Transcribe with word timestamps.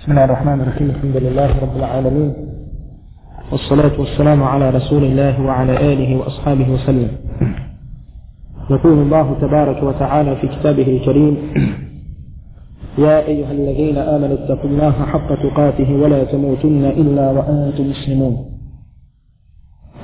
بسم 0.00 0.12
الله 0.12 0.24
الرحمن 0.24 0.60
الرحيم. 0.60 0.90
الحمد 0.90 1.16
لله 1.16 1.60
رب 1.60 1.76
العالمين. 1.76 2.34
والصلاة 3.52 4.00
والسلام 4.00 4.42
على 4.42 4.70
رسول 4.70 5.04
الله 5.04 5.42
وعلى 5.42 5.92
آله 5.92 6.16
وأصحابه 6.16 6.70
وسلم. 6.70 7.08
يقول 8.70 8.98
الله 8.98 9.36
تبارك 9.40 9.82
وتعالى 9.82 10.36
في 10.36 10.48
كتابه 10.48 10.82
الكريم 10.82 11.36
يا 12.98 13.26
أيها 13.26 13.52
الذين 13.52 13.96
آمنوا 13.98 14.34
اتقوا 14.44 14.70
الله 14.70 14.92
حق 14.92 15.34
تقاته 15.34 15.92
ولا 15.92 16.24
تموتن 16.24 16.84
إلا 16.84 17.30
وأنتم 17.30 17.90
مسلمون. 17.90 18.36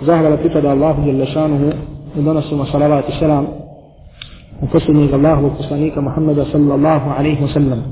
زهر 0.02 0.34
لفتد 0.34 0.64
الله 0.64 1.06
جل 1.06 1.26
شأنه 1.26 1.72
ودنسم 2.16 2.64
صلوات 2.64 3.04
السلام. 3.08 3.46
وقسمي 4.62 5.14
الله 5.14 5.40
وقسميك 5.42 5.98
محمد 5.98 6.40
صلى 6.52 6.74
الله 6.74 7.02
عليه 7.16 7.42
وسلم. 7.42 7.82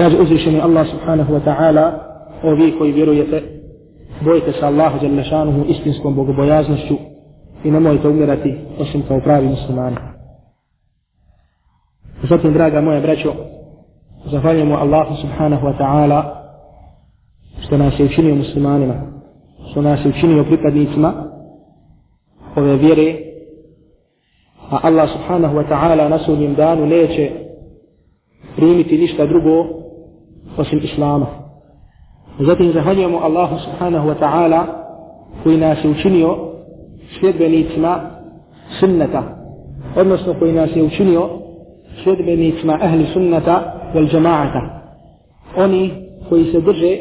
Kaže 0.00 0.16
uzvišeni 0.16 0.60
Allah 0.60 0.88
subhanahu 0.88 1.32
wa 1.32 1.44
ta'ala, 1.44 1.84
ovi 2.42 2.72
koji 2.78 2.92
vjerujete, 2.92 3.42
bojite 4.24 4.52
se 4.52 4.66
Allahu 4.66 5.04
jalla 5.04 5.22
šanuhu 5.22 5.64
istinskom 5.68 6.14
bogobojaznošću 6.14 6.94
i 7.64 7.70
nemojte 7.70 8.08
umirati 8.08 8.54
osim 8.78 9.02
kao 9.08 9.20
pravi 9.20 9.48
muslimani. 9.48 9.96
Zatim, 12.22 12.52
draga 12.52 12.80
moja 12.80 13.00
braćo, 13.00 13.32
zahvaljujemo 14.30 14.74
Allahu 14.74 15.14
subhanahu 15.20 15.66
wa 15.66 15.78
ta'ala 15.78 16.22
što 17.66 17.78
nas 17.78 18.00
je 18.00 18.06
učinio 18.06 18.34
muslimanima, 18.34 18.94
što 19.70 19.82
nas 19.82 20.04
je 20.04 20.08
učinio 20.08 20.44
pripadnicima 20.44 21.12
ove 22.56 22.76
vjere, 22.76 23.14
a 24.70 24.78
Allah 24.82 25.10
subhanahu 25.12 25.56
wa 25.56 25.68
ta'ala 25.68 26.08
na 26.08 26.18
sudnjem 26.18 26.54
danu 26.54 26.86
neće 26.86 27.30
primiti 28.56 28.98
ništa 28.98 29.26
drugo 29.26 29.80
osim 30.60 30.80
Islama. 30.82 31.26
Zatim 32.40 32.72
zahvaljujemo 32.72 33.18
Allahu 33.18 33.56
subhanahu 33.58 34.08
wa 34.08 34.14
ta'ala 34.20 34.64
koji 35.42 35.56
nas 35.56 35.84
je 35.84 35.90
učinio 35.90 36.36
sljedbenicima 37.20 38.00
sunnata, 38.80 39.22
odnosno 39.96 40.34
koji 40.38 40.52
nas 40.52 40.70
je 40.76 40.82
učinio 40.82 41.28
sljedbenicima 42.04 42.78
ahli 42.82 43.06
sunnata 43.12 43.72
wal 43.94 44.10
džamaata. 44.10 44.60
Oni 45.56 45.92
koji 46.28 46.44
se 46.44 46.60
drže 46.60 46.96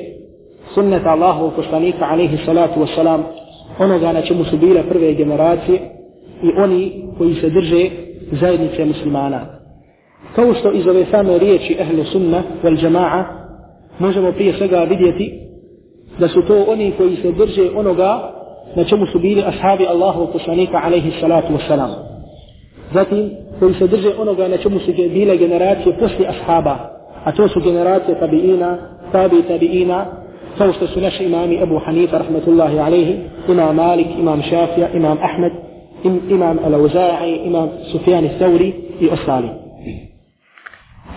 sunnata 0.73 1.09
Allahu 1.09 1.51
poslanika 1.55 2.05
alaihi 2.05 2.37
salatu 2.45 2.79
wassalam, 2.79 3.21
onoga 3.79 4.13
na 4.13 4.21
čemu 4.21 4.43
su 4.45 4.57
bile 4.57 4.83
prve 4.83 5.13
generacije 5.13 5.79
i 6.43 6.51
oni 6.57 7.05
koji 7.17 7.35
se 7.35 7.49
drže 7.49 7.89
zajednice 8.31 8.85
muslimana. 8.85 9.39
Kao 10.35 10.53
što 10.53 10.71
iz 10.71 10.87
ove 10.87 11.05
same 11.11 11.37
riječi 11.37 11.77
ahlu 11.81 12.03
sunna 12.03 12.43
wal 12.63 12.77
džama'a 12.81 13.38
možemo 13.99 14.31
prije 14.31 14.53
svega 14.53 14.83
vidjeti 14.83 15.39
da 16.19 16.27
su 16.27 16.41
to 16.41 16.65
oni 16.67 16.91
koji 16.97 17.15
se 17.15 17.31
drže 17.31 17.69
onoga 17.75 18.31
na 18.75 18.83
čemu 18.83 19.05
su 19.05 19.19
bili 19.19 19.43
ashabi 19.43 19.87
Allahu 19.87 20.27
poslanika 20.33 20.81
alaihi 20.83 21.11
salatu 21.21 21.53
wassalam. 21.53 21.89
Zatim 22.93 23.31
koji 23.59 23.73
se 23.73 23.87
drže 23.87 24.09
onoga 24.19 24.47
na 24.47 24.57
čemu 24.57 24.79
su 24.79 24.91
bile 24.93 25.37
generacije 25.37 25.97
posle 25.99 26.25
ashaba, 26.27 26.77
a 27.23 27.31
to 27.31 27.47
su 27.47 27.61
generacije 27.61 28.19
tabiina, 28.19 28.77
tabi 29.11 29.43
tabiina, 29.47 30.05
kao 30.57 30.73
što 30.73 30.87
su 30.87 31.01
naši 31.01 31.23
imami 31.23 31.61
Abu 31.61 31.79
Hanifa 31.85 32.17
rahmatullahi 32.17 32.79
alaihi, 32.79 33.15
imam 33.49 33.75
Malik, 33.75 34.07
imam 34.19 34.41
Šafija, 34.41 34.89
imam 34.93 35.17
Ahmed, 35.21 35.51
im, 36.03 36.21
imam 36.29 36.59
Al-Auza'i, 36.65 37.45
imam 37.45 37.69
Sufjan 37.91 38.29
Thauri 38.39 38.73
i 38.99 39.09
ostali. 39.09 39.47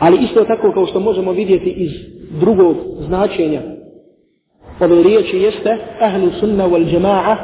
Ali 0.03 0.19
isto 0.25 0.45
tako 0.45 0.73
kao 0.73 0.87
što 0.87 1.01
možemo 1.01 1.33
vidjeti 1.33 1.71
iz 1.71 1.91
drugog 2.41 2.77
značenja 3.07 3.63
ove 4.81 5.03
riječi 5.03 5.37
jeste 5.37 5.77
ahlu 6.01 6.31
sunna 6.41 6.69
wal 6.69 6.95
jama'a 6.95 7.37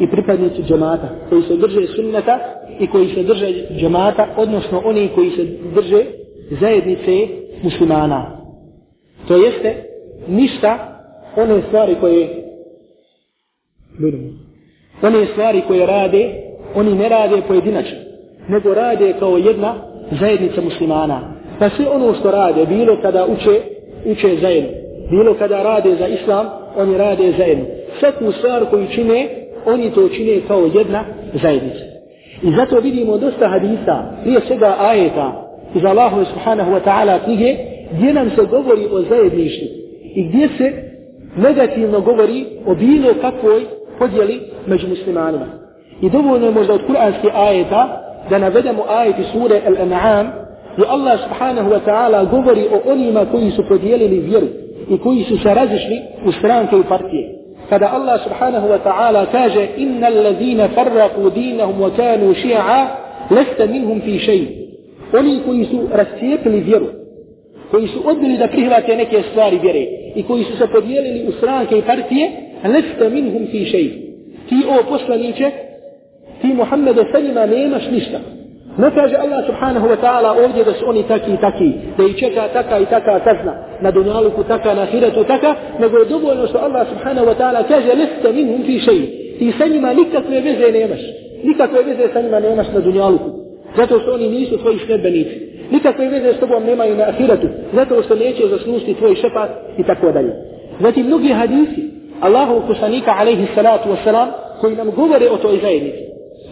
i 0.00 0.06
pripadnici 0.06 0.62
džemata 0.62 1.08
koji 1.28 1.42
se 1.42 1.56
drže 1.56 1.86
sunnata 1.86 2.38
i 2.80 2.86
koji 2.86 3.08
se 3.08 3.22
drže 3.22 3.52
džemata 3.78 4.26
odnosno 4.36 4.82
oni 4.84 5.08
koji 5.14 5.30
se 5.30 5.44
drže 5.74 6.04
zajednice 6.60 7.28
muslimana. 7.62 8.40
To 9.28 9.36
jeste 9.36 9.74
ništa 10.28 11.00
one 11.36 11.62
stvari 11.68 11.94
koje 12.00 12.28
one 15.02 15.26
stvari 15.32 15.62
koje 15.68 15.86
rade 15.86 16.32
oni 16.74 16.94
ne 16.94 17.08
rade 17.08 17.42
pojedinačno 17.48 17.98
nego 18.48 18.74
rade 18.74 19.14
kao 19.18 19.36
jedna 19.36 19.74
zajednica 20.20 20.60
muslimana 20.60 21.35
pa 21.58 21.68
sve 21.70 21.88
ono 21.88 22.14
što 22.14 22.30
rade 22.30 22.66
bilo 22.66 22.98
kada 23.02 23.26
uče 23.26 23.60
uče 24.06 24.36
zajedno. 24.40 24.70
Bilo 25.10 25.34
kada 25.34 25.62
rade 25.62 25.96
za 25.98 26.06
islam, 26.06 26.46
oni 26.76 26.98
rade 26.98 27.32
zajedno. 27.38 27.64
Svaku 28.00 28.32
stvar 28.32 28.64
koju 28.70 28.86
čine, 28.90 29.28
oni 29.66 29.90
to 29.90 30.08
čine 30.08 30.40
kao 30.48 30.70
jedna 30.74 31.04
zajednica. 31.42 31.84
I 32.42 32.52
zato 32.56 32.80
vidimo 32.80 33.18
dosta 33.18 33.48
hadisa, 33.48 34.04
prije 34.22 34.40
svega 34.46 34.76
ajeta 34.78 35.32
iz 35.74 35.84
Allahu 35.84 36.24
subhanahu 36.24 36.70
wa 36.70 36.80
ta'ala 36.84 37.24
knjige, 37.24 37.56
gdje 37.92 38.12
nam 38.12 38.30
se 38.30 38.44
govori 38.50 38.86
o 38.92 39.02
zajedništvu 39.02 39.68
i 40.14 40.22
gdje 40.22 40.48
se 40.58 40.72
negativno 41.36 42.00
govori 42.00 42.46
o 42.66 42.74
bilo 42.74 43.08
kakvoj 43.20 43.64
podjeli 43.98 44.40
među 44.66 44.88
muslimanima. 44.88 45.46
I 46.02 46.10
dovoljno 46.10 46.46
je 46.46 46.52
možda 46.52 46.72
od 46.74 46.86
kuranske 46.86 47.28
ajeta 47.34 48.02
da 48.30 48.38
navedemo 48.38 48.84
ajeti 48.88 49.22
sure 49.32 49.60
Al-An'am 49.66 50.45
I 50.78 50.82
Allah 50.88 51.18
subhanahu 51.24 51.70
wa 51.70 51.80
ta'ala 51.80 52.24
govori 52.24 52.64
o 52.72 52.92
onima 52.92 53.26
koji 53.32 53.50
su 53.50 53.68
podijelili 53.68 54.20
vjeru 54.20 54.46
i 54.90 54.98
koji 54.98 55.24
su 55.24 55.38
se 55.38 55.54
razišli 55.54 56.00
u 56.24 56.32
stranke 56.32 56.76
i 56.76 56.88
partije. 56.88 57.34
Kada 57.68 57.86
Allah 57.92 58.20
subhanahu 58.24 58.68
wa 58.68 58.78
ta'ala 58.84 59.26
kaže 59.32 59.68
inna 59.76 60.06
allazina 60.06 60.68
farraku 60.68 61.30
dinahum 61.30 61.80
wa 61.80 61.90
kanu 61.96 62.34
ši'a 62.34 62.86
lesta 63.30 63.66
minhum 63.66 64.00
fi 64.00 64.18
šeji. 64.18 64.48
Oni 65.18 65.40
koji 65.46 65.64
su 65.64 65.88
rascijepili 65.92 66.60
vjeru, 66.60 66.86
koji 67.70 67.88
su 67.88 68.08
odbili 68.08 68.38
da 68.38 68.48
prihvate 68.48 68.96
neke 68.96 69.22
stvari 69.30 69.58
vjere 69.58 69.86
i 70.14 70.22
koji 70.22 70.44
su 70.44 70.56
se 70.56 70.66
podijelili 70.66 71.28
u 71.28 71.32
stranke 71.32 71.78
i 71.78 71.82
partije, 71.82 72.30
lesta 72.64 73.08
minhum 73.08 73.46
fi 73.50 73.64
šeji. 73.64 73.90
Ti 74.48 74.54
o 74.68 74.90
poslaniće, 74.90 75.50
ti 76.40 76.46
Muhammede 76.46 77.02
sa 77.12 77.20
njima 77.20 77.46
nemaš 77.46 77.90
ništa. 77.90 78.35
Ne 78.78 78.90
kaže 78.90 79.16
Allah 79.16 79.40
subhanahu 79.46 79.86
wa 79.88 79.96
ta'ala 79.96 80.44
ovdje 80.44 80.64
da 80.64 80.72
su 80.72 80.84
oni 80.88 81.02
taki 81.02 81.32
i 81.32 81.36
taki, 81.36 81.72
da 81.98 82.04
ih 82.04 82.16
čeka 82.16 82.48
taka 82.52 82.78
i 82.78 82.86
taka 82.86 83.20
kazna, 83.20 83.54
na 83.80 83.90
dunjaluku 83.90 84.42
taka, 84.42 84.74
na 84.74 84.84
hiretu 84.84 85.24
taka, 85.24 85.54
nego 85.80 85.98
je 85.98 86.04
dovoljno 86.04 86.46
što 86.46 86.58
Allah 86.58 86.86
subhanahu 86.88 87.26
wa 87.26 87.34
ta'ala 87.40 87.68
kaže 87.68 87.92
lista 87.94 88.32
minhum 88.32 88.62
fi 88.66 88.78
šeji. 88.78 89.06
Ti 89.38 89.52
sa 89.58 89.66
njima 89.66 89.92
nikakve 89.92 90.40
veze 90.40 90.72
nemaš. 90.72 91.00
Nikakve 91.44 91.82
veze 91.82 92.12
sa 92.12 92.20
njima 92.20 92.40
nemaš 92.40 92.66
na 92.74 92.80
dunjaluku. 92.80 93.30
Zato 93.76 94.00
što 94.00 94.12
oni 94.12 94.28
nisu 94.28 94.58
tvoji 94.58 94.78
snedbenici. 94.86 95.36
Nikakve 95.70 96.08
veze 96.08 96.32
s 96.32 96.40
tobom 96.40 96.64
nemaju 96.64 96.96
na 96.96 97.04
ahiretu. 97.04 97.48
Zato 97.72 98.02
što 98.02 98.14
neće 98.14 98.48
zaslušiti 98.48 98.94
tvoj 98.94 99.14
šepat 99.14 99.50
i 99.78 99.82
tako 99.82 100.12
dalje. 100.12 100.32
Zatim 100.80 101.06
mnogi 101.06 101.28
hadisi 101.28 101.90
Allahu 102.20 102.66
kusanika 102.66 103.14
alaihi 103.18 103.46
salatu 103.54 103.88
wasalam 103.88 104.26
koji 104.60 104.76
nam 104.76 104.90
govore 104.90 105.30
o 105.30 105.36
toj 105.36 105.58
zajednici. 105.62 105.98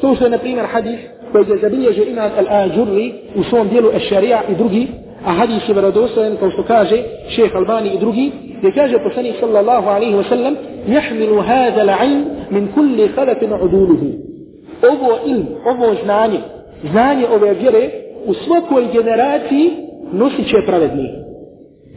To 0.00 0.14
što 0.14 0.24
je 0.24 0.30
na 0.30 0.38
primjer 0.38 0.66
hadis 0.66 1.00
koji 1.34 1.50
je 1.50 1.58
zabilježio 1.58 2.04
imam 2.04 2.30
al-Ađurri 2.38 3.12
u 3.34 3.42
svom 3.42 3.68
dijelu 3.68 3.88
al-Šarija 3.88 4.40
i 4.50 4.54
drugi, 4.54 4.86
a 5.24 5.32
hadis 5.32 5.68
je 5.68 5.74
vjerodostojan 5.74 6.36
kao 6.36 6.50
što 6.50 6.62
kaže 6.62 6.96
šeheh 7.28 7.56
Albani 7.56 7.90
i 7.94 7.98
drugi, 7.98 8.32
gdje 8.58 8.72
kaže 8.72 8.98
poslanik 8.98 9.34
sallallahu 9.40 9.88
alaihi 9.88 10.14
wa 10.14 10.28
sallam 10.28 10.54
jahmilu 10.86 11.40
hada 11.40 11.84
la'in 11.84 12.24
min 12.50 12.68
kulli 12.74 13.08
khalafin 13.14 13.52
uduluhu. 13.52 14.06
Ovo 14.92 15.18
ilm, 15.26 15.46
ovo 15.66 15.94
znanje, 16.04 16.38
znanje 16.90 17.26
ove 17.34 17.54
vjere 17.54 17.90
u 18.26 18.34
svakoj 18.34 18.84
generaciji 18.92 19.70
nosit 20.12 20.46
će 20.46 20.56
pravedni. 20.66 21.08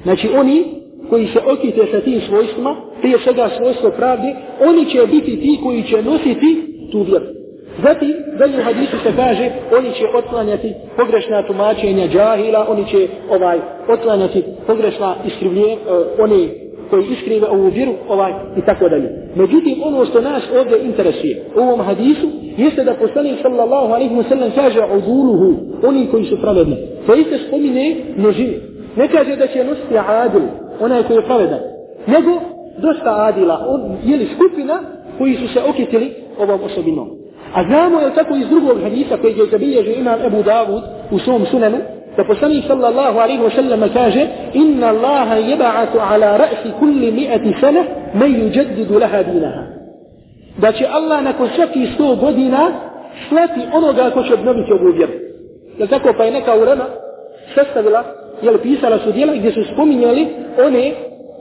Znači 0.03 0.29
oni 0.39 0.63
koji 1.09 1.27
se 1.27 1.39
okite 1.53 1.81
sa 1.91 2.01
tim 2.01 2.21
svojstvima, 2.29 2.75
prije 3.01 3.17
svega 3.23 3.49
svojstvo 3.57 3.91
pravde, 3.97 4.35
oni 4.67 4.85
će 4.85 4.99
biti 5.11 5.41
ti 5.41 5.59
koji 5.63 5.83
će 5.83 6.03
nositi 6.03 6.61
tu 6.91 7.01
vjeru. 7.03 7.36
Zatim, 7.83 8.15
dalje 8.39 8.59
u 8.59 8.63
hadisu 8.63 8.97
se 9.03 9.11
kaže, 9.15 9.49
oni 9.77 9.93
će 9.93 10.05
otklanjati 10.17 10.73
pogrešna 10.97 11.43
tumačenja 11.47 12.07
džahila, 12.07 12.65
oni 12.69 12.85
će 12.85 13.07
ovaj 13.29 13.59
otklanjati 13.89 14.43
pogrešna 14.67 15.15
iskrivlje, 15.25 15.73
uh, 15.73 15.79
one 16.19 16.47
koji 16.89 17.05
iskrive 17.05 17.47
ovu 17.47 17.67
vjeru, 17.67 17.93
ovaj, 18.09 18.31
i 18.57 18.61
tako 18.61 18.89
dalje. 18.89 19.09
Međutim, 19.35 19.75
ono 19.83 20.05
što 20.05 20.21
nas 20.21 20.43
ovdje 20.59 20.77
interesuje 20.83 21.43
u 21.55 21.59
ovom 21.59 21.81
hadisu, 21.81 22.27
jeste 22.57 22.83
da 22.83 22.93
poslanik 22.93 23.39
sallallahu 23.41 23.93
alaihi 23.93 24.15
wa 24.15 24.29
sallam 24.29 24.51
kaže 24.55 24.79
uduluhu, 24.97 25.55
oni 25.83 26.07
koji 26.11 26.25
su 26.25 26.41
pravedni. 26.41 26.75
Pa 27.07 27.13
to 27.13 27.19
jeste 27.19 27.37
spomine 27.47 27.95
množine. 28.17 28.57
Ne 28.95 29.07
kaže 29.07 29.35
da 29.35 29.47
će 29.47 29.63
nositi 29.63 29.97
adil, 30.07 30.41
onaj 30.79 31.03
koji 31.03 31.17
je 31.17 31.25
pravedan. 31.25 31.59
Nego, 32.07 32.41
dosta 32.77 33.25
adila, 33.25 33.65
on, 33.69 33.97
jeli 34.03 34.27
skupina 34.35 34.79
koji 35.17 35.35
su 35.35 35.47
se 35.53 35.59
okitili 35.69 36.13
ovom 36.39 36.59
osobinom. 36.63 37.16
A 37.53 37.63
znamo 37.63 37.99
je 37.99 38.13
tako 38.15 38.35
iz 38.35 38.47
drugog 38.49 38.81
hadisa 38.83 39.17
koji 39.17 39.37
je 39.37 39.45
zabilježio 39.51 39.93
imam 39.93 40.21
Ebu 40.25 40.43
Davud 40.43 40.83
u 41.11 41.19
svom 41.19 41.45
sunanu, 41.45 41.77
da 42.17 42.23
poslanik 42.23 42.63
sallallahu 42.67 43.19
alaihi 43.19 43.41
wa 43.41 43.55
sallam 43.55 43.89
kaže 43.93 44.27
inna 44.53 44.87
Allaha 44.87 45.35
jeba'atu 45.35 45.97
ala 46.11 46.37
ra'si 46.37 46.71
kulli 46.79 47.11
mi'ati 47.11 47.53
sana 47.61 47.83
men 48.13 48.31
yuđeddidu 48.35 48.99
laha 48.99 49.23
dinaha. 49.23 49.63
Da 50.57 50.71
će 50.71 50.85
Allah 50.91 51.23
nakon 51.23 51.49
svaki 51.55 51.87
sto 51.93 52.15
godina 52.15 52.71
slati 53.29 53.61
onoga 53.73 54.09
ko 54.09 54.23
će 54.23 54.33
obnoviti 54.33 54.73
ovu 54.73 54.91
vjeru. 54.91 55.13
Je 55.77 55.87
tako 55.87 56.13
pa 56.17 56.23
je 56.23 56.31
neka 56.31 56.55
urema 56.55 56.85
sastavila, 57.55 58.03
je 58.41 58.57
pisala 58.57 58.97
su 58.97 59.11
dijela 59.11 59.33
gdje 59.35 59.51
su 59.51 59.63
spominjali 59.73 60.27
one 60.67 60.91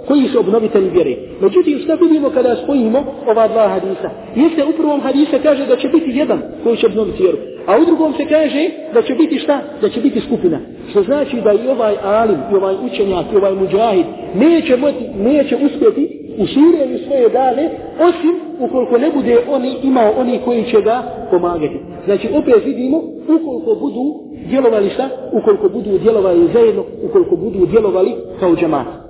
koji 0.09 0.29
su 0.29 0.41
obnovitelji 0.41 0.91
vjere. 0.91 1.17
Međutim, 1.41 1.79
šta 1.79 1.95
vidimo 1.95 2.31
kada 2.31 2.57
spojimo 2.57 3.05
ova 3.27 3.49
dva 3.49 3.69
hadisa? 3.69 4.11
Jeste 4.37 4.65
u 4.65 4.73
prvom 4.73 5.01
hadisa 5.01 5.39
kaže 5.43 5.67
da 5.67 5.77
će 5.77 5.89
biti 5.89 6.11
jedan 6.19 6.43
koji 6.63 6.77
će 6.77 6.87
obnoviti 6.87 7.23
vjeru. 7.23 7.39
A 7.67 7.79
u 7.79 7.85
drugom 7.85 8.13
se 8.17 8.25
kaže 8.25 8.71
da 8.95 9.03
će 9.03 9.15
biti 9.15 9.39
šta? 9.39 9.61
Da 9.81 9.89
će 9.89 10.01
biti 10.01 10.21
skupina. 10.21 10.59
Što 10.91 11.03
znači 11.03 11.37
da 11.45 11.53
i 11.53 11.69
ovaj 11.69 11.95
alim, 12.05 12.39
i 12.53 12.55
ovaj 12.55 12.75
učenjak, 12.87 13.27
i 13.33 13.37
ovaj 13.37 13.55
muđahid 13.55 14.07
neće, 14.35 14.77
moti, 14.77 15.05
neće 15.19 15.57
uspjeti 15.57 16.27
u 16.39 16.47
širenju 16.47 16.99
svoje 17.07 17.29
dale, 17.29 17.69
osim 18.09 18.35
ukoliko 18.61 18.99
ne 18.99 19.11
bude 19.11 19.39
oni 19.49 19.77
imao 19.83 20.13
oni 20.19 20.41
koji 20.45 20.65
će 20.65 20.81
ga 20.83 21.03
pomagati. 21.31 21.81
Znači, 22.05 22.29
opet 22.35 22.65
vidimo, 22.65 23.03
ukoliko 23.25 23.75
budu 23.81 24.15
djelovali 24.49 24.91
šta? 24.91 25.09
Ukoliko 25.33 25.69
budu 25.69 25.99
djelovali 25.99 26.49
zajedno, 26.53 26.85
ukoliko 27.09 27.37
budu 27.37 27.67
djelovali 27.67 28.15
kao 28.41 28.57
džamat. 28.57 29.06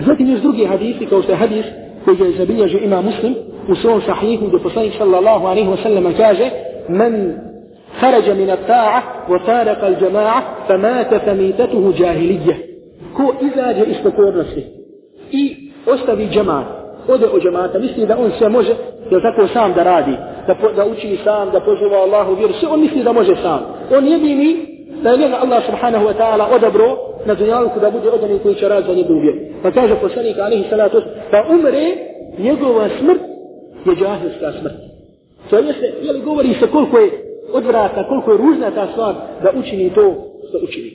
Zatim 0.00 0.30
još 0.30 0.40
drugi 0.40 0.64
hadisi, 0.66 1.06
kao 1.06 1.22
što 1.22 1.32
je 1.32 1.36
hadis 1.36 1.64
koji 2.04 2.18
je 2.20 2.38
zabilježio 2.38 2.80
ima 2.84 3.00
muslim 3.02 3.34
u 3.68 3.74
svom 3.74 4.00
sahihu 4.06 4.46
gdje 4.46 4.58
poslanik 4.58 4.92
sallallahu 4.98 5.46
alaihi 5.46 5.68
wa 5.68 5.82
sallam 5.82 6.14
kaže 6.16 6.50
men 6.88 7.36
خرج 8.00 8.30
من 8.30 8.50
الطاعة 8.50 9.02
وفارق 9.30 9.84
الجماعة 9.84 10.42
فمات 10.68 11.14
فميتته 11.14 11.92
جاهلية 11.98 12.56
ko 13.16 13.34
izađe 13.40 13.84
iz 13.90 13.96
pokornosti 14.02 14.64
i 15.30 15.56
ostavi 15.86 16.28
džemat, 16.28 16.66
ode 17.08 17.26
od 17.26 17.42
džemata, 17.42 17.78
misli 17.78 18.06
da 18.06 18.18
on 18.18 18.30
sve 18.38 18.48
može, 18.48 18.74
jel 19.10 19.20
tako 19.22 19.48
sam 19.48 19.72
da 19.72 19.82
radi, 19.82 20.16
da, 20.46 20.54
po, 20.54 20.72
da 20.76 20.86
uči 20.86 21.18
sam, 21.24 21.50
da 21.50 21.60
poziva 21.60 21.96
Allahu 21.96 22.34
vjeru, 22.34 22.52
sve 22.52 22.68
on 22.68 22.80
misli 22.80 23.02
da 23.02 23.12
može 23.12 23.36
sam. 23.42 23.60
On 23.96 24.06
jedini, 24.06 24.75
da 25.02 25.10
je 25.10 25.18
njega 25.18 25.36
Allah 25.36 25.62
subhanahu 25.66 26.04
wa 26.06 26.14
ta'ala 26.20 26.54
odabro 26.54 26.98
na 27.26 27.34
dunjalku 27.34 27.80
da 27.80 27.90
bude 27.90 28.08
odani 28.10 28.38
koji 28.38 28.54
će 28.54 28.68
razva 28.68 28.94
njegovu 28.94 29.20
vjeru. 29.20 29.38
Pa 29.62 29.70
kaže 29.70 29.94
poslanik 30.00 30.38
alaihi 30.38 30.64
salatu 30.70 31.02
pa 31.30 31.44
umre 31.50 31.96
njegova 32.38 32.88
smrt 33.00 33.20
je 33.86 33.96
džahilska 33.96 34.52
smrt. 34.60 34.74
To 35.50 35.58
jeste, 35.58 35.92
jeli 36.02 36.20
govori 36.20 36.54
se 36.60 36.66
koliko 36.66 36.98
je 36.98 37.10
odvrata, 37.52 38.08
koliko 38.08 38.32
je 38.32 38.38
ružna 38.38 38.70
ta 38.70 38.86
stvar 38.92 39.14
da 39.42 39.50
učini 39.58 39.94
to 39.94 40.14
što 40.48 40.58
učini. 40.64 40.92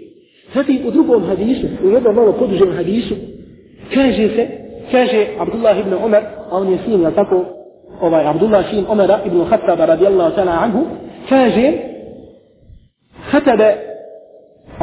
Zatim 0.56 0.80
u 0.88 0.92
drugom 0.92 1.26
hadisu, 1.26 1.68
u 1.84 1.90
jednom 1.90 2.16
malo 2.16 2.32
podužem 2.32 2.76
hadisu, 2.76 3.16
kaže 3.94 4.30
se, 4.36 4.48
kaže 4.92 5.28
Abdullah 5.40 5.80
ibn 5.80 5.94
Umar, 5.94 6.24
a 6.52 6.58
on 6.58 6.72
je 6.72 6.78
sin, 6.86 7.02
jel 7.02 7.12
tako, 7.12 7.46
ovaj 8.02 8.28
Abdullah 8.28 8.70
sin 8.70 8.86
Umara 8.90 9.20
ibn 9.26 9.46
Khattaba 9.50 9.86
radijallahu 9.86 10.36
ta'ala 10.36 10.52
anhu, 10.52 10.86
kaže, 11.30 11.74
Khattaba 13.32 13.91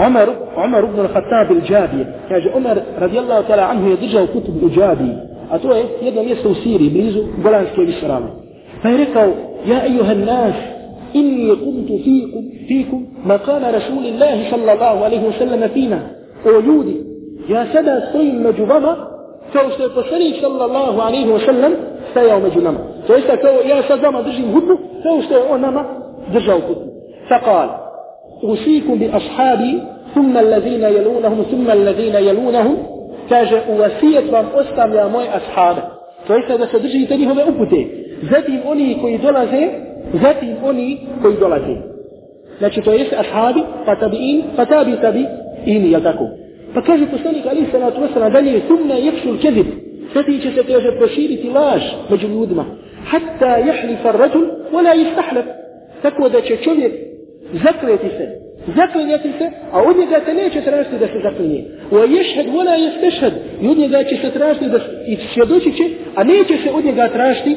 عمر 0.02 0.28
عمر 0.56 0.84
بن 0.84 1.00
الخطاب 1.00 1.48
الجابي. 1.56 2.02
كاجي 2.28 2.48
عمر 2.56 2.76
رضي 3.04 3.18
الله 3.18 3.38
تعالى 3.40 3.62
عنه 3.62 3.84
يدرج 3.92 4.14
وكتب 4.16 4.54
الجابي. 4.62 5.12
اتو 5.54 5.72
إيه 5.72 5.84
يدا 6.02 6.22
ميستو 6.22 6.54
سيري 6.54 6.88
بليزو 6.94 7.22
بلانس 7.44 7.68
كي 7.76 7.84
بسرامة 7.88 8.30
فيركو 8.82 9.30
يا 9.70 9.78
أيها 9.88 10.12
الناس 10.18 10.54
إني 11.16 11.50
قمت 11.50 11.90
فيكم 12.04 12.44
فيكم 12.68 13.00
مقام 13.26 13.62
رسول 13.78 14.04
الله 14.12 14.50
صلى 14.50 14.70
الله 14.72 15.04
عليه 15.04 15.22
وسلم 15.28 15.68
فينا. 15.74 16.00
ويودي 16.46 16.96
يا 17.48 17.62
سدى 17.74 17.94
سين 18.12 18.42
مجبما 18.42 18.94
فوسيقسني 19.52 20.28
صلى 20.42 20.64
الله 20.64 21.02
عليه 21.02 21.26
وسلم 21.34 21.72
سيوم 22.14 22.44
جنما 22.54 22.78
فإذا 23.08 23.34
كو 23.34 23.68
يا 23.70 23.78
سدى 23.88 24.08
ما 24.14 24.20
درجي 24.20 24.42
مهدو 24.52 24.74
فوسيقو 25.04 25.56
نما 25.56 25.82
درجو 26.34 26.58
كتب 26.58 26.88
فقال 27.28 27.68
أوصيكم 28.44 28.94
بأصحابي 28.94 29.78
ثم 30.14 30.38
الذين 30.38 30.82
يلونهم 30.82 31.42
ثم 31.42 31.70
الذين 31.70 32.14
يلونهم 32.14 32.76
kaže 33.28 33.60
u 33.68 33.76
vasijet 33.76 34.30
vam 34.32 34.46
ostavlja 34.54 35.08
moj 35.08 35.26
ashab. 35.38 35.76
To 36.26 36.34
je 36.34 36.58
da 36.58 36.66
se 36.66 36.78
držite 36.78 37.16
njihove 37.16 37.44
upute. 37.44 37.86
Zatim 38.30 38.60
oni 38.66 38.98
koji 39.00 39.18
dolaze, 39.18 39.68
zatim 40.12 40.56
oni 40.64 40.98
koji 41.22 41.36
dolaze. 41.36 41.76
Znači 42.58 42.80
to 42.80 42.92
jest 42.92 43.12
ashabi, 43.12 43.60
pa 43.86 43.94
tabi'in, 43.94 44.42
pa 44.56 44.64
tabi 44.64 44.96
tabi 45.02 45.24
ini, 45.66 45.90
jel 45.90 46.02
tako? 46.02 46.24
Pa 46.74 46.82
kaže 46.82 47.06
poslanik 47.06 47.46
Ali 47.46 47.66
salatu 47.72 48.00
wasalam 48.00 48.32
dalje, 48.32 48.60
sumna 48.68 48.94
jefšul 48.94 49.38
kezib. 49.42 49.66
Zatim 50.14 50.40
će 50.40 50.50
se 50.50 50.62
kaže 50.72 50.98
proširiti 50.98 51.50
laž 51.50 51.82
među 52.10 52.28
ljudima. 52.28 52.64
Hatta 53.04 53.56
jahlifa 53.56 54.12
rađul, 54.12 54.46
wala 54.72 54.98
jistahlab. 54.98 55.44
Tako 56.02 56.28
da 56.28 56.40
će 56.40 56.56
čovjek 56.56 57.07
zakleti 57.52 58.08
se, 58.08 58.26
zaklinjati 58.76 59.32
se, 59.38 59.50
a 59.72 59.82
od 59.82 59.96
njega 59.98 60.20
se 60.26 60.34
neće 60.34 60.60
tražiti 60.60 60.98
da 60.98 61.06
se 61.06 61.18
zaklinje. 61.22 61.64
O 61.90 61.98
ješhed 62.04 62.46
vola 62.54 62.74
je 62.74 62.90
stešhed, 62.98 63.32
i 63.62 63.68
od 63.68 63.78
njega 63.78 64.04
će 64.04 64.16
se 64.16 64.30
tražiti 64.30 64.68
da 64.68 64.78
i 65.06 65.16
svjedoči 65.34 65.72
će, 65.76 65.84
a 66.14 66.24
neće 66.24 66.54
se 66.62 66.70
od 66.70 66.84
njega 66.84 67.08
tražiti 67.08 67.56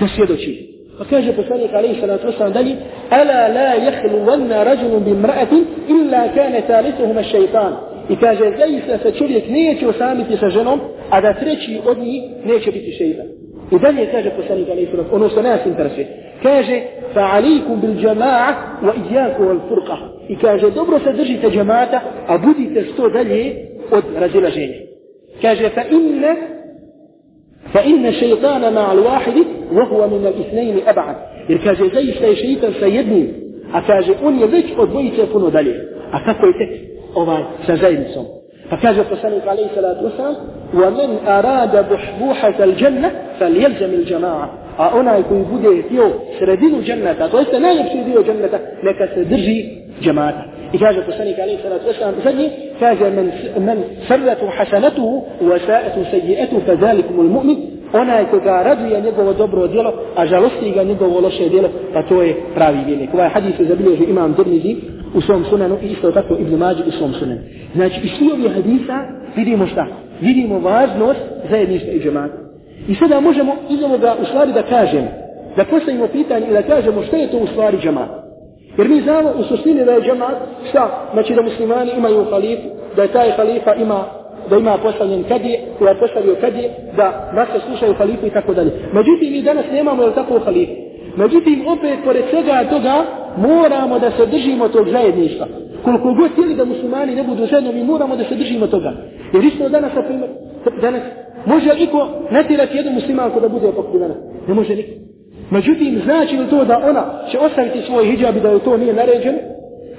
da 0.00 0.08
svjedoči. 0.08 0.74
Pa 0.98 1.04
kaže 1.04 1.32
poslanik 1.32 1.72
alaihi 1.72 2.00
salatu 2.00 2.26
wasalam 2.26 2.52
dalje, 2.52 2.76
ala 3.10 3.48
la 3.48 3.70
jehlu 3.86 4.24
vanna 4.24 4.64
rađunum 4.64 5.04
bi 5.04 5.10
mraatin 5.10 5.64
illa 5.88 6.28
kane 6.34 6.60
talisuhuma 6.66 7.22
šeitan. 7.22 7.72
I 8.10 8.16
kaže, 8.16 8.44
zaista 8.58 8.98
se 8.98 9.18
čovjek 9.18 9.48
neće 9.48 9.88
osamiti 9.88 10.36
sa 10.36 10.48
ženom, 10.48 10.80
a 11.10 11.20
da 11.20 11.34
treći 11.34 11.80
od 11.86 11.98
njih 11.98 12.22
neće 12.44 12.70
biti 12.70 12.92
šeitan. 12.98 13.43
I 13.70 13.78
dalje 13.78 14.10
kaže 14.12 14.30
poslanik 14.30 14.68
alaihi 14.68 14.90
sallam, 14.90 15.06
ono 15.12 15.28
što 15.28 15.42
nas 15.42 15.66
interesuje. 15.66 16.06
Kaže, 16.42 16.80
fa 17.14 17.20
alikum 17.20 17.80
bil 17.80 17.94
džama'a 17.94 18.54
wa 18.82 18.92
ijaku 19.10 19.42
al 19.42 19.60
furqa. 19.68 19.96
I 20.28 20.36
kaže, 20.36 20.70
dobro 20.70 20.98
se 20.98 21.12
držite 21.12 21.50
džamata, 21.50 22.00
a 22.26 22.38
budite 22.38 22.84
što 22.84 23.08
dalje 23.08 23.54
od 23.90 24.04
razilaženja. 24.18 24.74
Kaže, 25.42 25.68
fa 25.68 25.82
inne 27.84 28.12
al 28.76 28.98
wahidi, 28.98 29.44
wa 29.72 29.88
huwa 29.90 30.08
min 30.10 30.26
al 30.26 30.32
isnejni 30.40 30.82
ab'ad. 30.86 31.14
Jer 31.48 31.64
kaže, 31.64 31.84
zaista 31.94 32.26
je 32.26 32.36
šeitan 32.36 32.72
sa 32.80 32.86
jednim, 32.86 33.28
a 33.72 33.86
kaže, 33.86 34.12
on 34.22 34.38
je 34.38 34.46
već 34.46 34.64
od 34.78 34.88
dvojice 34.88 35.26
puno 35.32 35.50
dalje. 35.50 35.88
A 36.12 36.24
kako 36.24 36.46
je 36.46 36.52
tek 36.52 36.70
ovaj 37.14 37.42
sa 37.66 37.76
zajednicom? 37.76 38.24
فكاز 38.76 38.98
الصنيق 38.98 39.48
عليه 39.48 39.66
الصلاة 39.66 40.04
والسلام 40.04 40.34
ومن 40.74 41.26
أراد 41.26 41.92
بحبوحة 41.92 42.64
الجنة 42.64 43.10
فليلزم 43.40 43.94
الجماعة. 43.94 44.50
آه، 44.78 45.00
أنا 45.00 45.16
يكون 45.16 45.42
بودي 45.42 45.82
تيو 45.82 46.10
سردين 46.40 46.80
جنة 46.82 47.26
تو 47.26 47.38
إست 47.38 47.54
نايب 47.54 47.86
سردين 47.86 48.22
جنة 48.22 48.60
لك 48.82 49.10
سدرجي 49.14 49.78
جماعة. 50.02 50.46
إكاز 50.74 50.96
الصنيق 50.96 51.40
عليه 51.40 51.54
الصلاة 51.54 51.86
والسلام 51.86 52.14
سني 52.24 52.50
من 53.10 53.30
من 53.66 53.84
حسنته 54.50 55.22
وساءت 55.42 55.94
سيئته 56.10 56.58
فذلكم 56.66 57.20
المؤمن. 57.20 57.56
onaj 57.94 58.24
koga 58.30 58.62
raduje 58.62 59.00
njegovo 59.00 59.32
dobro 59.32 59.66
djelo, 59.66 59.92
a 60.16 60.26
žalosti 60.26 60.70
ga 60.70 60.82
njegovo 60.82 61.20
loše 61.20 61.48
djelo, 61.48 61.68
pa 61.94 62.02
to 62.02 62.22
je 62.22 62.36
pravi 62.54 62.78
vjernik. 62.86 63.14
Ovaj 63.14 63.30
u 65.14 65.20
svom 65.20 65.44
sunanu 65.50 65.78
i 65.82 65.86
isto 65.86 66.12
tako 66.12 66.34
Ibn 66.34 66.54
Mađi 66.54 66.82
u 66.86 66.90
svom 66.90 67.12
sunanu. 67.12 67.40
Znači, 67.74 68.00
iz 68.02 68.10
svi 68.18 68.30
ovih 68.32 68.52
hadisa 68.54 68.98
vidimo 69.36 69.66
šta? 69.66 69.86
Vidimo 70.20 70.58
važnost 70.58 71.20
zajedništva 71.50 71.92
i 71.92 72.00
džemata. 72.00 72.38
I 72.88 72.94
sada 72.94 73.20
možemo 73.20 73.56
iz 73.70 73.82
ovoga 73.82 74.16
u 74.22 74.24
stvari 74.24 74.52
da 74.52 74.62
kažemo, 74.62 75.08
da 75.56 75.64
postavimo 75.64 76.06
pitanje 76.06 76.46
i 76.46 76.52
da 76.52 76.62
kažemo 76.62 77.02
što 77.02 77.16
je 77.16 77.30
to 77.30 77.38
u 77.38 77.46
stvari 77.46 77.78
džemat. 77.82 78.08
Jer 78.78 78.88
mi 78.88 79.00
znamo 79.00 79.30
u 79.38 79.42
suštini 79.42 79.84
da 79.84 79.92
je 79.92 80.02
džemat 80.02 80.36
šta? 80.68 81.10
Znači 81.12 81.34
da 81.34 81.42
muslimani 81.42 81.90
imaju 81.96 82.24
halifu, 82.30 82.68
da 82.96 83.02
je 83.02 83.12
taj 83.12 83.30
halifa 83.30 83.74
ima 83.74 84.04
da 84.50 84.56
ima 84.56 84.78
postavljen 84.82 85.24
kadije, 85.28 85.60
koja 85.78 85.90
je 85.90 85.98
postavio 85.98 86.36
kadije, 86.40 86.70
da 86.96 87.32
nas 87.34 87.48
se 87.48 87.66
slušaju 87.66 87.94
halifu 87.94 88.26
i 88.26 88.30
tako 88.30 88.54
dalje. 88.54 88.70
Međutim, 88.92 89.32
mi 89.32 89.42
danas 89.42 89.64
nemamo 89.72 90.02
jel 90.02 90.12
tako 90.12 90.38
halifu. 90.38 90.72
Međutim, 91.16 91.64
opet, 91.68 91.98
pored 92.04 92.24
svega 92.30 92.64
toga, 92.70 93.04
moramo 93.36 93.98
da 93.98 94.10
se 94.10 94.26
držimo 94.26 94.68
tog 94.68 94.88
zajedništva. 94.88 95.46
Koliko 95.84 96.14
god 96.14 96.30
htjeli 96.32 96.54
da 96.54 96.64
muslimani 96.64 97.14
ne 97.14 97.22
budu 97.22 97.46
zajedno, 97.46 97.72
mi 97.72 97.84
moramo 97.84 98.16
da 98.16 98.24
se 98.24 98.34
držimo 98.34 98.66
toga. 98.66 98.92
Jer 99.32 99.44
isto 99.44 99.68
danas, 99.68 99.94
na 99.94 100.02
primjer, 100.02 100.30
danas, 100.80 101.02
može 101.46 101.72
li 101.72 101.82
iko 101.82 102.08
natjerati 102.30 102.76
jednu 102.76 102.92
muslimanku 102.92 103.40
da 103.40 103.48
bude 103.48 103.72
pokrivena? 103.72 104.14
Ne 104.48 104.54
može 104.54 104.76
niko. 104.76 104.90
Međutim, 105.50 106.00
znači 106.04 106.36
li 106.36 106.50
to 106.50 106.64
da 106.64 106.78
ona 106.90 107.04
će 107.30 107.38
ostaviti 107.38 107.86
svoj 107.86 108.04
hijab 108.06 108.36
i 108.36 108.40
da 108.40 108.48
je 108.48 108.58
to 108.58 108.76
nije 108.76 108.94
naređeno? 108.94 109.38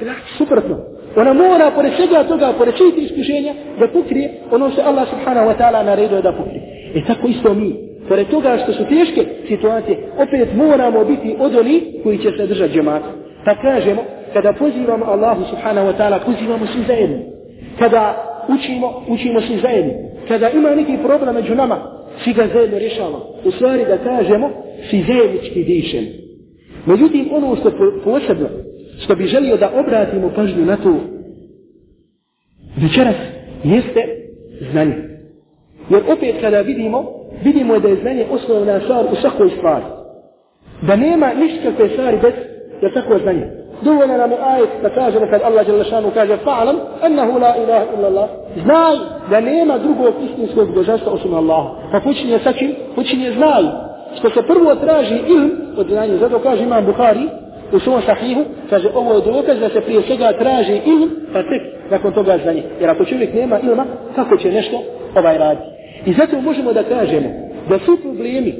Znači, 0.03 0.21
suprotno. 0.37 0.75
Ona 1.15 1.33
mora, 1.33 1.71
pored 1.75 1.91
svega 1.97 2.23
toga, 2.23 2.53
pored 2.57 2.73
čiti 2.73 3.01
iskušenja, 3.01 3.53
da 3.79 3.87
pokrije 3.87 4.33
ono 4.51 4.69
što 4.69 4.81
Allah 4.81 5.07
subhanahu 5.09 5.49
wa 5.49 5.57
ta'ala 5.59 5.85
naredio 5.85 6.21
da 6.21 6.31
pokrije. 6.31 6.61
E 6.95 7.01
tako 7.07 7.27
isto 7.27 7.53
mi. 7.53 7.75
Pored 8.09 8.27
toga 8.27 8.57
što 8.63 8.73
su 8.73 8.83
teške 8.83 9.25
situacije, 9.47 9.97
opet 10.17 10.49
moramo 10.55 11.05
biti 11.05 11.35
od 11.39 11.55
oni 11.55 11.81
koji 12.03 12.17
će 12.17 12.31
se 12.37 12.47
držati 12.47 12.73
džemata. 12.73 13.25
Pa 13.45 13.55
kažemo, 13.55 14.03
kada 14.33 14.53
pozivamo 14.53 15.05
Allahu 15.05 15.43
subhanahu 15.49 15.87
wa 15.87 15.97
ta'ala, 15.97 16.19
pozivamo 16.25 16.65
svi 16.65 16.83
zajedno. 16.87 17.17
Kada 17.79 18.15
učimo, 18.49 19.03
učimo 19.07 19.41
svi 19.41 19.57
zajedno. 19.61 19.93
Kada 20.27 20.49
ima 20.49 20.75
neki 20.75 20.97
problem 21.03 21.35
među 21.35 21.55
nama, 21.55 21.77
svi 22.23 22.33
ga 22.33 22.47
zajedno 22.53 22.79
rješavamo. 22.79 23.25
U 23.45 23.51
stvari 23.51 23.85
da 23.85 23.97
kažemo, 23.97 24.49
svi 24.89 25.03
zajednički 25.07 25.63
dišemo. 25.63 26.07
Međutim, 26.85 27.29
ono 27.31 27.55
što 27.55 27.71
posebno, 28.03 28.47
što 28.99 29.15
bi 29.15 29.27
želio 29.27 29.57
da 29.57 29.71
obratimo 29.79 30.31
pažnju 30.35 30.65
na 30.65 30.77
to, 30.77 30.95
večeras 32.81 33.15
jeste 33.63 34.01
znanje. 34.71 34.95
Jer 35.89 36.01
opet 36.17 36.35
kada 36.41 36.61
vidimo, 36.61 37.05
vidimo 37.43 37.79
da 37.79 37.87
je 37.87 37.95
znanje 37.95 38.25
osnovna 38.31 38.79
stvar 38.79 39.05
u 39.11 39.15
svakoj 39.15 39.49
stvari. 39.57 39.85
Da 40.81 40.95
nema 40.95 41.33
ništa 41.33 41.71
te 41.77 41.89
stvari 41.89 42.17
bez, 42.21 42.33
jer 42.82 42.94
tako 42.94 43.17
znanje. 43.17 43.48
Dovoljno 43.82 44.17
nam 44.17 44.32
je 44.32 44.38
ajet 44.41 44.70
da 44.82 44.89
kažemo 44.89 45.27
kad 45.29 45.41
Allah 45.41 45.65
žele 45.65 45.84
šanu 45.84 46.12
kaže 46.13 46.38
fa'alam 46.46 46.75
ennehu 47.05 47.39
la 47.39 47.55
ilaha 47.63 47.86
illa 47.98 48.08
Allah. 48.08 48.29
Znaj 48.63 48.96
da 49.29 49.39
nema 49.41 49.77
drugog 49.77 50.13
istinskog 50.24 50.75
božanstva 50.75 51.12
osim 51.12 51.34
Allaha. 51.34 51.70
Pa 51.91 52.00
počinje 52.00 52.39
sa 52.39 52.53
čim? 52.53 52.75
Počinje 52.96 53.32
znaj. 53.32 53.63
Što 54.20 54.29
se 54.29 54.41
prvo 54.48 54.75
traži 54.75 55.15
ilm 55.27 55.51
od 55.77 55.88
znanja. 55.88 56.17
Zato 56.17 56.39
kaže 56.39 56.63
imam 56.63 56.86
Bukhari 56.86 57.27
u 57.72 57.79
svom 57.79 58.01
sahihu, 58.01 58.41
kaže 58.70 58.89
ovo 58.96 59.13
je 59.13 59.22
dokaz 59.22 59.60
da 59.60 59.70
se 59.70 59.82
prije 59.82 60.01
svega 60.01 60.32
traži 60.39 60.82
ilm, 60.86 61.10
pa 61.34 61.44
tek 61.44 61.62
nakon 61.91 62.13
toga 62.13 62.38
znanje. 62.44 62.63
Jer 62.79 62.89
ako 62.89 63.05
čovjek 63.05 63.34
nema 63.34 63.60
ilma, 63.60 63.86
kako 64.15 64.38
će 64.38 64.51
nešto 64.51 64.82
ovaj 65.15 65.38
raditi? 65.38 65.67
I 66.05 66.13
zato 66.13 66.41
možemo 66.41 66.74
da 66.74 66.84
kažemo 66.84 67.29
da 67.70 67.79
su 67.79 67.98
problemi 68.01 68.53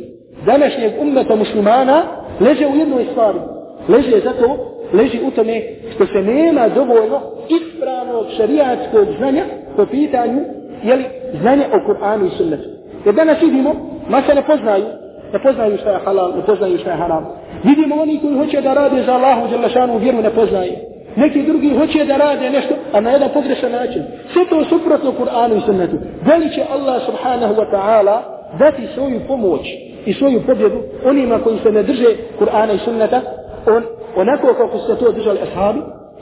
današnjeg 0.46 0.92
ummeta 1.02 1.36
muslimana 1.36 2.04
leže 2.40 2.68
u 2.68 2.76
jednoj 2.76 3.06
stvari. 3.12 3.40
Leže 3.88 4.20
zato 4.24 4.76
leži 4.94 5.20
u 5.28 5.32
tome 5.32 5.62
što 5.96 6.06
se 6.06 6.22
nema 6.22 6.70
dovoljno 6.70 7.20
ispravnog 7.50 8.26
šarijatskog 8.38 9.06
znanja 9.18 9.44
po 9.76 9.86
pitanju 9.86 10.42
jeli, 10.84 11.06
znanja 11.42 11.66
o 11.74 11.78
Kur'anu 11.88 12.28
i 12.28 12.38
sunnetu. 12.38 12.70
Jer 13.06 13.16
danas 13.16 13.42
vidimo, 13.42 13.76
masa 14.10 14.34
ne 14.34 14.42
poznaju, 14.42 14.86
ne 15.34 15.40
poznaju 15.40 15.78
šta 15.78 15.92
je 15.92 16.00
halal, 16.06 16.32
ne 16.36 16.46
poznaju 16.46 16.78
šta 16.78 16.92
je 16.92 16.98
haram. 16.98 17.26
Vidimo 17.64 17.96
oni 17.96 18.20
koji 18.22 18.38
hoće 18.38 18.62
da 18.62 18.74
rade 18.74 19.04
za 19.04 19.14
Allahu 19.14 19.48
Đelešanu 19.50 19.98
vjeru 19.98 20.22
ne 20.22 20.30
poznaju. 20.30 20.74
Neki 21.16 21.44
drugi 21.44 21.78
hoće 21.78 22.06
da 22.06 22.18
rade 22.18 22.50
nešto, 22.50 22.74
a 22.94 23.02
na 23.02 23.10
jedan 23.10 23.30
pogrešan 23.34 23.72
način. 23.72 24.04
Sve 24.34 24.46
to 24.50 24.64
suprotno 24.64 25.14
Kur'anu 25.20 25.58
i 25.58 25.66
sunnetu. 25.66 25.96
Da 26.26 26.36
li 26.36 26.50
će 26.56 26.62
Allah 26.72 27.02
subhanahu 27.06 27.54
wa 27.54 27.72
ta'ala 27.72 28.18
dati 28.60 28.88
svoju 28.94 29.20
pomoć 29.28 29.62
i 30.06 30.14
svoju 30.14 30.42
pobjedu 30.48 30.78
onima 31.06 31.40
koji 31.40 31.60
se 31.60 31.72
ne 31.72 31.84
drže 31.84 32.06
Kur'ana 32.40 32.76
i 32.76 32.80
sunneta, 32.86 33.22
on 33.68 33.84
onako 34.16 34.54
kako 34.54 34.78
su 34.78 34.96
to 34.96 35.12
držali 35.12 35.40
ashabi, 35.40 35.80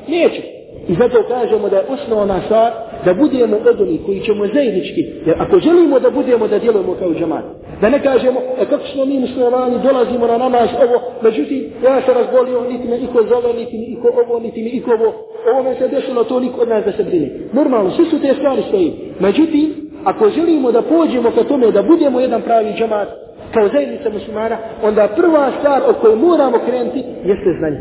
neće. 0.08 0.42
I 0.88 0.94
zato 0.94 1.24
kažemo 1.28 1.70
da 1.70 1.76
je 1.76 1.86
osnovna 1.90 2.42
stvar 2.46 2.72
da 3.06 3.14
budemo 3.14 3.58
odoni 3.70 4.00
koji 4.06 4.20
ćemo 4.20 4.48
zajednički, 4.54 5.02
jer 5.26 5.36
ako 5.40 5.60
želimo 5.60 6.00
da 6.00 6.10
budemo 6.10 6.48
da 6.48 6.60
djelujemo 6.60 6.96
kao 7.00 7.14
džamat, 7.14 7.44
da 7.82 7.90
ne 7.90 8.04
kažemo, 8.04 8.40
e 8.60 8.66
kako 8.66 8.88
smo 8.88 9.06
mi 9.06 9.20
muslimani, 9.20 9.76
dolazimo 9.84 10.28
na 10.28 10.38
namaz, 10.38 10.70
ovo, 10.84 11.02
međutim, 11.22 11.72
ja 11.84 12.02
se 12.02 12.14
razbolio, 12.14 12.62
niti 12.62 12.88
me 12.88 12.98
iko 12.98 13.24
zove, 13.24 13.54
niti 13.54 13.78
mi 13.78 13.86
iko 13.86 14.08
ovo, 14.26 14.40
niti 14.40 14.64
mi 14.64 14.70
iko 14.70 14.92
ovo, 14.92 15.14
ovo 15.52 15.64
me 15.64 15.76
se 15.76 15.88
desilo, 15.88 16.24
to 16.24 16.40
niko 16.40 16.62
od 16.62 16.70
nas 16.70 16.86
da 16.86 16.92
se 16.92 17.04
brine. 17.04 17.30
Normalno, 17.54 17.92
svi 17.92 18.06
su 18.06 18.22
te 18.22 18.34
stvari 18.34 18.64
stoji. 18.68 18.94
Međutim, 19.20 19.92
ako 20.04 20.30
želimo 20.30 20.72
da 20.72 20.82
pođemo 20.82 21.32
ka 21.32 21.44
tome, 21.44 21.72
da 21.72 21.84
budemo 21.84 22.20
jedan 22.20 22.42
pravi 22.42 22.74
džamat, 22.78 23.08
kao 23.54 23.68
zajednica 23.68 24.10
muslimana, 24.10 24.58
onda 24.84 25.08
prva 25.16 25.52
stvar 25.60 25.82
od 25.88 25.96
kojoj 26.02 26.16
moramo 26.16 26.58
krenuti 26.68 27.04
jeste 27.24 27.50
znanje. 27.60 27.80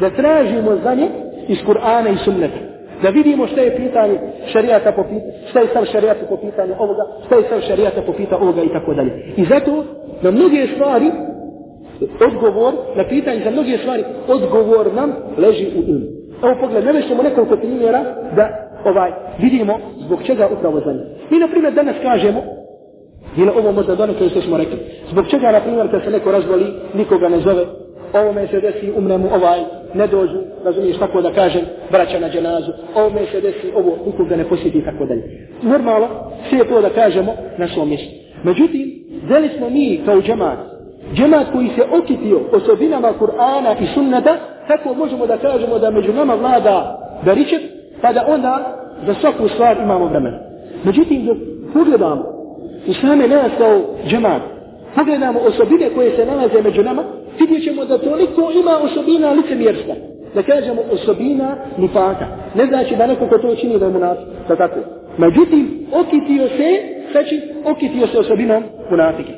Da 0.00 0.10
tražimo 0.10 0.76
znanje 0.76 1.08
iz 1.48 1.58
Kur'ana 1.66 2.08
i 2.14 2.24
sunneta. 2.24 2.58
Da 3.02 3.08
vidimo 3.08 3.46
šta 3.46 3.60
je 3.60 3.76
pitanje 3.76 4.18
šarijata 4.46 4.92
po 4.92 5.02
pitanju, 5.02 5.32
šta 5.50 5.60
je 5.60 5.66
stav 5.66 5.84
šarijata 5.84 6.26
po 6.28 6.36
pitanju 6.36 6.74
ovoga, 6.78 7.02
šta 7.26 7.34
je 7.36 7.42
stav 7.42 7.60
šarijata 7.60 8.02
po 8.06 8.12
pitanju 8.12 8.42
ovoga 8.42 8.62
i 8.62 8.72
tako 8.72 8.94
dalje. 8.94 9.12
I 9.36 9.44
zato 9.44 9.84
na 10.22 10.30
mnoge 10.30 10.66
stvari 10.74 11.10
odgovor, 12.26 12.72
na 12.96 13.04
pitanje 13.04 13.40
za 13.44 13.50
mnoge 13.50 13.78
stvari, 13.78 14.04
odgovor 14.28 14.94
nam 14.94 15.12
leži 15.38 15.66
u 15.66 15.82
ilmu. 15.90 16.06
Evo 16.44 16.54
pogled, 16.60 16.84
ne 16.84 17.02
ćemo 17.02 17.22
nekoliko 17.22 17.56
primjera 17.56 18.04
da 18.36 18.48
ovaj 18.84 19.10
vidimo 19.38 19.78
zbog 19.98 20.22
čega 20.22 20.48
upravo 20.58 20.80
znanje. 20.80 21.00
Mi 21.30 21.38
na 21.38 21.48
primjer 21.48 21.72
danas 21.72 21.96
kažemo 22.02 22.42
Ili 23.36 23.50
ovo 23.58 23.72
možda 23.72 23.94
donekle 23.94 24.28
što 24.28 24.40
smo 24.40 24.56
rekli. 24.56 24.78
Zbog 25.10 25.28
čega, 25.28 25.52
na 25.52 25.60
primjer, 25.60 25.90
kad 25.90 26.04
se 26.04 26.10
neko 26.10 26.32
razvoli, 26.32 26.66
nikoga 26.94 27.28
ne 27.28 27.40
zove, 27.40 27.64
ovome 28.14 28.46
se 28.46 28.60
desi, 28.60 28.92
umre 28.96 29.18
mu 29.18 29.28
ovaj, 29.34 29.60
ne 29.94 30.06
dođu, 30.06 30.38
razumiješ 30.64 30.98
tako 30.98 31.22
da 31.22 31.32
kažem, 31.32 31.62
braća 31.90 32.20
na 32.20 32.28
dženazu, 32.28 32.72
ovome 32.94 33.20
se 33.32 33.40
desi, 33.40 33.72
ovo 33.76 33.96
nikoga 34.06 34.36
ne 34.36 34.44
posjeti 34.44 34.78
i 34.78 34.84
tako 34.84 35.04
dalje. 35.06 35.22
Normalno, 35.62 36.08
sve 36.48 36.58
je 36.58 36.68
to 36.68 36.80
da 36.80 36.90
kažemo 36.90 37.34
na 37.58 37.68
svom 37.68 37.88
mjestu. 37.88 38.14
Međutim, 38.42 39.04
zeli 39.28 39.50
smo 39.56 39.70
mi 39.70 40.00
kao 40.04 40.22
džemat, 40.22 40.58
džemat 41.14 41.46
koji 41.52 41.68
se 41.68 41.82
okitio 42.02 42.40
osobinama 42.52 43.12
Kur'ana 43.20 43.74
i 43.82 43.86
sunnata, 43.94 44.36
tako 44.68 44.94
možemo 44.94 45.26
da 45.26 45.36
kažemo 45.36 45.78
da 45.78 45.90
među 45.90 46.12
nama 46.12 46.34
vlada 46.34 46.98
baričet, 47.24 47.62
pa 48.02 48.12
da 48.12 48.24
onda 48.28 48.78
za 49.06 49.14
svaku 49.14 49.48
stvar 49.48 49.76
imamo 49.76 50.06
vremena. 50.06 50.38
Međutim, 50.84 51.26
dok 51.26 51.36
pogledamo 51.72 52.41
i 52.86 52.94
same 52.94 53.28
nas 53.28 53.52
kao 53.58 53.80
džemat, 54.06 54.42
pogledamo 54.94 55.40
osobine 55.40 55.90
koje 55.94 56.16
se 56.16 56.26
nalaze 56.26 56.62
među 56.62 56.82
nama, 56.82 57.02
vidjet 57.40 57.64
ćemo 57.64 57.84
da 57.84 57.98
toliko 57.98 58.50
ima 58.60 58.78
osobina 58.82 59.32
licemjerstva. 59.32 59.94
Da 60.34 60.42
kažemo 60.42 60.82
osobina 60.92 61.56
nifaka. 61.78 62.26
Ne 62.54 62.66
znači 62.66 62.96
da 62.96 63.06
neko 63.06 63.26
ko 63.26 63.38
to 63.38 63.54
čini 63.54 63.78
da 63.78 63.86
je 63.86 63.92
munafik. 63.92 64.26
Da 64.48 64.56
tako. 64.56 64.80
Međutim, 65.18 65.86
okitio 65.92 66.48
se, 66.48 66.68
znači, 67.12 67.40
okitio 67.64 68.06
se 68.06 68.18
osobinom 68.18 68.62
munafike. 68.90 69.32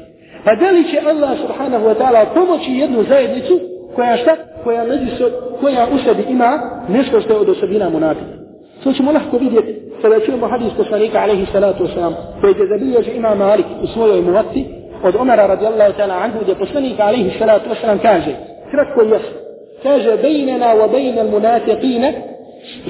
Pa 0.44 0.54
da 0.54 0.70
li 0.70 0.84
će 0.90 1.00
Allah 1.06 1.38
subhanahu 1.40 1.84
wa 1.86 1.94
ta'ala 1.94 2.24
pomoći 2.34 2.70
jednu 2.70 3.04
zajednicu 3.08 3.60
koja 3.94 4.16
šta? 4.16 4.36
Koja, 4.64 4.84
među, 4.84 5.24
koja 5.60 5.86
u 5.94 5.98
sebi 5.98 6.24
ima 6.28 6.58
nešto 6.88 7.20
što 7.20 7.32
je 7.32 7.38
od 7.38 7.48
osobina 7.48 7.90
munafika. 7.90 8.43
To 8.84 8.92
ćemo 8.92 9.12
lahko 9.12 9.38
vidjeti 9.38 9.84
kada 10.02 10.20
čujemo 10.20 10.46
hadis 10.46 10.72
poslanika 10.76 11.18
alaihi 11.18 11.46
salatu 11.52 11.84
wasalam 11.84 12.12
koji 12.40 12.54
je 12.58 12.66
zabilježi 12.66 13.10
ima 13.10 13.34
Malik 13.34 13.66
u 13.82 13.86
svojoj 13.86 14.22
muvatci 14.22 14.64
od 15.02 15.16
Omara 15.16 15.46
radijallahu 15.46 15.92
ta'ala 15.98 16.24
anhu 16.24 16.38
gdje 16.42 16.54
poslanik 16.54 17.00
alaihi 17.00 17.38
salatu 17.38 17.70
wasalam 17.70 17.98
kaže 18.02 18.32
kratko 18.70 19.02
i 19.02 19.10
jasno 19.10 19.36
kaže 19.82 20.16
bejnena 20.22 20.66
wa 20.66 20.90
bejna 20.92 21.20
al-munafiqina 21.22 22.12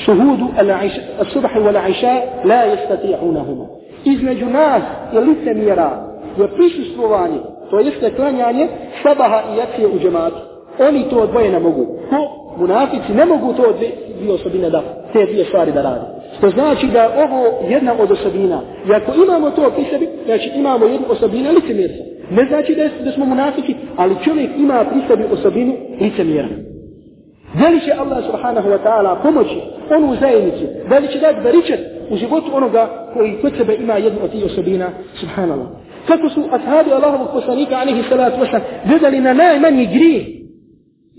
šuhudu 0.05 0.47
al-subhi 1.19 1.59
wal-aisha 1.67 2.15
la 2.45 2.61
jestati'unahuma 2.73 3.67
između 4.05 4.47
nas 4.47 4.83
i 5.13 5.19
lice 5.19 5.55
mjera 5.55 5.91
je 6.39 6.49
prisustvovanje 6.57 7.39
to 7.71 7.79
jeste 7.81 8.15
klanjanje 8.17 8.69
sabaha 9.03 9.43
i 9.53 9.59
jacije 9.59 9.87
u 9.89 9.99
džematu 9.99 10.37
oni 10.89 11.09
to 11.11 11.17
odvoje 11.17 11.51
ne 11.51 11.61
mogu 11.61 11.87
ko 12.11 12.17
munafici 12.59 13.13
ne 13.15 13.25
mogu 13.25 13.53
to 13.53 13.63
dvije 14.25 14.35
osobine 14.35 14.71
da 14.71 14.83
te 15.13 15.27
dvije 15.27 15.45
stvari 15.45 15.73
da 15.73 15.83
radi. 15.83 16.05
Što 16.39 16.51
znači 16.51 16.87
da 16.87 17.11
ovo 17.25 17.69
jedna 17.69 17.93
od 18.03 18.11
osobina. 18.11 18.61
I 18.89 18.93
ako 18.93 19.13
imamo 19.25 19.51
to 19.51 19.71
pri 19.71 19.85
sebi, 19.91 20.09
znači 20.25 20.51
imamo 20.57 20.87
jednu 20.87 21.07
osobinu 21.11 21.51
licemjerstva. 21.51 22.05
Ne 22.31 22.45
znači 22.49 22.75
da, 22.75 23.05
da 23.05 23.13
smo 23.13 23.25
munafici, 23.25 23.75
ali 23.97 24.15
čovjek 24.25 24.51
ima 24.59 24.85
pri 24.91 25.01
sebi 25.09 25.25
osobinu 25.33 25.75
licemjera. 26.01 26.49
Da 27.61 27.69
li 27.69 27.81
će 27.81 27.93
Allah 27.93 28.25
subhanahu 28.31 28.69
wa 28.69 28.79
ta'ala 28.85 29.23
pomoći 29.23 29.61
onu 29.97 30.17
zajednicu, 30.21 30.65
da 30.89 30.99
li 30.99 31.09
će 31.09 31.19
dati 31.19 31.41
baričat 31.45 31.81
u 32.11 32.17
životu 32.17 32.51
onoga 32.53 33.11
koji 33.15 33.39
kod 33.43 33.53
sebe 33.59 33.75
ima 33.75 33.95
jednu 33.95 34.21
od 34.25 34.31
tih 34.31 34.45
osobina, 34.45 34.91
subhanallah. 35.21 35.67
Kako 36.07 36.29
su 36.29 36.41
ashabi 36.51 36.93
Allahovog 36.93 37.29
poslanika, 37.33 37.77
alihi 37.77 38.03
salatu 38.09 38.41
wasalam, 38.41 38.61
gledali 38.89 39.21
na 39.21 39.33
najmanji 39.35 39.87
grijeh 39.87 40.25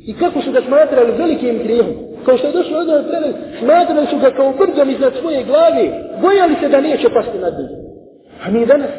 I 0.05 0.13
kako 0.13 0.41
su 0.41 0.51
ga 0.51 0.61
smatrali 0.67 1.11
velikim 1.17 1.57
grijehom. 1.63 1.93
Kao 2.25 2.37
što 2.37 2.47
je 2.47 2.53
došlo 2.53 2.77
od 2.79 2.89
ovog 2.89 3.05
predaj, 3.09 3.33
smatrali 3.59 4.07
su 4.07 4.17
ga 4.17 4.31
kao 4.31 4.53
brdom 4.59 4.89
iznad 4.89 5.13
svoje 5.21 5.43
glave. 5.43 5.85
Bojali 6.21 6.55
se 6.59 6.67
da 6.69 6.81
neće 6.81 7.07
pasti 7.09 7.37
nad 7.37 7.53
njim. 7.57 7.69
A 8.43 8.51
mi 8.51 8.65
danas 8.65 8.89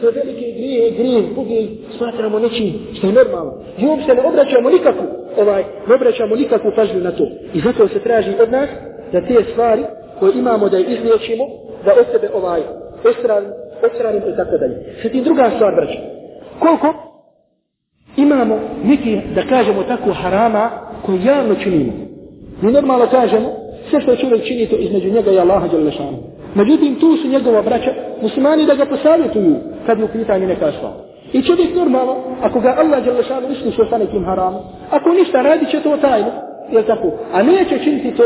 sve 0.00 0.10
velike 0.10 0.46
grije, 0.58 0.90
grije, 0.90 1.22
buge, 1.34 1.60
smatramo 1.96 2.38
nečim 2.38 2.72
što 2.96 3.06
je 3.06 3.12
normalno. 3.12 3.52
I 3.78 3.86
uopšte 3.86 4.14
ne 4.14 4.22
obraćamo 4.22 4.70
nikakvu, 4.70 5.06
ovaj, 5.38 5.64
ne 5.88 5.94
obraćamo 5.94 6.36
nikakvu 6.36 6.72
pažnju 6.76 7.00
na 7.00 7.12
to. 7.12 7.26
I 7.54 7.60
zato 7.60 7.88
se 7.88 7.98
traži 7.98 8.30
od 8.42 8.50
nas 8.52 8.68
da 9.12 9.20
te 9.20 9.44
stvari 9.52 9.84
koje 10.18 10.32
imamo 10.34 10.68
da 10.68 10.76
je 10.76 10.84
izliječimo, 10.84 11.44
da 11.84 11.92
od 11.92 12.06
sebe 12.12 12.28
ovaj, 12.34 12.60
ostranimo 13.86 14.26
i 14.28 14.36
tako 14.36 14.58
dalje. 14.58 14.76
Sve 15.00 15.10
ti 15.10 15.20
druga 15.20 15.50
stvar, 15.56 15.74
braće. 15.74 15.98
Koliko 16.58 16.94
imamo 18.16 18.60
neki, 18.84 19.20
da 19.34 19.42
kažemo 19.42 19.82
tako, 19.82 20.12
harama 20.12 20.70
koji 21.06 21.24
javno 21.24 21.54
činimo. 21.54 21.92
Mi 22.62 22.72
normalno 22.72 23.06
kažemo, 23.06 23.48
sve 23.90 24.00
što 24.00 24.16
čovjek 24.16 24.44
čini 24.44 24.66
to 24.66 24.76
između 24.76 25.10
njega 25.10 25.30
i 25.30 25.38
Allaha 25.38 25.68
Đalešanu. 25.68 26.18
Međutim, 26.54 26.96
tu 27.00 27.16
su 27.16 27.28
njegova 27.28 27.62
braća, 27.62 27.90
muslimani 28.22 28.66
da 28.66 28.74
ga 28.74 28.86
posavjetuju 28.86 29.54
kad 29.86 29.98
je 29.98 30.04
u 30.04 30.08
pitanju 30.08 30.46
neka 30.46 30.72
stvar. 30.72 30.92
I 31.32 31.42
čovjek 31.42 31.74
normalno, 31.76 32.16
ako 32.42 32.60
ga 32.60 32.74
Allah 32.78 33.04
Đalešanu 33.04 33.46
iskušao 33.52 33.86
sa 33.90 33.98
nekim 33.98 34.24
haramom, 34.24 34.62
ako 34.90 35.08
ništa 35.10 35.42
radi 35.42 35.66
će 35.70 35.80
to 35.80 35.96
tajno, 35.96 36.30
je 36.72 36.82
tako? 36.82 37.10
A 37.32 37.42
neće 37.42 37.78
činiti 37.84 38.16
to 38.16 38.24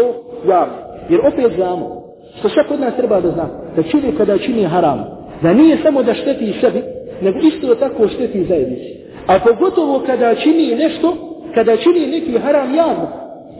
javno. 0.49 0.75
Jer 1.09 1.21
opet 1.21 1.53
znamo, 1.57 2.03
što 2.39 2.49
sve 2.49 2.65
kod 2.69 2.81
nas 2.81 2.97
treba 2.97 3.21
da 3.21 3.31
zna, 3.31 3.49
da 3.77 3.83
čovjek 3.83 4.17
kada 4.17 4.39
čini 4.39 4.65
haram, 4.65 5.05
da 5.43 5.53
nije 5.53 5.79
samo 5.83 6.03
da 6.03 6.15
šteti 6.15 6.55
sebi, 6.61 6.83
nego 7.23 7.39
isto 7.39 7.75
tako 7.75 8.09
šteti 8.09 8.45
zajednici. 8.45 8.99
A 9.27 9.39
pogotovo 9.39 10.03
kada 10.07 10.35
čini 10.35 10.75
nešto, 10.75 11.17
kada 11.55 11.77
čini 11.77 12.07
neki 12.07 12.39
haram 12.39 12.75
javno, 12.75 13.09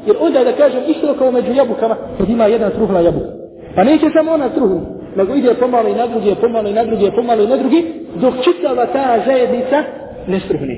jer 0.09 0.17
onda 0.21 0.45
da 0.45 0.53
kažem 0.53 0.83
isto 0.89 1.15
kao 1.19 1.31
među 1.31 1.53
jabukama, 1.53 1.97
kad 2.19 2.29
ima 2.29 2.47
jedna 2.47 2.71
truhla 2.71 3.01
jabuka. 3.01 3.31
Pa 3.75 3.85
neće 3.85 4.07
samo 4.13 4.33
ona 4.33 4.49
truhla, 4.49 4.81
nego 5.17 5.35
ide 5.35 5.55
pomalo 5.55 5.89
i 5.89 5.95
na 5.95 6.07
drugi, 6.07 6.35
pomalo 6.41 6.69
i 6.69 6.73
na 6.73 6.85
drugi, 6.85 7.11
pomalo 7.17 7.43
i 7.43 7.47
na 7.47 7.57
drugi, 7.57 7.81
dok 8.21 8.35
čitava 8.45 8.87
ta 8.87 9.23
zajednica 9.27 9.83
ne 10.27 10.41
struhne. 10.41 10.77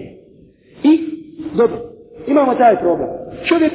I, 0.83 0.93
dobro, 1.57 1.77
imamo 2.27 2.55
taj 2.55 2.77
problem. 2.79 3.09
Čovjek 3.45 3.73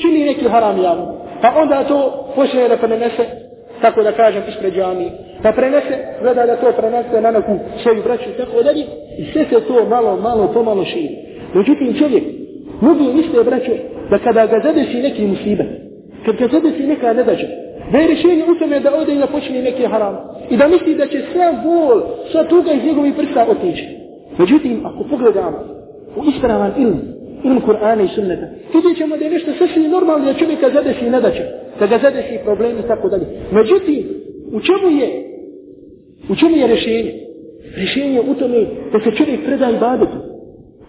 čini 0.00 0.24
neki 0.24 0.48
haram 0.48 0.82
javno, 0.82 1.14
pa 1.42 1.52
onda 1.62 1.84
to 1.84 2.28
počne 2.34 2.68
da 2.68 2.76
prenese, 2.76 3.24
tako 3.82 4.02
da 4.02 4.12
kažem, 4.12 4.42
ispred 4.48 4.74
džami, 4.74 5.10
pa 5.42 5.52
prenese, 5.52 5.94
gleda 6.22 6.46
da 6.46 6.56
to 6.56 6.72
prenese 6.72 7.20
na 7.20 7.30
neku 7.30 7.58
svoju 7.82 8.02
braću, 8.02 8.30
tako 8.38 8.62
dalje, 8.62 8.84
i 9.18 9.24
sve 9.32 9.44
se 9.44 9.60
to 9.68 9.84
malo, 9.88 10.16
malo, 10.16 10.50
pomalo 10.54 10.84
širi. 10.84 11.16
Međutim, 11.54 11.94
čovjek, 11.98 12.24
mnogi 12.80 13.04
misle, 13.14 13.44
braćo, 13.44 13.72
da 14.10 14.18
kada 14.18 14.46
ga 14.46 14.60
zadesi 14.64 15.02
neki 15.02 15.26
musibet, 15.26 15.66
kad 16.24 16.36
ga 16.36 16.48
zadesi 16.52 16.82
neka 16.86 17.12
nedađa, 17.12 17.46
da 17.92 17.98
je 17.98 18.06
rješenje 18.06 18.44
u 18.44 18.58
tome 18.58 18.80
da 18.80 18.94
ode 18.94 19.12
i 19.12 19.18
da 19.18 19.26
počne 19.26 19.62
neki 19.62 19.86
haram. 19.86 20.16
I 20.50 20.56
da 20.56 20.68
misli 20.68 20.94
da 20.94 21.06
će 21.06 21.22
sve 21.32 21.46
bol, 21.64 22.00
sva 22.32 22.44
tuga 22.44 22.72
iz 22.72 22.84
njegovih 22.84 23.14
prsta 23.18 23.46
otići. 23.50 23.84
Međutim, 24.38 24.80
ako 24.86 25.04
pogledamo 25.10 25.58
u 26.16 26.20
ispravan 26.30 26.72
ilm, 26.78 26.98
ilm 27.44 27.60
Kur'ana 27.66 28.04
i 28.04 28.14
sunneta, 28.14 28.46
vidjet 28.74 28.96
ćemo 28.98 29.16
da 29.16 29.24
je 29.24 29.30
nešto 29.30 29.50
sasvim 29.58 29.90
normalno 29.90 30.24
da 30.24 30.34
čovjeka 30.34 30.70
zadesi 30.74 31.04
i 31.06 31.10
da 31.80 31.86
ga 31.86 31.98
zadesi 32.02 32.44
problemi 32.44 32.80
i 32.80 32.88
tako 32.88 33.08
dalje. 33.08 33.26
Međutim, 33.52 34.04
u 34.52 34.60
čemu 34.60 34.98
je, 35.00 35.08
u 36.30 36.36
čemu 36.36 36.56
je 36.56 36.66
rješenje? 36.66 37.12
Rješenje 37.76 38.20
u 38.20 38.34
tome 38.34 38.60
da 38.92 38.98
se 39.00 39.16
čovjek 39.16 39.44
preda 39.44 39.70
ibadetu, 39.70 40.18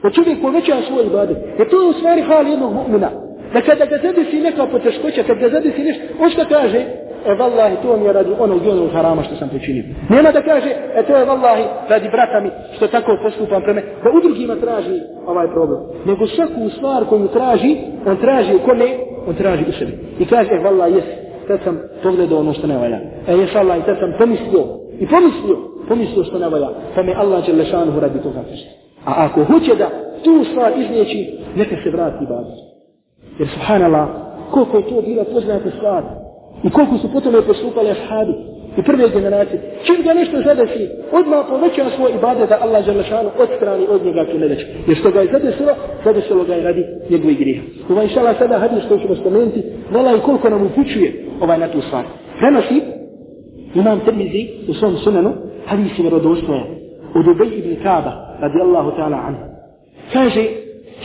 da 0.03 0.09
čovjek 0.09 0.41
poveća 0.41 0.75
svoj 0.87 1.05
ibadet. 1.05 1.37
Jer 1.57 1.69
to 1.69 1.81
je 1.81 1.89
u 1.89 1.93
stvari 1.93 2.21
hal 2.21 2.47
jednog 2.47 2.73
mu'mina. 2.73 3.09
Da 3.53 3.61
kada 3.61 3.85
ga 3.85 3.97
zadesi 4.03 4.39
neka 4.39 4.65
poteškoća, 4.65 5.23
kada 5.23 5.39
ga 5.39 5.49
zadesi 5.49 5.83
nešto, 5.83 6.03
on 6.19 6.29
što 6.29 6.45
kaže? 6.45 6.79
E 7.25 7.33
vallahi, 7.33 7.75
to 7.83 7.97
mi 7.97 8.05
je 8.05 8.13
radi 8.13 8.31
onog 8.39 8.65
i 8.65 8.69
onog 8.69 8.89
harama 8.93 9.23
što 9.23 9.35
sam 9.35 9.49
počinio. 9.49 9.83
Nema 10.09 10.31
da 10.31 10.41
kaže, 10.41 10.69
e 10.95 11.03
to 11.07 11.17
je 11.17 11.25
vallahi 11.25 11.63
radi 11.89 12.09
brata 12.11 12.39
mi 12.39 12.49
što 12.75 12.87
tako 12.87 13.17
postupam 13.23 13.61
preme, 13.61 13.81
da 14.03 14.09
u 14.09 14.21
drugima 14.21 14.55
traži 14.55 14.99
ovaj 15.25 15.47
problem. 15.47 15.79
Nego 16.05 16.27
svaku 16.27 16.69
stvar 16.69 17.05
koju 17.05 17.27
traži, 17.27 17.77
on 18.05 18.17
traži 18.17 18.55
u 18.55 18.59
kome, 18.59 18.85
on 19.27 19.35
traži 19.35 19.63
u 19.69 19.71
sebi. 19.71 19.93
I 20.19 20.25
kaže, 20.25 20.49
e 20.53 20.63
vallahi, 20.63 20.93
jes, 20.93 21.05
sad 21.47 21.59
sam 21.63 21.79
pogledao 22.03 22.39
ono 22.39 22.53
što 22.53 22.67
ne 22.67 22.77
valja. 22.77 22.99
E 23.27 23.33
jes 23.35 23.55
Allah, 23.55 23.85
sad 23.85 23.97
sam 23.99 24.13
pomislio, 24.17 24.63
i 24.99 25.07
pomislio, 25.07 25.57
pomislio 25.87 26.23
što 26.23 26.39
ne 26.39 26.49
valja. 26.49 26.69
Pa 26.95 27.03
me 27.03 27.13
Allah 27.13 27.45
će 27.45 27.53
lešanuhu 27.53 27.99
radi 27.99 28.19
toga 28.23 28.41
prišli. 28.47 28.69
A 29.05 29.11
ako 29.25 29.43
hoće 29.43 29.75
da 29.75 29.89
tu 30.23 30.43
stvar 30.51 30.71
iznijeći, 30.77 31.37
neka 31.55 31.75
se 31.83 31.89
vrati 31.89 32.25
bazi. 32.29 32.61
Jer 33.39 33.47
subhanallah, 33.47 34.07
koliko 34.51 34.77
je 34.77 34.87
to 34.87 35.01
bila 35.01 35.23
poznata 35.23 35.69
stvar 35.77 36.03
i 36.63 36.69
koliko 36.69 36.97
su 36.97 37.13
potom 37.13 37.35
je 37.35 37.41
postupali 37.41 37.89
ashabi 37.89 38.33
i 38.77 38.83
prve 38.83 39.09
generacije. 39.09 39.61
Čim 39.85 40.03
ga 40.03 40.13
nešto 40.13 40.37
zadesi, 40.45 40.89
odmah 41.11 41.45
poveća 41.49 41.89
svoj 41.95 42.11
ibadet 42.17 42.49
da 42.49 42.57
Allah 42.61 42.85
žele 42.85 43.03
šanu 43.03 43.29
odstrani 43.39 43.85
od 43.89 44.05
njega 44.05 44.25
tu 44.31 44.39
nedeću. 44.39 44.65
Jer 44.87 44.97
što 44.97 45.11
ga 45.11 45.21
je 45.21 45.31
zadesilo, 45.31 45.71
zadesilo 46.05 46.43
ga 46.43 46.55
je 46.55 46.63
radi 46.63 46.85
njegovih 47.09 47.39
griha. 47.39 47.63
Ovaj 47.89 48.07
šala 48.07 48.33
sada 48.33 48.59
hadis 48.59 48.83
koji 48.87 48.99
ćemo 48.99 49.15
spomenuti, 49.15 49.63
vala 49.91 50.15
i 50.15 50.19
koliko 50.19 50.49
nam 50.49 50.65
upućuje 50.65 51.25
ovaj 51.41 51.57
na 51.57 51.67
tu 51.67 51.81
stvar. 51.81 52.03
Prenosi 52.39 52.81
imam 53.75 53.99
Tirmizi 54.05 54.47
u 54.69 54.73
svom 54.73 54.97
sunanu, 54.97 55.33
hadis 55.65 55.99
je 55.99 56.01
vjerodostojan. 56.01 56.67
Od 57.15 57.27
Ubej 57.27 57.57
ibn 57.57 57.83
Kaaba, 57.83 58.28
رضي 58.41 58.61
الله 58.61 58.89
تعالى 58.97 59.15
عنه. 59.15 59.39
كاجي 60.13 60.49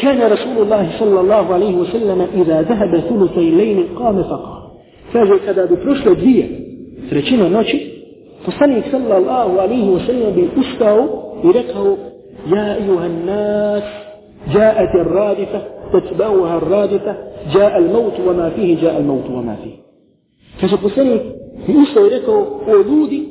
كان 0.03 0.33
رسول 0.33 0.57
الله 0.63 0.91
صلى 0.99 1.21
الله 1.21 1.55
عليه 1.55 1.75
وسلم 1.77 2.27
إذا 2.35 2.63
ذهب 2.63 2.99
ثلثي 3.01 3.49
الليل 3.49 3.87
قام 3.99 4.23
فقال. 4.23 4.63
كاجي 5.15 5.39
كذا 5.47 5.65
بفرشل 5.65 6.15
noći 7.49 7.95
poslanik 8.47 8.85
sallallahu 8.91 9.59
alaihi 9.59 9.89
wa 9.91 10.01
sallam 10.07 10.33
bi 10.35 10.49
ustao 10.61 11.01
i 11.45 11.53
rekao 11.53 11.97
ja 12.55 12.77
ejuha 12.79 13.09
nas 13.09 13.85
جاءت 14.55 14.95
الرادفة 14.95 15.61
تتبعها 15.93 16.57
الرادفة 16.57 17.15
جاء 17.55 17.79
الموت 17.79 18.13
وما 18.27 18.51
فيه 18.51 18.81
جاء 18.81 19.01
الموت 19.01 19.31
وما 19.31 19.57
فيه 19.65 19.77
i 22.01 22.09
rekao 22.11 22.61
o 22.67 22.77
ljudi 22.89 23.29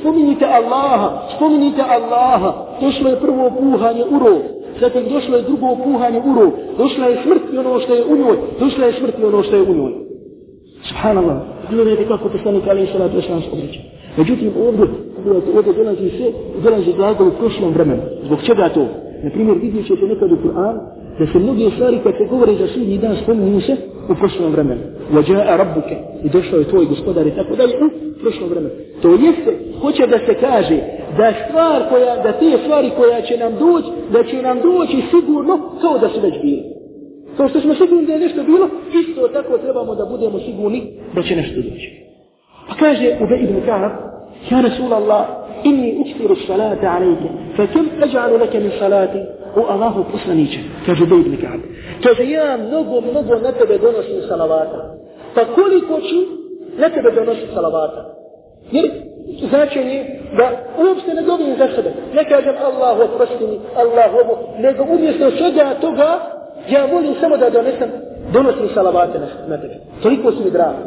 spominjite 0.00 0.44
Allaha, 0.44 1.28
spominjite 1.36 1.82
Allaha. 1.82 2.52
Došlo 2.80 3.08
je 3.10 3.20
prvo 3.20 3.50
puhanje 3.60 4.04
u 4.10 4.18
rov, 4.18 4.40
zatim 4.80 5.02
došlo 5.08 5.36
je 5.36 5.42
drugo 5.42 5.76
puhanje 5.84 6.20
u 6.20 6.34
rov, 6.38 6.50
došla 6.78 7.06
je 7.06 7.22
smrt 7.24 7.42
i 7.52 7.58
ono 7.58 7.80
što 7.80 7.94
je 7.94 8.04
u 8.04 8.16
njoj, 8.16 8.36
došla 8.60 8.86
je 8.86 8.92
smrt 8.92 9.14
i 9.18 9.24
ono 9.24 9.42
što 9.42 9.56
je 9.56 9.62
u 9.62 9.74
njoj. 9.74 9.92
Subhanallah, 10.88 11.36
gledajte 11.70 12.08
kako 12.08 12.28
poslanik 12.28 12.64
Ali 12.68 12.86
Salatu 12.86 13.18
Islam 13.18 13.40
se 13.40 13.48
obraća. 13.52 13.80
Međutim, 14.16 14.52
ovdje, 14.66 14.86
ovdje 15.56 15.72
dolazi 15.72 16.10
sve, 16.16 16.26
dolazi 16.64 16.92
glagol 16.92 17.28
u 17.28 17.38
prošlom 17.38 17.72
vremenu. 17.72 18.02
Zbog 18.24 18.38
čega 18.42 18.68
to? 18.68 18.86
Na 19.22 19.30
primjer, 19.30 19.58
vidjet 19.58 19.86
ćete 19.86 20.06
nekad 20.06 20.32
u 20.32 20.36
Kur'an, 20.36 20.74
da 21.18 21.26
se 21.26 21.38
mnogi 21.38 21.70
stvari 21.74 21.98
koje 22.02 22.14
se 22.18 22.24
govore 22.30 22.52
za 22.54 22.66
sudnji 22.66 22.98
dan 22.98 23.16
spominju 23.22 23.60
se 23.60 23.76
u 24.08 24.14
prošlom 24.14 24.52
vremenu. 24.52 24.80
Vađa'a 25.12 25.56
rabbuke 25.56 25.96
i 26.24 26.28
došao 26.28 26.58
je 26.58 26.68
tvoj 26.68 26.84
gospodar 26.84 27.26
i 27.26 27.36
tako 27.36 27.56
dalje 27.56 27.74
u 27.84 28.20
prošlom 28.22 28.48
vremenu. 28.50 28.74
To 29.02 29.08
jeste, 29.08 29.50
hoće 29.80 30.06
da 30.06 30.18
se 30.18 30.34
kaže 30.40 30.76
da 31.18 31.32
stvar 31.48 31.88
koja, 31.90 32.16
da 32.22 32.32
te 32.32 32.58
stvari 32.64 32.90
koja 32.96 33.22
će 33.22 33.36
nam 33.36 33.52
doći, 33.58 33.88
da 34.12 34.24
će 34.24 34.42
nam 34.42 34.56
doći 34.60 34.96
sigurno 35.10 35.54
kao 35.80 35.98
da 35.98 36.08
su 36.08 36.20
već 36.20 36.34
bili. 36.42 36.62
Kao 37.36 37.48
što 37.48 37.60
smo 37.60 37.74
sigurni 37.74 38.06
da 38.06 38.12
je 38.12 38.18
nešto 38.18 38.42
bilo, 38.42 38.68
isto 39.00 39.28
tako 39.28 39.58
trebamo 39.58 39.94
da 39.94 40.04
budemo 40.04 40.38
sigurni 40.38 40.80
da 41.14 41.22
će 41.22 41.36
nešto 41.36 41.56
doći. 41.56 41.88
Pa 42.68 42.74
kaže 42.74 43.16
Ube 43.22 43.36
ibn 43.36 43.56
Ka'ab, 43.66 43.92
Ja 44.50 44.60
Rasulallah, 44.60 45.26
inni 45.64 45.96
uktiru 46.00 46.36
salata 46.46 46.86
alejke, 46.96 47.28
fa 47.56 47.66
kem 47.66 47.86
ađalu 48.02 48.36
leke 48.38 48.60
min 48.60 48.70
salati, 48.78 49.18
o 49.56 49.62
Allahu 49.72 50.04
poslaniće, 50.12 50.58
kaže 50.86 51.04
Ubej 51.04 51.20
ibn 51.20 51.36
Ka'ab. 51.42 51.60
Kaže, 52.02 52.30
ja 52.30 52.56
mnogo, 52.56 53.00
mnogo 53.00 53.34
na 53.46 53.52
tebe 53.52 53.78
donosim 53.78 54.22
salavata. 54.28 54.94
Pa 55.34 55.44
koliko 55.44 56.00
ću 56.00 56.18
na 56.78 56.88
tebe 56.88 57.10
donosim 57.10 57.48
salavata? 57.54 58.00
Jer 58.72 58.90
značenje 59.50 60.20
da 60.38 60.46
uopšte 60.82 61.14
ne 61.14 61.22
dobim 61.22 61.56
za 61.58 61.68
sebe. 61.76 61.90
Ne 62.14 62.24
kažem 62.28 62.54
Allahu 62.64 63.02
oprosti 63.02 63.44
mi, 63.46 63.58
Allahu 63.76 64.16
ovo, 64.24 64.34
nego 64.58 64.84
umjesto 64.84 65.30
svega 65.30 65.74
toga, 65.80 66.20
ja 66.68 66.86
volim 66.92 67.14
samo 67.20 67.36
da 67.36 67.50
donesem, 67.50 67.90
donosim 68.32 68.68
salavate 68.74 69.18
na, 69.18 69.26
na 69.48 69.56
tebe. 69.62 69.74
Toliko 70.02 70.32
su 70.32 70.44
mi 70.44 70.50
drago. 70.50 70.82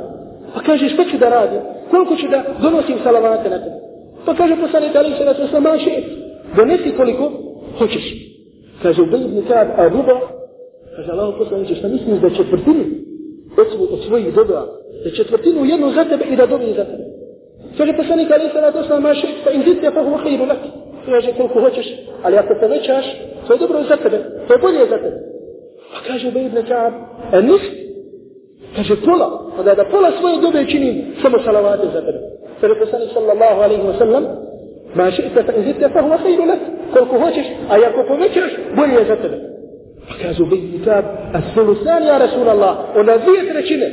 Pa 0.53 0.59
kaže, 0.61 0.89
što 0.89 1.03
ću 1.03 1.17
da 1.17 1.29
radim? 1.29 1.61
Koliko 1.91 2.15
ću 2.15 2.27
da 2.27 2.43
donosim 2.61 2.97
salavate 3.03 3.49
na 3.49 3.57
tebe? 3.57 3.75
Pa 4.25 4.33
kaže 4.33 4.55
poslanik 4.55 4.95
Ali 4.95 5.17
se 5.17 5.25
na 5.25 5.33
to 5.33 5.47
sam 5.47 5.63
maši, 5.63 6.03
donesi 6.55 6.95
koliko 6.97 7.31
hoćeš. 7.79 8.28
Kaže, 8.81 9.01
Ubej 9.01 9.21
ibn 9.21 9.39
Ka'ab, 9.47 9.67
a 9.77 9.89
ruba, 9.89 10.15
kaže 10.95 11.11
Allah 11.11 11.35
poslaniče, 11.37 11.75
šta 11.75 11.87
misliš 11.87 12.19
da 12.19 12.29
četvrtinu 12.29 12.83
od, 13.93 13.99
svojih 14.07 14.35
dobra, 14.35 14.61
da 15.03 15.11
četvrtinu 15.11 15.65
jednu 15.65 15.91
za 15.91 16.03
tebe 16.03 16.25
i 16.25 16.35
da 16.35 16.45
dobije 16.45 16.73
za 16.73 16.83
tebe. 16.83 17.03
Kaže 17.77 17.93
poslanik 17.97 18.31
Ali 18.31 18.43
ve 18.45 18.83
sellem, 18.87 19.03
"Maši, 19.03 19.27
fa 19.43 19.51
in 19.51 19.63
zidta 19.63 19.91
fa 19.91 20.01
huwa 20.01 20.19
khayrun 20.23 20.47
lak." 20.47 20.57
Kaže 21.05 21.31
koliko 21.37 21.59
hoćeš, 21.61 21.87
ali 22.23 22.37
ako 22.37 22.53
povećaš, 22.61 23.05
to 23.47 23.53
je 23.53 23.59
dobro 23.59 23.83
za 23.83 23.97
tebe, 23.97 24.17
to 24.47 24.53
je 24.53 24.59
bolje 24.59 24.79
za 24.89 24.97
tebe. 24.97 25.17
Pa 25.91 25.99
kaže 26.07 26.27
Ubej 26.27 26.45
ibn 26.45 26.57
Ka'ab, 26.57 26.93
"A 27.31 27.41
nis?" 27.41 27.61
Kaže 28.75 28.95
pola, 29.05 29.27
pa 29.57 29.63
da, 29.63 29.85
pola 29.91 30.11
svoje 30.19 30.41
dobe 30.41 30.65
činim 30.71 30.95
samo 31.21 31.37
salavate 31.45 31.87
za 31.93 32.01
tebe. 32.01 32.19
Kaže 32.61 32.75
poslanik 32.79 33.09
sallallahu 33.13 33.61
alejhi 33.61 33.87
ve 33.87 33.93
sellem, 33.97 34.25
Ma 34.95 35.11
ši'ta 35.11 35.43
fa 35.45 35.53
inzidta 35.53 35.89
fa 35.89 36.01
huwa 36.01 36.17
khayru 36.17 36.45
lak. 36.45 36.59
Koliko 36.93 37.19
hoćeš, 37.19 37.45
a 37.69 37.73
ako 37.89 38.03
povećaš, 38.07 38.51
bolje 38.75 38.93
je 38.93 39.05
za 39.05 39.15
tebe. 39.15 39.37
Pa 40.07 40.13
kažu 40.23 40.45
bi 40.45 40.57
kitab, 40.71 41.03
as-sulusan 41.33 42.01
ya 42.07 42.17
Rasulallah, 42.17 42.73
ona 42.95 43.17
dvije 43.17 43.41
trećine. 43.51 43.87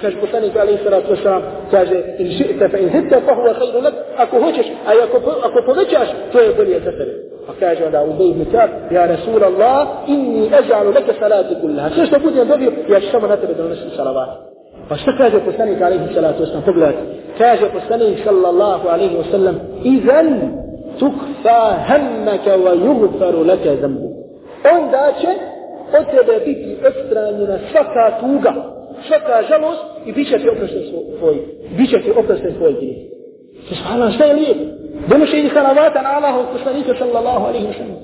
Kaže 0.00 0.16
poslanik 0.16 0.56
alaihi 0.56 0.84
salatu 0.84 1.12
wasalam, 1.12 1.42
kaže, 1.70 1.96
in 2.18 2.26
ši'ta 2.26 2.70
fa 2.70 2.78
inzidta 2.78 3.20
fa 3.26 3.32
huwa 3.34 3.52
khayru 3.58 3.80
lak. 3.84 3.94
Ako 4.16 4.40
hoćeš, 4.40 4.66
a 4.86 4.90
ako, 5.04 5.16
ako 5.42 5.58
povećaš, 5.66 6.08
to 6.32 6.40
je 6.40 6.54
bolje 6.56 6.80
za 6.84 6.92
tebe. 6.98 7.12
Pa 7.46 7.52
kaže 7.60 7.84
onda 7.84 8.02
Ubej 8.02 8.28
ibn 8.30 8.44
Ka'b, 8.52 8.70
ja 8.90 9.06
Rasulallah, 9.06 9.88
inni 10.06 10.50
ezalu 10.60 10.92
neke 10.92 11.12
salati 11.20 11.54
kullaha. 11.60 11.88
Sve 11.94 12.06
što 12.06 12.18
budem 12.18 12.48
dobio, 12.48 12.72
ja 12.88 13.00
ću 13.00 13.06
samo 13.10 13.26
na 13.26 13.36
tebe 13.36 13.54
donosim 13.54 13.90
salavat. 13.96 14.28
Pa 14.88 14.96
što 14.96 15.10
kaže 15.18 15.38
poslanik 15.44 15.80
alaihi 15.82 16.14
salatu 16.14 16.42
wasalam? 16.42 16.64
Pogledajte. 16.64 17.02
Kaže 17.38 17.66
poslanik 17.72 18.18
sallallahu 18.24 18.88
alaihi 18.88 19.16
wasallam, 19.16 19.54
Izan 19.84 20.59
hammaka 21.88 22.56
wa 22.56 22.74
yugfaru 22.74 23.44
laka 23.46 23.76
zambu. 23.80 24.08
Onda 24.76 25.12
će 25.20 25.28
od 25.98 26.06
tebe 26.10 26.40
biti 26.46 26.76
odstranjena 26.88 27.58
svaka 27.72 28.20
tuga, 28.20 28.52
svaka 29.08 29.42
žalost 29.48 29.84
i 30.06 30.12
bit 30.12 30.28
će 30.28 30.38
ti 30.38 30.48
oprosten 30.48 30.82
svoj, 31.18 31.36
bit 31.76 31.90
će 31.90 31.98
ti 32.02 32.10
oprosten 32.10 32.52
svoj 32.58 32.72
grijeh. 32.72 32.96
Subhanallah, 33.68 34.14
šta 34.14 34.24
je 34.24 34.34
lijepo? 34.34 34.64
Donošenje 35.08 35.50
salavata 35.54 36.02
na 36.02 36.10
Allahov 36.16 36.44
poslanika 36.52 36.94
sallallahu 36.98 37.46
alaihi 37.46 37.66
wa 37.66 37.76
sallam. 37.78 37.96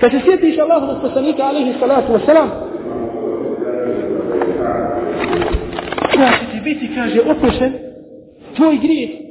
Kad 0.00 0.10
se 0.10 0.20
sjetiš 0.24 0.58
Allahovog 0.58 0.96
poslanika 1.02 1.42
alaihi 1.42 1.74
salatu 1.80 2.12
wa 2.12 2.26
sallam, 2.26 2.50
da 6.18 6.28
će 6.38 6.44
ti 6.52 6.60
biti, 6.64 6.94
kaže, 6.94 7.20
oprošten 7.20 7.72
tvoj 8.56 8.76
grijeh. 8.76 9.21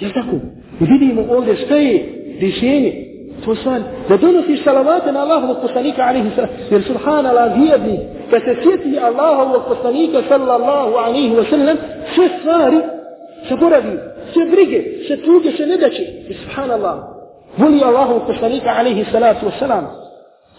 Jel 0.00 0.10
tako? 0.12 0.36
I 0.80 0.84
vidimo 0.84 1.22
ovdje 1.30 1.56
šta 1.56 1.76
je 1.76 2.08
rješenje. 2.40 3.06
To 3.44 3.54
stvar, 3.54 3.80
da 4.08 4.16
donosiš 4.16 4.64
salavate 4.64 5.12
na 5.12 5.20
Allahovog 5.20 5.56
poslanika, 5.62 6.02
alaihi 6.02 6.30
sallam, 6.34 6.50
jer 6.70 6.82
subhanallah, 6.82 7.58
vjerni, 7.58 7.98
kad 8.30 8.42
se 8.42 8.56
sjeti 8.62 8.98
Allahovog 8.98 9.62
poslanika, 9.68 10.22
sallallahu 10.28 10.94
alaihi 10.94 11.34
wa 11.34 11.50
sallam, 11.50 11.76
sve 12.14 12.28
stvari 12.40 12.76
zaboravi, 13.48 13.98
sve 14.32 14.44
brige, 14.50 14.82
sve 15.06 15.16
tuge, 15.16 15.52
sve 15.56 15.66
nedaće. 15.66 16.02
I 16.28 16.34
subhanallah, 16.34 16.96
voli 17.56 17.82
Allahovog 17.84 18.22
poslanika, 18.26 18.74
alaihi 18.78 19.04
salatu 19.12 19.46
wa 19.46 19.58
sallam. 19.58 19.84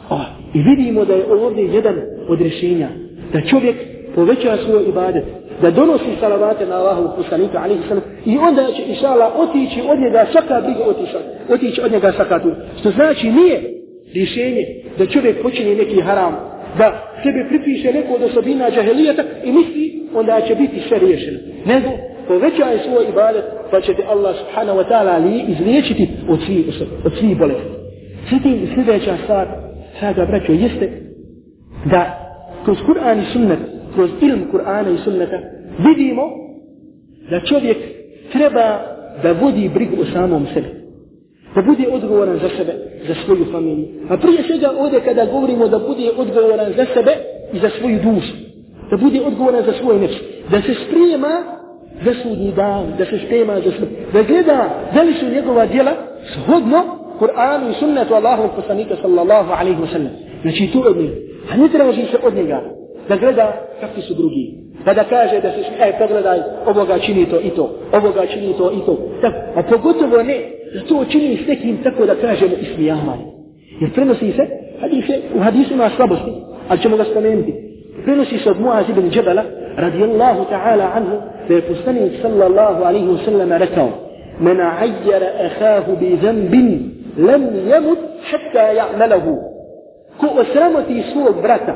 Oh, 0.09 0.25
I 0.53 0.61
vidimo 0.61 1.05
da 1.05 1.13
je 1.13 1.25
ovdje 1.33 1.63
jedan 1.63 1.95
od 2.29 2.41
rješenja, 2.41 2.89
da 3.33 3.41
čovjek 3.41 3.75
poveća 4.15 4.57
svoj 4.57 4.83
ibadet, 4.89 5.23
da 5.61 5.71
donosi 5.71 6.19
salavate 6.19 6.65
na 6.65 6.75
Allahu 6.75 7.15
poslanika 7.17 7.57
alaihi 7.63 7.81
sallam 7.87 8.03
i 8.25 8.37
onda 8.37 8.67
će 8.75 8.83
inšala 8.87 9.33
otići 9.37 9.81
od 9.89 9.99
njega 9.99 10.25
svaka 10.31 10.61
briga 10.61 10.83
otiša, 10.83 11.19
otići 11.49 11.81
od 11.81 11.91
njega 11.91 12.11
svaka 12.11 12.39
tu. 12.39 12.51
Što 12.79 12.91
znači 12.91 13.31
nije 13.31 13.61
rješenje 14.13 14.65
da 14.97 15.05
čovjek 15.05 15.41
počini 15.41 15.75
neki 15.75 16.01
haram, 16.01 16.35
da 16.77 17.13
sebe 17.23 17.45
pripiše 17.49 17.93
neko 17.93 18.13
od 18.13 18.23
osobina 18.23 18.71
džahelijata 18.71 19.23
i 19.43 19.51
misli 19.51 20.01
onda 20.15 20.41
će 20.47 20.55
biti 20.55 20.81
sve 20.87 20.99
riješeno. 20.99 21.39
Nego 21.65 21.89
povećaj 22.27 22.79
svoj 22.85 23.05
ibadet 23.09 23.43
pa 23.71 23.81
će 23.81 23.93
te 23.93 24.03
Allah 24.09 24.35
subhanahu 24.35 24.79
wa 24.79 24.85
ta'ala 24.89 25.23
li 25.23 25.43
izliječiti 25.47 26.09
od 26.29 26.39
svih, 26.45 26.65
od 27.05 27.11
svih 27.19 27.37
bolesti. 27.37 27.71
Svijetim 28.29 28.69
sljedeća 28.73 29.17
stvar, 29.23 29.47
sada 29.99 30.25
braćo, 30.25 30.51
jeste 30.51 30.89
da 31.85 32.01
kroz 32.65 32.77
Kur'an 32.87 33.21
i 33.21 33.33
sunnet 33.33 33.59
kroz 33.93 34.09
ilm 34.21 34.41
Kur'ana 34.51 34.89
i 34.95 34.97
sunneta, 34.97 35.39
vidimo 35.77 36.23
da 37.29 37.39
čovjek 37.39 37.77
treba 38.31 38.79
da 39.23 39.31
vodi 39.31 39.69
brigu 39.73 40.01
o 40.01 40.05
samom 40.13 40.47
sebi. 40.53 40.67
Da 41.55 41.61
bude 41.61 41.87
odgovoran 41.91 42.39
za 42.39 42.49
sebe, 42.57 42.73
za 43.07 43.15
svoju 43.25 43.45
familiju. 43.51 43.87
A 44.09 44.17
prije 44.17 44.43
svega 44.43 44.71
ovdje 44.79 44.99
kada 44.99 45.25
govorimo 45.25 45.67
da 45.67 45.79
bude 45.79 46.11
odgovoran 46.17 46.73
za 46.77 46.85
sebe 46.93 47.11
i 47.53 47.59
za 47.59 47.69
svoju 47.79 47.99
dušu. 48.03 48.33
Da 48.91 48.97
bude 48.97 49.21
odgovoran 49.21 49.63
za 49.65 49.73
svoj 49.81 49.99
nefs. 49.99 50.15
Da 50.51 50.61
se 50.61 50.73
sprijema 50.87 51.43
za 52.05 52.13
sudnji 52.23 52.51
dan, 52.55 52.85
da 52.97 53.05
se 53.05 53.19
sprema 53.25 53.55
za 53.55 53.71
smrt. 53.77 53.89
Da 54.13 54.23
gleda 54.23 54.69
da 54.93 55.01
li 55.01 55.13
su 55.13 55.25
njegova 55.25 55.65
djela 55.65 55.91
shodno 56.33 56.83
Kur'anu 57.19 57.71
i 57.71 57.73
sunnetu 57.79 58.13
Allahu 58.13 58.55
poslanika 58.55 58.95
sallallahu 59.01 59.51
alaihi 59.59 59.81
wa 59.81 59.91
sallam. 59.91 60.11
Znači 60.41 60.69
tu 60.73 60.83
od 60.85 60.97
njega. 60.97 61.15
A 61.51 61.57
ne 61.57 61.69
traži 61.69 62.01
se 62.11 62.17
od 62.23 62.35
njega 62.35 62.61
da 63.09 63.15
gleda 63.15 63.53
kakvi 63.81 64.01
su 64.01 64.13
drugi 64.13 64.60
Pa 64.84 64.94
da 64.94 65.04
kaže 65.04 65.40
da 65.40 65.50
se, 65.50 65.60
e, 65.80 65.92
pogledaj, 65.98 66.38
ovoga 66.66 66.98
čini 66.98 67.26
to 67.26 67.40
i 67.40 67.50
to, 67.50 67.70
ovoga 67.92 68.26
čini 68.26 68.54
to 68.58 68.72
i 68.72 68.80
to. 68.86 68.98
Tak, 69.20 69.34
a 69.56 69.62
pogotovo 69.62 70.22
ne, 70.22 70.38
da 70.74 70.80
to 70.88 71.04
čini 71.04 71.38
s 71.44 71.48
nekim 71.48 71.82
tako 71.82 72.06
da 72.06 72.14
kažemo 72.14 72.54
ismijavanje. 72.60 73.26
Jer 73.80 73.92
prenosi 73.92 74.32
se, 74.32 74.46
hadise, 74.80 75.20
u 75.34 75.40
hadisu 75.40 75.74
ima 75.74 75.90
slabosti, 75.96 76.32
ali 76.68 76.80
ćemo 76.80 76.96
ga 76.96 77.04
spomenuti. 77.04 77.54
Prenosi 78.04 78.38
se 78.38 78.50
od 78.50 78.60
Muaz 78.60 78.84
ibn 78.88 79.10
Džabala, 79.10 79.42
radijallahu 79.76 80.44
ta'ala 80.50 80.90
anhu, 80.94 81.16
da 81.48 81.54
je 81.54 81.62
poslanik 81.62 82.12
sallallahu 82.22 82.84
alaihi 82.84 83.06
wa 83.06 83.24
sallam 83.24 83.52
rekao, 83.52 83.88
من 84.40 84.60
عير 84.60 85.22
أخاه 85.46 85.84
بذنب 86.00 86.54
لم 87.16 87.62
يمت 87.66 87.98
حتى 88.24 88.74
يعمله 88.74 89.38
ko 90.20 90.26
osramoti 90.40 91.02
svog 91.12 91.42
brata 91.42 91.74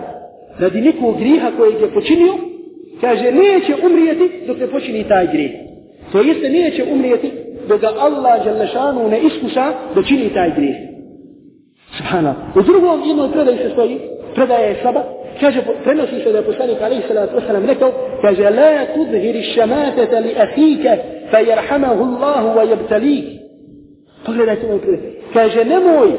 radi 0.59 0.81
nekog 0.81 1.19
griha 1.19 1.51
kojeg 1.59 1.81
je 1.81 1.95
počinio, 1.95 2.33
kaže, 3.02 3.32
neće 3.32 3.76
umrijeti 3.86 4.32
dok 4.48 4.58
ne 4.60 4.68
počini 4.68 5.04
taj 5.04 5.28
grih. 5.28 5.52
To 6.12 6.22
jeste, 6.22 6.50
neće 6.50 6.84
umrijeti 6.92 7.32
dok 7.68 7.82
ga 7.82 7.88
Allah 8.00 8.46
Đalešanu 8.46 9.10
ne 9.10 9.20
iskuša 9.20 9.74
da 9.96 10.04
čini 10.04 10.34
taj 10.34 10.52
grih. 10.56 10.76
Subhana. 11.98 12.36
U 12.56 12.62
drugom 12.62 13.04
jednoj 13.06 13.32
predaju 13.32 13.58
se 13.58 13.70
stoji, 13.70 14.00
predaja 14.36 14.66
je 14.66 14.80
saba, 14.84 15.04
kaže, 15.40 15.62
prenosi 15.84 16.24
se 16.24 16.32
da 16.32 16.38
je 16.38 16.46
poslanik 16.46 16.82
alaihi 16.82 17.04
salatu 17.08 17.38
wasalam 17.38 17.68
rekao, 17.68 17.92
kaže, 18.22 18.50
la 18.50 18.86
tudhiri 18.96 19.44
šamatata 19.44 20.20
li 20.20 20.36
ahike, 20.38 20.98
fa 21.32 21.40
jerhamahu 21.40 22.04
Allahu 22.04 22.60
wa 22.60 22.70
jabtalik. 22.70 23.26
Pogledajte 24.26 24.66
ovaj 24.66 24.80
predaj. 24.80 25.12
Kaže, 25.34 25.66
nemoj 25.66 26.12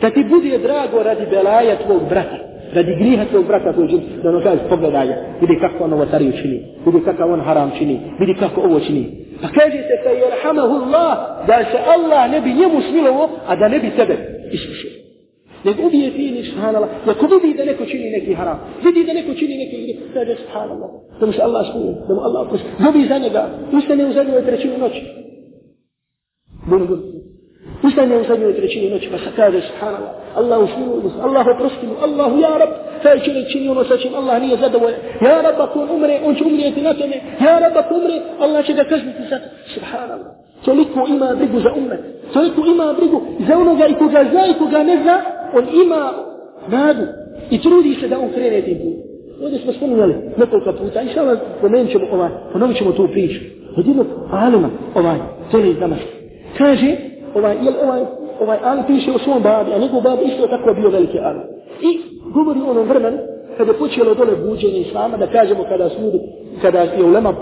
da 0.00 0.10
ti 0.10 0.24
bude 0.24 0.58
drago 0.58 1.02
radi 1.02 1.26
belaja 1.30 1.76
tvog 1.76 2.02
brata 2.08 2.47
radi 2.74 2.94
griha 2.94 3.24
tvojeg 3.24 3.46
brata 3.46 3.72
koji 3.72 3.88
živi, 3.88 4.02
da 4.22 4.28
ono 4.28 4.40
kaže, 4.42 4.58
pogledaj, 4.68 5.08
vidi 5.40 5.58
kako 5.60 5.84
on 5.84 5.92
ovo 5.92 6.06
tariju 6.06 6.32
čini, 6.42 6.62
vidi 6.86 7.00
kako 7.04 7.22
on 7.22 7.40
haram 7.40 7.70
čini, 7.78 8.00
vidi 8.20 8.34
kako 8.34 8.60
ovo 8.60 8.80
čini. 8.80 9.04
Pa 9.42 9.48
kaže 9.48 9.78
se, 9.88 9.94
fe 10.04 10.12
jerhamahu 10.24 10.74
Allah, 10.74 11.18
da 11.46 11.58
se 11.70 11.78
Allah 11.94 12.30
ne 12.30 12.40
bi 12.40 12.54
njemu 12.60 12.80
smilovo, 12.90 13.30
a 13.46 13.56
da 13.56 13.68
ne 13.68 13.78
bi 13.78 13.90
tebe 13.90 14.16
iskušio. 14.52 14.90
Nego 15.64 15.86
ubije 15.86 16.10
ni 16.10 16.44
subhanallah, 16.44 16.88
ako 17.06 17.26
vidi 17.42 17.58
da 17.58 17.64
neko 17.64 17.84
čini 17.84 18.10
neki 18.10 18.34
haram, 18.34 18.58
vidi 18.84 19.04
da 19.04 19.12
neko 19.12 19.34
čini 19.34 19.58
neki 19.58 19.82
grih, 19.82 19.96
kaže, 20.14 20.34
subhanallah, 20.34 20.90
da 21.20 21.26
mu 21.26 21.32
se 21.32 21.42
Allah 21.42 21.66
smije, 21.72 21.94
da 22.08 22.14
mu 22.14 22.20
Allah 22.20 22.46
oprosti, 22.46 22.68
dobi 22.84 23.06
za 23.08 23.18
njega, 23.18 23.48
ustane 23.72 24.06
u 24.06 24.12
zadnjoj 24.12 24.44
trećini 24.44 24.78
noći. 24.78 25.02
Bunu, 26.70 26.86
bunu. 26.86 27.17
Ustane 27.82 28.16
u 28.18 28.24
zadnjoj 28.24 28.56
trećini 28.56 28.90
noći, 28.90 29.08
pa 29.10 29.18
se 29.18 29.30
kaže, 29.36 29.60
subhanallah, 29.60 30.12
Allah 30.36 30.58
usmilu, 30.64 31.02
Allah 31.22 31.46
oprosti 31.54 31.86
mu, 31.86 31.94
Allah, 32.02 32.32
ja 32.40 32.58
rab, 32.58 32.68
taj 33.02 33.20
čovjek 33.20 33.48
čini 33.52 33.68
ono 33.68 33.84
sa 33.84 33.96
čim 33.96 34.14
Allah 34.14 34.42
nije 34.42 34.56
zadovoljan. 34.56 35.00
Ja 35.22 35.40
rab, 35.42 35.60
ako 35.60 35.80
on 35.80 35.90
umre, 35.90 36.20
on 36.24 36.34
će 36.34 36.44
umrijeti 36.44 36.82
na 36.82 36.94
tome. 36.94 37.16
Ja 37.40 37.58
rab, 37.58 37.76
ako 37.76 37.94
umre, 37.94 38.16
Allah 38.40 38.66
će 38.66 38.72
ga 38.72 38.84
kazniti 38.84 39.22
za 39.30 39.38
to. 39.38 39.48
Subhanallah. 39.74 40.30
Toliko 40.64 41.06
ima 41.08 41.34
brigu 41.38 41.60
za 41.60 41.72
umet. 41.76 42.00
Toliko 42.32 42.60
ima 42.66 42.94
brigu 42.98 43.22
za 43.48 43.58
onoga 43.58 43.86
i 43.86 43.94
koga 43.94 44.24
zna 44.30 44.46
i 44.46 44.58
koga 44.58 44.82
ne 44.82 45.02
zna, 45.02 45.20
on 45.54 45.64
ima 45.84 46.12
nadu 46.68 47.06
i 47.50 47.62
trudi 47.62 47.96
se 48.00 48.08
da 48.08 48.18
on 48.18 48.30
krene 48.34 48.62
tim 48.62 48.78
putem. 48.78 49.08
Ovdje 49.42 49.58
smo 49.58 49.72
spominjali 49.72 50.14
nekoliko 50.36 50.72
puta, 50.72 51.02
i 51.02 51.08
sada 51.14 51.36
pomenut 51.60 51.92
ćemo 51.92 52.04
ovaj, 52.12 52.30
ponovit 52.52 52.76
ćemo 52.76 52.92
tu 52.92 53.08
priču. 53.12 53.40
Od 53.76 53.86
jednog 53.86 54.06
alima, 54.30 54.70
ovaj, 54.94 55.18
tole 55.50 55.70
iz 55.70 55.76
Damaska. 55.76 56.06
Kaže, 56.58 56.96
ovaj, 57.34 57.56
jel 57.62 57.74
ovaj, 57.84 58.02
ovaj 58.40 58.58
Ali 58.64 58.82
piše 58.86 59.12
o 59.12 59.18
svom 59.18 59.42
babi, 59.42 59.72
a 59.72 59.78
njegov 59.78 60.00
babi 60.00 60.24
isto 60.24 60.46
tako 60.46 60.74
bio 60.74 60.90
veliki 60.90 61.18
Ali. 61.18 61.40
I 61.80 61.90
govori 62.34 62.60
onom 62.70 62.88
vremenu, 62.88 63.18
kada 63.56 63.72
je 63.72 63.78
počelo 63.78 64.14
dole 64.14 64.36
buđenje 64.36 64.80
islama, 64.80 65.16
da 65.16 65.26
kažemo 65.26 65.64
kada 65.68 65.88
su 65.88 66.02
ljudi, 66.02 66.18
kada 66.62 66.78
je 66.78 67.04
ulema 67.04 67.34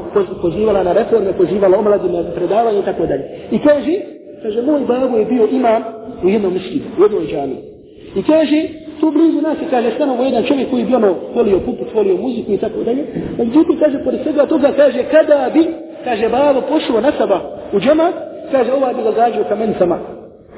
pozivala 0.42 0.82
na 0.82 0.92
reforme, 0.92 1.32
pozivala 1.32 1.78
omladi 1.78 2.08
na 2.08 2.22
predavanje 2.34 2.78
i 2.78 2.82
tako 2.82 3.06
dalje. 3.06 3.24
I 3.50 3.58
kaže, 3.58 3.94
kaže, 4.42 4.62
moj 4.62 4.80
babo 4.88 5.16
je 5.16 5.24
bio 5.24 5.48
imam 5.52 5.82
u 6.24 6.28
jednom 6.28 6.52
mislimu, 6.52 6.84
u 6.98 7.02
jednoj 7.02 7.26
džami. 7.26 7.56
I 8.16 8.22
kaže, 8.22 8.68
tu 9.00 9.10
blizu 9.10 9.40
nas 9.40 9.58
je, 9.62 9.66
kaže, 9.70 9.90
stanovo 9.90 10.24
jedan 10.24 10.44
čovjek 10.44 10.70
koji 10.70 10.84
bi 10.84 10.94
ono 10.94 11.14
volio 11.34 11.58
puput, 11.60 11.94
volio 11.94 12.16
muziku 12.16 12.52
i 12.52 12.58
tako 12.58 12.82
dalje. 12.84 13.04
Međutim, 13.38 13.78
kaže, 13.78 14.04
pored 14.04 14.20
svega 14.22 14.46
toga, 14.46 14.72
kaže, 14.76 15.04
kada 15.10 15.50
bi, 15.54 15.66
kaže, 16.04 16.28
babo 16.28 16.60
pošlo 16.60 17.00
na 17.00 17.12
saba 17.18 17.40
u 17.72 17.80
džama, 17.80 18.12
kaže, 18.52 18.72
ovaj 18.72 18.94
bi 18.94 19.02
ga 19.02 19.10
gađao 19.10 19.44
kamenicama, 19.48 19.98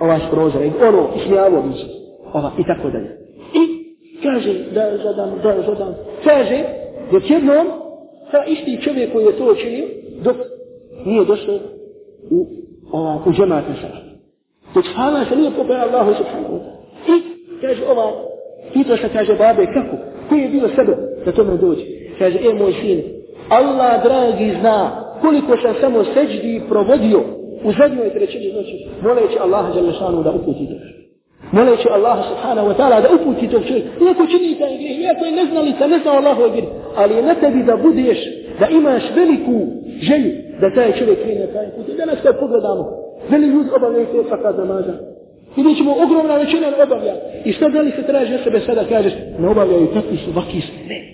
ovaj 0.00 0.20
prozor, 0.30 0.62
i 0.62 0.72
ono, 0.88 1.08
ismijavo 1.16 1.62
bi 1.62 1.72
se, 1.78 1.86
ova, 2.32 2.50
i 2.58 2.64
tako 2.64 2.90
dalje. 2.90 3.18
I 3.54 3.62
kaže, 4.22 4.52
da 4.74 4.96
zadam, 4.96 5.30
da 5.42 5.62
zadam, 5.66 5.94
kaže, 6.24 6.64
dok 7.12 7.30
jednom, 7.30 7.66
ta 8.30 8.44
isti 8.44 8.82
čovjek 8.82 9.12
koji 9.12 9.24
je 9.24 9.38
to 9.38 9.52
učinio, 9.52 9.86
dok 10.22 10.36
nije 11.04 11.24
došao 11.24 11.54
u, 12.30 12.46
ova, 12.92 13.22
u 13.26 13.32
džemat 13.32 13.64
na 13.68 13.74
sada. 13.74 14.00
Dok 14.74 14.84
hala 14.94 15.24
se 15.24 15.36
nije 15.36 15.50
popeo 15.50 15.76
Allahu 15.76 16.14
subhanahu 16.14 16.54
wa 16.54 16.60
ta'ala. 16.60 16.78
I, 17.08 17.22
kaže, 17.60 17.82
ova, 17.90 18.12
pitao 18.72 18.96
se, 18.96 19.08
kaže, 19.12 19.34
babe, 19.34 19.66
kako? 19.66 19.96
Koji 20.28 20.40
je 20.40 20.48
bio 20.48 20.68
sebe 20.68 20.96
da 21.24 21.32
tome 21.32 21.56
dođe? 21.56 21.84
Kaže, 22.18 22.38
e, 22.38 22.54
moj 22.54 22.72
sin, 22.72 23.02
Allah, 23.48 24.02
dragi, 24.02 24.56
zna 24.60 25.04
koliko 25.20 25.56
sam 25.62 25.74
samo 25.80 26.04
seđdi 26.04 26.62
provodio 26.68 27.20
u 27.64 27.72
zadnjoj 27.72 28.10
trećini 28.10 28.52
noći, 28.52 28.86
moleći 29.02 29.36
Allaha 29.40 29.72
Đalešanu 29.74 30.22
da 30.22 30.30
uputi 30.30 30.66
to. 30.66 30.74
Moleći 31.52 31.88
Allaha 31.96 32.22
Subhanahu 32.30 32.68
wa 32.68 32.76
ta'ala 32.78 33.02
da 33.02 33.08
uputi 33.16 33.48
tog 33.48 33.62
čovjeka. 33.68 33.88
Iako 34.04 34.26
čini 34.26 34.58
taj 34.58 34.76
grijeh, 34.76 34.98
iako 35.00 35.24
je 35.24 35.32
neznalica, 35.32 35.86
ne 35.86 35.98
zna 35.98 36.10
Allahu 36.12 36.42
je 36.42 36.50
grijeh, 36.50 36.68
ali 36.96 37.14
je 37.14 37.22
na 37.22 37.34
tebi 37.34 37.62
da 37.62 37.76
budeš, 37.76 38.18
da 38.60 38.66
imaš 38.68 39.02
veliku 39.16 39.56
želju 40.08 40.32
da 40.60 40.74
taj 40.74 40.92
čovjek 40.98 41.22
krene 41.22 41.46
taj 41.46 41.66
put. 41.74 41.88
I 41.88 41.96
danas 41.96 42.18
kad 42.22 42.38
pogledamo, 42.40 42.84
veli 43.30 43.46
ljudi 43.46 43.68
obavljaju 43.76 44.06
te 44.06 44.28
fakat 44.28 44.56
namaza. 44.56 44.94
Vidjet 45.56 45.76
ćemo 45.76 45.92
ogromna 46.04 46.36
većina 46.36 46.66
obavlja. 46.84 47.14
I 47.44 47.52
šta 47.52 47.68
da 47.68 47.80
li 47.80 47.90
se 47.90 48.02
traži 48.02 48.34
od 48.34 48.40
sebe 48.44 48.60
sada 48.60 48.84
kažeš, 48.84 49.12
ne 49.38 49.48
obavljaju 49.48 49.86
takvi 49.94 50.16
su, 50.16 50.30
vaki 50.36 50.60
su. 50.60 50.72
Ne. 50.88 51.07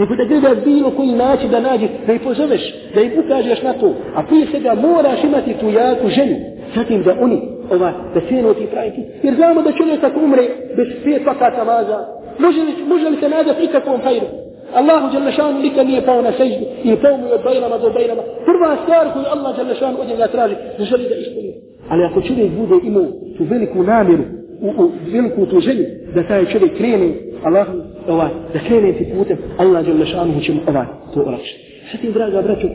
Nego 0.00 0.16
da 0.16 0.24
gledaš 0.24 0.64
bilo 0.64 0.90
koji 0.90 1.12
način 1.12 1.50
da 1.50 1.60
nađe, 1.60 1.88
da 2.06 2.12
ih 2.12 2.20
pozoveš, 2.20 2.74
da 2.94 3.00
ih 3.00 3.12
ukažeš 3.24 3.62
na 3.62 3.72
to. 3.72 3.94
A 4.14 4.22
prije 4.22 4.46
svega 4.46 4.74
moraš 4.74 5.24
imati 5.24 5.54
tu 5.60 5.66
jaku 5.70 6.08
ženu, 6.08 6.36
Zatim 6.74 7.02
da 7.02 7.16
oni, 7.20 7.38
ova, 7.70 7.92
da 8.14 8.20
krenu 8.20 8.54
ti 8.54 8.66
praviti. 8.72 9.00
Jer 9.22 9.34
znamo 9.34 9.62
da 9.62 9.72
čovjek 9.72 10.04
ako 10.04 10.20
umre 10.20 10.42
bez 10.76 10.88
pet 11.04 11.26
vakata 11.26 11.64
namaza, 11.64 11.98
može 12.38 12.60
li, 12.60 12.72
može 12.88 13.08
li 13.08 13.16
se 13.20 13.28
nadati 13.28 13.64
ikakvom 13.64 14.00
hajru? 14.00 14.26
Allahu 14.74 15.12
Đalešanu 15.12 15.58
nikad 15.60 15.86
nije 15.86 16.06
pao 16.06 16.22
na 16.22 16.32
seždu 16.32 16.64
i 16.84 16.96
pao 17.02 17.16
mu 17.16 17.26
je 17.26 17.34
od 17.34 17.42
bajrama 17.44 17.78
do 17.78 17.90
bajrama. 17.90 18.22
Prva 18.44 18.76
stvar 18.82 19.12
koju 19.12 19.24
Allah 19.34 19.56
Đalešanu 19.56 19.96
od 20.00 20.08
njega 20.08 20.26
traži, 20.26 20.54
da 20.78 20.84
želi 20.84 21.08
da 21.08 21.14
ispuni. 21.14 21.52
Ali 21.88 22.04
ako 22.04 22.22
čovjek 22.22 22.50
bude 22.60 22.76
imao 22.86 23.06
tu 23.36 23.44
veliku 23.50 23.82
namjeru, 23.82 24.22
u, 24.60 24.68
u 24.82 24.90
veliku 25.12 25.46
tu 25.46 25.60
želju, 25.60 25.84
da 26.14 26.22
taj 26.22 26.46
čovjek 26.46 26.76
krene, 26.76 27.08
Allahu 27.44 27.72
ovaj, 28.12 28.30
da 28.52 28.58
krene 28.58 28.92
ti 28.92 29.06
putem, 29.18 29.36
Allah 29.58 29.86
Đalešanu 29.86 30.40
će 30.40 30.52
mu 30.52 30.60
ovaj, 30.66 30.86
to 31.14 31.20
olakšati. 31.20 31.60
Zatim, 31.92 32.12
draga 32.12 32.42
braću, 32.42 32.68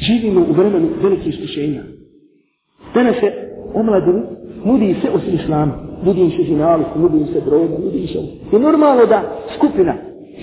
živimo 0.00 0.40
u 0.40 0.52
vremenu 0.52 0.88
velikih 1.02 1.34
iskušenja. 1.34 1.82
Danas 2.94 3.16
se 3.20 3.32
omladini 3.74 4.22
nudi 4.64 4.94
se 5.02 5.10
osim 5.10 5.34
islama. 5.34 5.74
Nudi 6.04 6.20
im 6.20 6.30
se 6.30 6.42
zinalik, 6.42 6.86
nudi 6.96 7.16
im 7.18 7.26
se 7.26 7.40
droga, 7.40 7.78
nudi 7.84 7.98
im 7.98 8.08
se... 8.08 8.18
I 8.56 8.58
normalno 8.58 9.06
da 9.06 9.22
skupina 9.56 9.94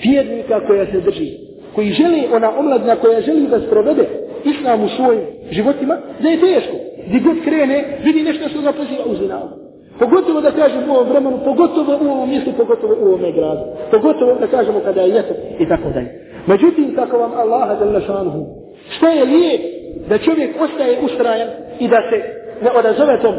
vjernika 0.04 0.66
koja 0.66 0.86
se 0.86 1.00
drži, 1.00 1.30
koji 1.74 1.92
želi, 1.92 2.26
ona 2.32 2.58
omladina 2.58 2.96
koja 2.96 3.20
želi 3.20 3.48
da 3.48 3.60
sprovede 3.60 4.08
islam 4.44 4.84
u 4.84 4.88
svojim 4.88 5.20
životima, 5.50 5.96
da 6.22 6.28
je 6.28 6.40
teško. 6.40 6.76
Gdje 7.06 7.20
god 7.20 7.36
krene, 7.44 7.98
vidi 8.04 8.22
nešto 8.22 8.48
što 8.48 8.60
ga 8.60 8.72
poziva 8.72 9.04
u 9.06 9.14
zinalik. 9.14 9.63
Pogotovo 9.98 10.40
da 10.40 10.50
kažem 10.50 10.90
u 10.90 10.92
ovom 10.92 11.08
vremenu, 11.08 11.38
pogotovo 11.44 11.98
u 12.00 12.10
ovom 12.12 12.28
mjestu, 12.28 12.50
pogotovo 12.56 12.94
u 13.00 13.06
ovome 13.06 13.32
gradu. 13.32 13.62
Pogotovo 13.90 14.34
da 14.40 14.46
kažemo 14.46 14.80
kada 14.84 15.00
je 15.00 15.08
ljeto 15.08 15.34
i 15.58 15.68
tako 15.68 15.88
dalje. 15.94 16.10
Međutim, 16.46 16.94
kako 16.96 17.18
vam 17.18 17.32
Allah 17.36 17.78
za 17.78 18.00
šanhu, 18.00 18.46
što 18.88 19.08
je 19.08 19.24
lijep 19.24 19.60
da 20.08 20.18
čovjek 20.18 20.50
ostaje 20.60 21.00
ustrajan 21.04 21.48
i 21.80 21.88
da 21.88 21.96
se 22.10 22.16
ne 22.64 22.70
odazove 22.78 23.20
tom 23.22 23.34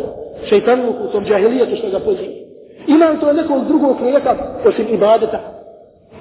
šeitanluku, 0.50 1.08
tom 1.12 1.26
džahilijetu 1.26 1.76
što 1.76 1.90
ga 1.90 2.00
poziva. 2.00 2.34
Ima 2.88 3.06
li 3.10 3.20
to 3.20 3.34
nekog 3.34 3.68
drugog 3.68 4.02
lijeka 4.02 4.36
osim 4.66 4.86
ibadeta? 4.94 5.40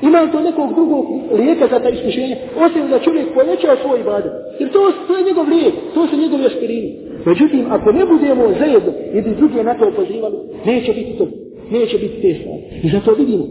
Ima 0.03 0.21
li 0.21 0.33
to 0.33 0.41
nekog 0.41 0.75
drugog 0.75 1.05
lijeka 1.33 1.67
za 1.71 1.79
ta 1.81 1.89
iskušenja? 1.89 2.37
Osim 2.67 2.89
da 2.91 2.99
čovjek 2.99 3.35
poveća 3.35 3.77
svoj 3.83 4.01
ibadet. 4.01 4.33
Jer 4.59 4.73
to, 4.73 4.93
to 5.07 5.17
je 5.17 5.25
njegov 5.25 5.49
lijek, 5.49 5.75
to 5.95 6.07
su 6.07 6.17
njegovi 6.17 6.47
aspirini. 6.47 6.99
Međutim, 7.27 7.73
ako 7.73 7.93
ne 7.93 8.05
budemo 8.05 8.45
zajedno 8.59 8.93
jedni 9.15 9.35
drugi 9.35 9.63
na 9.63 9.75
to 9.75 9.91
pozivali, 9.97 10.37
neće 10.65 10.93
biti 10.93 11.19
to. 11.19 11.27
Neće 11.71 11.99
biti 11.99 12.23
te 12.23 12.41
stvari. 12.41 12.63
I 12.83 12.89
zato 12.89 13.13
vidimo 13.13 13.45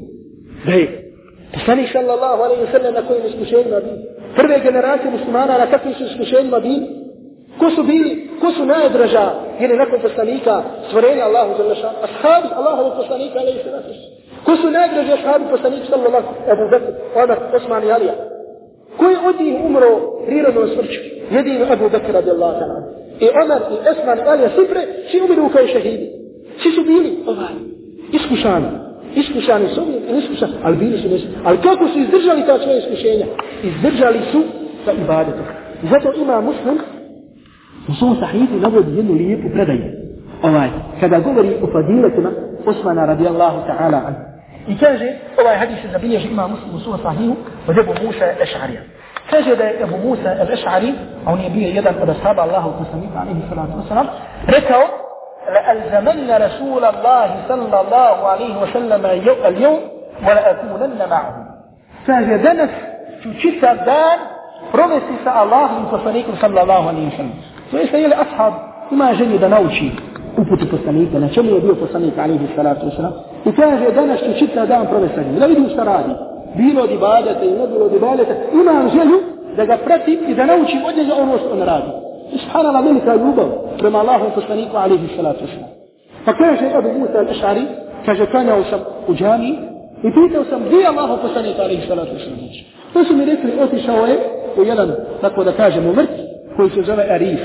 da 0.66 0.72
je 0.72 1.12
poslanik 1.54 1.90
sallallahu 1.92 2.42
alaihi 2.44 2.64
wa 2.66 2.72
sallam 2.72 2.94
na 2.94 3.02
kojim 3.08 3.26
iskušenjima 3.26 3.80
bili. 3.80 4.02
Prve 4.36 4.60
generacije 4.60 5.12
muslimana 5.12 5.58
na 5.58 5.66
kakvim 5.72 5.94
su 5.94 6.04
iskušenjima 6.04 6.60
bili. 6.60 6.86
Ko 7.60 7.70
su 7.70 7.84
bili, 7.84 8.30
ko 8.42 8.52
su 8.52 8.66
najdraža, 8.66 9.26
jer 9.60 9.70
je 9.72 9.78
nakon 9.78 10.00
poslanika 10.02 10.64
stvorenja 10.88 11.24
Allahu 11.24 11.52
za 11.58 11.64
našan, 11.70 11.94
ashabi 12.08 12.48
Allahovu 12.60 12.92
poslanika, 13.02 13.40
alaihi 13.40 13.60
sallam. 13.64 13.84
Ko 14.46 14.56
su 14.56 14.72
najdraži 14.72 15.12
ashabi 15.12 15.44
poslanika, 15.52 15.86
sallallahu 15.90 16.28
Abu 16.54 16.66
Bakr, 16.72 16.92
Omar, 17.24 17.38
Osman 17.56 17.84
i 17.84 17.92
Alija. 17.92 18.16
Ko 18.98 19.06
je 19.06 19.18
od 19.30 19.36
njih 19.42 19.56
umro 19.66 19.90
prirodnom 20.26 20.68
smrću? 20.74 21.00
Jedino 21.36 21.66
Ebu 21.74 21.90
Bakr, 21.90 22.12
radijallahu 22.14 22.60
ta'ala. 22.60 23.03
I 23.24 23.28
Omer, 23.42 23.62
i 23.74 23.76
Esman, 23.90 24.18
i 24.20 24.30
Alija, 24.32 24.50
svi 24.56 24.66
svi 25.10 25.22
umiru 25.26 25.50
kao 25.50 25.68
šehidi. 25.68 26.08
Svi 26.62 26.72
su 26.72 26.82
bili, 26.84 27.12
ovaj, 27.32 27.56
iskušani. 28.12 28.70
Iskušani 29.16 29.68
su, 29.76 29.82
iskušani, 30.22 30.54
ali 30.64 30.78
bili 30.78 30.98
su 31.02 31.10
nesli. 31.10 31.30
Ali 31.44 31.58
kako 31.58 31.88
su 31.88 32.00
izdržali 32.00 32.46
ta 32.48 32.60
svoje 32.60 32.78
iskušenja? 32.80 33.26
Izdržali 33.64 34.20
su 34.32 34.40
sa 34.86 34.92
ibadetom. 34.92 35.46
I 35.84 35.88
zato 35.88 36.14
ima 36.22 36.42
muslim, 36.42 36.78
U 37.90 37.94
svom 37.94 38.16
sahihu 38.20 38.56
navodi 38.56 38.98
jednu 38.98 39.14
lijepu 39.14 39.50
predaju. 39.54 39.84
Ovaj, 40.42 40.70
kada 41.00 41.20
govori 41.20 41.56
o 41.62 41.68
fadiletima 41.68 42.32
Osmana 42.66 43.06
radijallahu 43.06 43.60
ta'ala 43.68 44.00
an. 44.08 44.16
I 44.68 44.78
kaže, 44.78 45.14
ovaj 45.42 45.58
hadis 45.58 45.78
se 45.82 45.88
zabilježi 45.92 46.28
ima 46.28 46.48
muslim 46.48 46.76
u 46.76 46.80
svom 46.80 47.00
sahihu 47.04 47.36
od 47.68 47.78
Ebu 47.78 47.94
Musa 48.06 48.26
Eš'arija. 48.44 48.82
سجد 49.32 49.62
أبو 49.82 49.98
موسى 49.98 50.32
الأشعري 50.42 50.94
عن 51.28 51.38
نبيه 51.46 51.76
يدا 51.76 51.92
قد 52.02 52.10
اصحاب 52.10 52.40
الله 52.40 52.68
وتسليم 52.68 53.12
عليه 53.18 53.36
الصلاة 53.46 53.78
والسلام 53.78 54.08
ركعوا 54.50 54.88
لألزمن 55.54 56.32
رسول 56.32 56.86
الله 56.86 57.30
صلى 57.48 57.82
الله 57.82 58.28
عليه 58.28 58.62
وسلم 58.62 59.06
اليوم 59.46 59.80
ولأكونن 60.28 61.10
معه. 61.10 61.36
فهذا 62.08 62.70
تشتى 63.24 63.74
دان 63.86 64.20
رمسي 64.76 65.42
الله 65.44 65.68
من 65.80 65.86
صلى 66.42 66.62
الله 66.62 66.88
عليه 66.88 67.08
وسلم. 67.08 67.34
فإيسا 67.72 68.22
أصحاب 68.22 68.54
ما 68.92 69.14
جلد 69.14 69.46
نوشي 69.46 69.92
uputu 70.38 70.66
poslanika, 70.66 71.20
na 71.20 71.30
čemu 71.30 71.50
je 71.50 71.62
bio 71.62 71.76
عليه 72.18 72.40
الصلاة 72.50 72.80
والسلام. 72.84 73.14
وكان 73.46 73.46
I 73.46 73.52
kaže 73.56 73.92
danas 73.96 74.20
ću 74.20 74.34
čitav 74.40 74.68
dan 74.68 74.88
provesti 74.88 75.16
sa 75.16 75.22
njim. 75.22 76.33
Bilo 76.58 76.84
od 76.84 76.92
ibadete 76.92 77.46
i 77.46 77.52
ne 77.52 77.68
bilo 77.68 77.86
od 77.86 77.94
ibadete. 77.96 78.34
Imam 78.54 78.90
želju 78.90 79.20
da 79.58 79.66
ga 79.66 79.78
pratim 79.86 80.20
i 80.28 80.36
da 80.36 80.46
naučim 80.46 80.80
od 80.86 80.98
njega 80.98 81.14
ono 81.16 81.38
što 81.38 81.50
on 81.52 81.62
radi. 81.62 81.92
I 82.34 82.38
subhanallah 82.38 82.86
velika 82.86 83.16
ljubav 83.16 83.50
prema 83.80 84.00
Allahu 84.00 84.26
poslaniku 84.36 84.78
alihi 84.78 85.08
salatu 85.16 85.40
wasalam. 85.46 85.72
Pa 86.26 86.34
kaže 86.34 86.66
Abu 86.78 87.00
Musa 87.00 87.18
al-Ash'ari, 87.24 87.64
kaže 88.06 88.26
kanjao 88.26 88.64
sam 88.70 88.80
u 89.08 89.14
džami 89.14 89.50
i 90.04 90.08
pitao 90.18 90.44
sam 90.50 90.62
gdje 90.66 90.78
je 90.78 90.88
Allahom 90.88 91.20
poslaniku, 91.22 91.62
alihi 91.62 91.88
salatu 91.88 92.12
wasalam. 92.16 92.64
To 92.94 93.04
su 93.04 93.16
mi 93.16 93.26
rekli, 93.26 93.52
otišao 93.62 94.06
je 94.06 94.18
u 94.58 94.64
jedan, 94.64 94.92
tako 95.22 95.44
da 95.44 95.52
kažemo, 95.52 95.94
mrt, 95.94 96.10
koji 96.56 96.70
se 96.70 96.82
zove 96.82 97.04
Arif. 97.10 97.40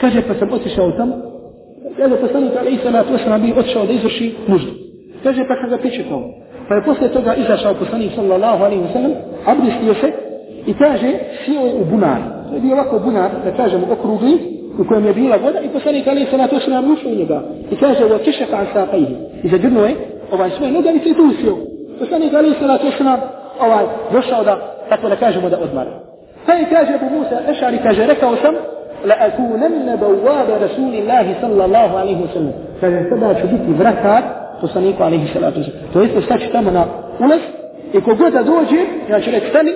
Kaže, 0.00 0.22
pa 0.28 0.34
sam 0.34 0.52
otišao 0.52 0.90
tamo, 0.90 1.14
kaže, 1.96 2.16
poslanik 2.16 2.52
alihi 2.58 2.78
Salatu 2.82 3.12
wasalam, 3.12 3.40
bi 3.40 3.60
otišao 3.60 3.86
da 3.86 3.92
izvrši 3.92 4.34
nuždu. 4.46 4.70
Kaže, 5.22 5.44
pa 5.48 5.54
sam 5.60 5.70
ga 5.70 5.78
pričekao. 5.78 6.22
Pa 6.70 6.76
je 6.76 6.82
posle 6.82 7.08
toga 7.08 7.34
izašao 7.34 7.74
poslanik 7.74 8.12
sallallahu 8.14 8.64
alaihi 8.64 8.82
wa 8.82 8.92
sallam, 8.92 9.12
abdestio 9.46 9.94
se 9.94 10.12
i 10.66 10.74
kaže, 10.74 11.10
sjeo 11.44 11.66
je 11.66 11.74
u 11.74 11.84
bunar. 11.84 12.20
To 12.48 12.54
je 12.54 12.60
bio 12.60 12.74
ovako 12.74 12.98
bunar, 12.98 13.30
da 13.44 13.50
kažemo, 13.50 13.86
okrugli, 13.92 14.34
u 14.78 14.84
kojem 14.88 15.06
je 15.06 15.14
bila 15.14 15.36
voda 15.36 15.60
i 15.60 15.68
poslanik 15.68 16.06
Ali 16.08 16.26
Salatu 16.30 16.56
Osama 16.56 16.92
ušao 16.92 17.10
u 17.10 17.14
njega. 17.14 17.42
I 17.70 17.76
kaže, 17.76 18.04
ovo 18.04 18.18
kišaka 18.18 18.56
an 18.56 18.66
saqaihi. 18.74 19.14
I 19.42 19.48
zagrnuo 19.48 19.84
je 19.84 19.94
ovaj 20.32 20.50
svoj 20.50 20.70
nogavice 20.70 21.08
i 21.08 21.14
tu 21.14 21.22
usio. 21.22 21.56
Poslanik 21.98 22.34
Ali 22.34 22.54
Salatu 22.60 22.86
Osama 22.86 23.18
ovaj, 23.60 23.84
došao 24.12 24.44
da, 24.44 24.54
tako 24.88 25.08
da 25.08 25.16
kažemo, 25.16 25.50
da 25.50 25.58
odmara. 25.58 25.90
Pa 26.46 26.52
je 26.52 26.66
kaže 26.70 26.92
Abu 26.94 27.16
Musa 27.16 27.36
Ešari, 27.50 27.78
kaže, 27.82 28.06
rekao 28.06 28.36
sam, 28.36 28.54
la 29.04 29.14
akunenne 29.26 29.96
bawaba 29.96 30.58
Rasulillahi 30.60 31.34
sallallahu 31.40 31.96
alaihi 31.96 32.22
wa 32.22 32.32
sallam. 32.32 32.52
Kaže, 32.80 32.98
sada 33.10 33.34
ću 33.40 33.46
biti 33.46 33.72
vratar 33.78 34.22
poslaniku 34.60 35.02
alihi 35.02 35.32
salatu. 35.32 35.60
To 35.92 36.00
jeste, 36.00 36.22
staći 36.22 36.52
tamo 36.52 36.70
na 36.70 36.84
ulaz 37.20 37.40
i 37.92 38.00
kogod 38.00 38.32
da 38.32 38.42
dođe, 38.42 38.80
ja 39.10 39.20
ću 39.20 39.30
reći, 39.30 39.46
stani, 39.50 39.72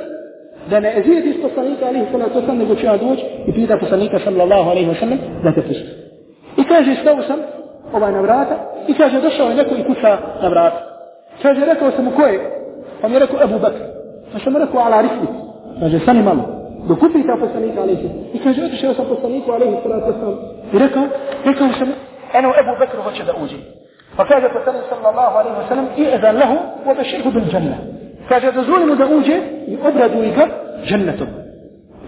da 0.71 0.81
ne 0.81 0.95
ezijeti 0.99 1.39
s 1.39 1.43
poslanika 1.43 1.87
alihi 1.87 2.07
salatu 2.13 2.41
sallam, 2.41 2.59
nego 2.59 2.75
ću 2.75 2.87
ja 2.87 2.97
doći 2.97 3.25
i 3.47 3.53
pita 3.53 3.79
poslanika 3.79 4.19
sallallahu 4.19 4.71
alihi 4.71 4.91
wasalam 4.91 5.19
da 5.45 5.53
te 5.53 5.63
pusti. 5.63 5.89
I 6.57 6.65
kaže, 6.65 6.97
stao 7.01 7.23
sam 7.23 7.39
ovaj 7.93 8.13
na 8.13 8.21
vrata 8.21 8.57
i 8.89 8.95
kaže, 8.95 9.21
došao 9.21 9.49
je 9.49 9.55
neko 9.55 9.75
i 9.75 9.85
kuca 9.85 10.19
na 10.43 10.49
vrata. 10.49 10.81
Kaže, 11.43 11.61
rekao 11.65 11.91
sam 11.91 12.05
mu 12.05 12.11
ko 12.11 12.23
je? 12.23 12.41
Pa 13.01 13.09
mi 13.09 13.15
je 13.15 13.21
rekao 13.21 13.43
Ebu 13.43 13.59
Bakr. 13.59 13.81
Pa 14.33 14.39
sam 14.39 14.53
mu 14.53 14.59
rekao, 14.59 14.81
ala 14.81 15.01
risli. 15.01 15.29
Kaže, 15.81 15.99
stani 15.99 16.23
malo 16.23 16.55
dok 16.89 17.03
upita 17.03 17.37
poslanika 17.41 17.83
alaihi 17.83 18.09
i 18.35 18.39
kaže 18.39 18.65
otišao 18.65 18.95
sam 18.95 19.07
poslaniku 19.09 19.53
alaihi 19.53 19.77
salatu 19.83 20.07
wasalam 20.07 20.37
i 20.73 20.79
rekao, 20.79 21.03
rekao 21.45 21.69
sam 21.79 21.89
eno 22.35 22.49
Ebu 22.61 22.73
Bekr 22.81 22.97
hoće 23.05 23.25
da 23.25 23.33
uđe 23.45 23.57
alaihi 25.39 25.57
wasalam 25.61 25.87
i 25.97 26.05
edan 26.17 26.37
lahu 26.37 26.57
u 26.87 26.91
obeširhu 26.91 27.31
bil 27.31 27.47
džanna 27.53 27.77
kaže 28.29 28.53
dozvoli 28.53 28.87
mu 28.87 28.95
da 28.95 29.07
uđe 29.07 29.37
i 29.67 29.79
obraduj 29.89 30.31
ga 30.37 30.47
džennetom 30.87 31.29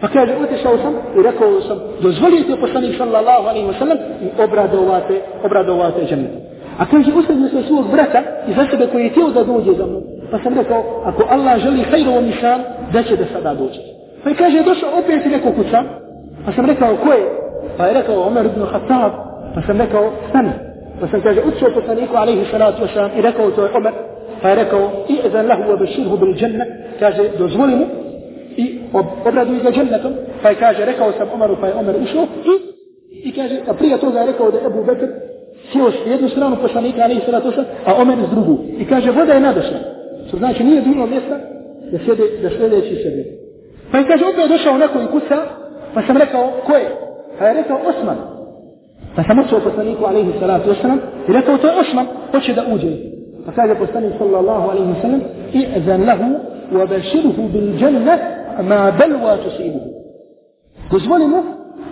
pa 0.01 0.09
kaže 0.09 0.33
otišao 0.45 0.79
sam 0.79 0.95
i 1.19 1.23
rekao 1.23 1.61
sam 1.61 1.79
dozvolite 2.03 2.61
poslanik 2.61 2.97
sallallahu 2.99 3.49
alaihi 3.49 3.69
wasalam 3.69 3.99
i 4.25 4.43
obradovate 4.43 5.21
obradovate 5.45 6.01
džennetom 6.11 6.41
a 6.79 6.87
kaže 6.87 7.13
ustavio 7.13 7.49
sam 7.49 7.63
svog 7.63 7.91
brata 7.93 8.23
i 8.49 8.53
za 8.53 8.67
sebe 8.71 8.87
koji 8.93 9.03
je 9.05 9.11
htio 9.11 9.29
da 9.29 9.45
dođe 9.45 9.73
za 9.73 9.87
mnom 9.87 10.03
pa 10.31 10.39
sam 10.39 10.55
rekao 10.55 11.03
ako 11.05 11.23
Allah 11.31 11.59
želi 11.59 11.83
hajrovom 11.91 12.25
nisam 12.25 12.61
da 12.93 13.03
će 13.03 13.17
da 13.17 13.25
sada 13.33 13.55
dođe 13.55 13.97
Pa 14.27 14.31
je 14.31 14.37
kaže, 14.37 14.63
došao 14.63 14.99
opet 14.99 15.27
i 15.27 15.29
neko 15.29 15.53
kuca. 15.53 15.83
Pa 16.45 16.53
sam 16.53 16.67
rekao, 16.67 16.97
ko 16.97 17.13
je? 17.13 17.23
Pa 17.77 17.87
je 17.87 17.95
rekao, 17.95 18.27
Omer 18.27 18.47
ibn 18.47 18.67
Khattab. 18.67 19.13
Pa 19.55 19.63
sam 19.67 19.79
rekao, 19.79 20.13
stani. 20.29 20.51
Sam 21.01 21.21
kaže, 21.23 21.41
učio 21.41 21.71
poslaniku, 21.75 22.17
alaihi 22.17 22.45
salatu 22.51 22.83
wasalam, 22.83 23.19
i 23.19 23.23
rekao, 23.23 23.51
to 23.51 23.65
je 23.65 23.71
Omer. 23.77 23.93
Pa 24.43 24.49
je 24.49 24.55
rekao, 24.55 24.91
i 25.09 25.19
ezan 25.27 25.47
lahu 25.47 25.73
obeširhu 25.73 26.17
bil 26.17 26.35
dženna. 26.35 26.65
Kaže, 27.01 27.23
dozvoli 27.39 27.75
mu 27.77 27.87
i 28.57 28.79
obraduj 29.27 29.59
ga 29.59 29.71
džennetom. 29.71 30.13
Pa 30.43 30.49
je 30.49 30.55
kaže, 30.55 30.85
rekao 30.85 31.13
sam 31.13 31.29
Omeru, 31.35 31.57
pa 31.61 31.67
je 31.67 31.75
Omer 31.75 31.97
ušao. 32.03 32.25
I, 33.11 33.29
i 33.29 33.33
kaže, 33.33 33.57
a 33.69 33.73
prije 33.75 33.99
toga 33.99 34.21
je 34.21 34.27
rekao 34.27 34.51
da 34.51 34.59
je 34.59 34.67
Ebu 34.67 34.85
Bekr 34.85 35.07
sjeo 35.73 35.91
s 35.91 36.07
jednu 36.07 36.29
stranu 36.29 36.57
poslanika, 36.63 37.01
ali 37.03 37.15
i 37.15 37.21
salatu 37.27 37.53
sam, 37.53 37.65
a 37.85 37.95
Omer 38.03 38.19
s 38.27 38.31
drugu. 38.31 38.59
I 38.79 38.85
kaže, 38.87 39.11
voda 39.11 39.33
je 39.33 39.41
nadošla. 39.41 39.79
Što 40.29 40.37
znači, 40.37 40.65
nije 40.65 40.83
bilo 40.83 41.07
mjesta 41.07 41.37
da, 41.93 41.99
sjede, 42.05 42.23
da 42.43 42.51
sljedeći 42.51 42.97
sebe. 42.97 43.25
Pa 43.93 44.01
i 44.01 44.05
kaže, 44.05 44.25
opet 44.25 44.39
je 44.39 44.49
došao 44.49 44.79
neko 44.79 44.99
i 45.03 45.07
kuca, 45.07 45.37
pa 45.95 46.03
sam 46.03 46.17
rekao, 46.17 46.53
ko 46.67 46.73
je? 46.73 46.89
Pa 47.39 47.47
je 47.47 47.55
rekao, 47.55 47.81
Osman. 47.87 48.36
Pa 49.17 49.23
sam 49.23 49.39
očeo 49.39 49.61
poslaniku, 49.61 50.05
alaihi 50.05 50.33
salatu 50.41 50.71
wasalam, 50.71 50.99
i 51.29 51.33
rekao, 51.33 51.59
to 51.59 51.67
je 51.67 51.81
Osman, 51.81 52.07
hoće 52.33 52.53
da 52.55 52.63
uđe. 52.75 52.93
Pa 53.47 53.53
kaže 53.53 53.75
poslanik, 53.75 54.13
sallallahu 54.19 54.71
alaihi 54.71 54.89
wasalam, 54.95 55.21
i'zan 55.53 56.05
lahu, 56.05 56.29
wa 56.73 56.89
baširuhu 56.89 57.49
bil 57.53 57.79
džanna, 57.79 58.19
ma 58.63 58.93
belwa 58.99 59.37
tusibuhu. 59.45 59.91
Dozvoli 60.91 61.27
mu 61.27 61.43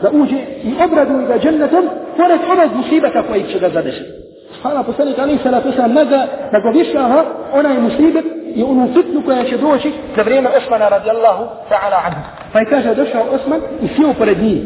da 0.02 0.10
uđe 0.10 0.36
i 0.64 0.72
obraduje 0.84 1.26
ga 1.26 1.38
džennetom, 1.38 1.84
pored 2.16 2.40
onog 2.52 2.76
musibeta 2.76 3.22
koji 3.28 3.42
će 3.52 3.58
ga 3.58 3.68
zadešiti. 3.68 4.10
Hvala 4.62 4.82
poslanik 4.82 5.18
Ali 5.18 5.38
Salatu 5.42 5.72
Sam 5.76 5.92
naga 5.92 6.26
da 6.52 6.60
go 6.60 6.70
višava 6.78 7.24
onaj 7.52 7.80
musibet 7.80 8.24
i 8.54 8.62
onu 8.62 8.88
fitnu 8.94 9.22
koja 9.24 9.44
će 9.44 9.56
doći 9.56 9.92
za 10.16 10.22
vrijeme 10.22 10.48
Osmana 10.58 10.88
radijallahu 10.88 11.44
ta'ala 11.70 11.98
anhu. 12.06 12.20
Pa 12.52 12.58
je 12.58 12.66
kaže 12.66 12.94
došao 12.94 13.22
Osman 13.32 13.60
i 13.82 13.88
sjeo 13.88 14.14
pored 14.18 14.42
njih. 14.42 14.62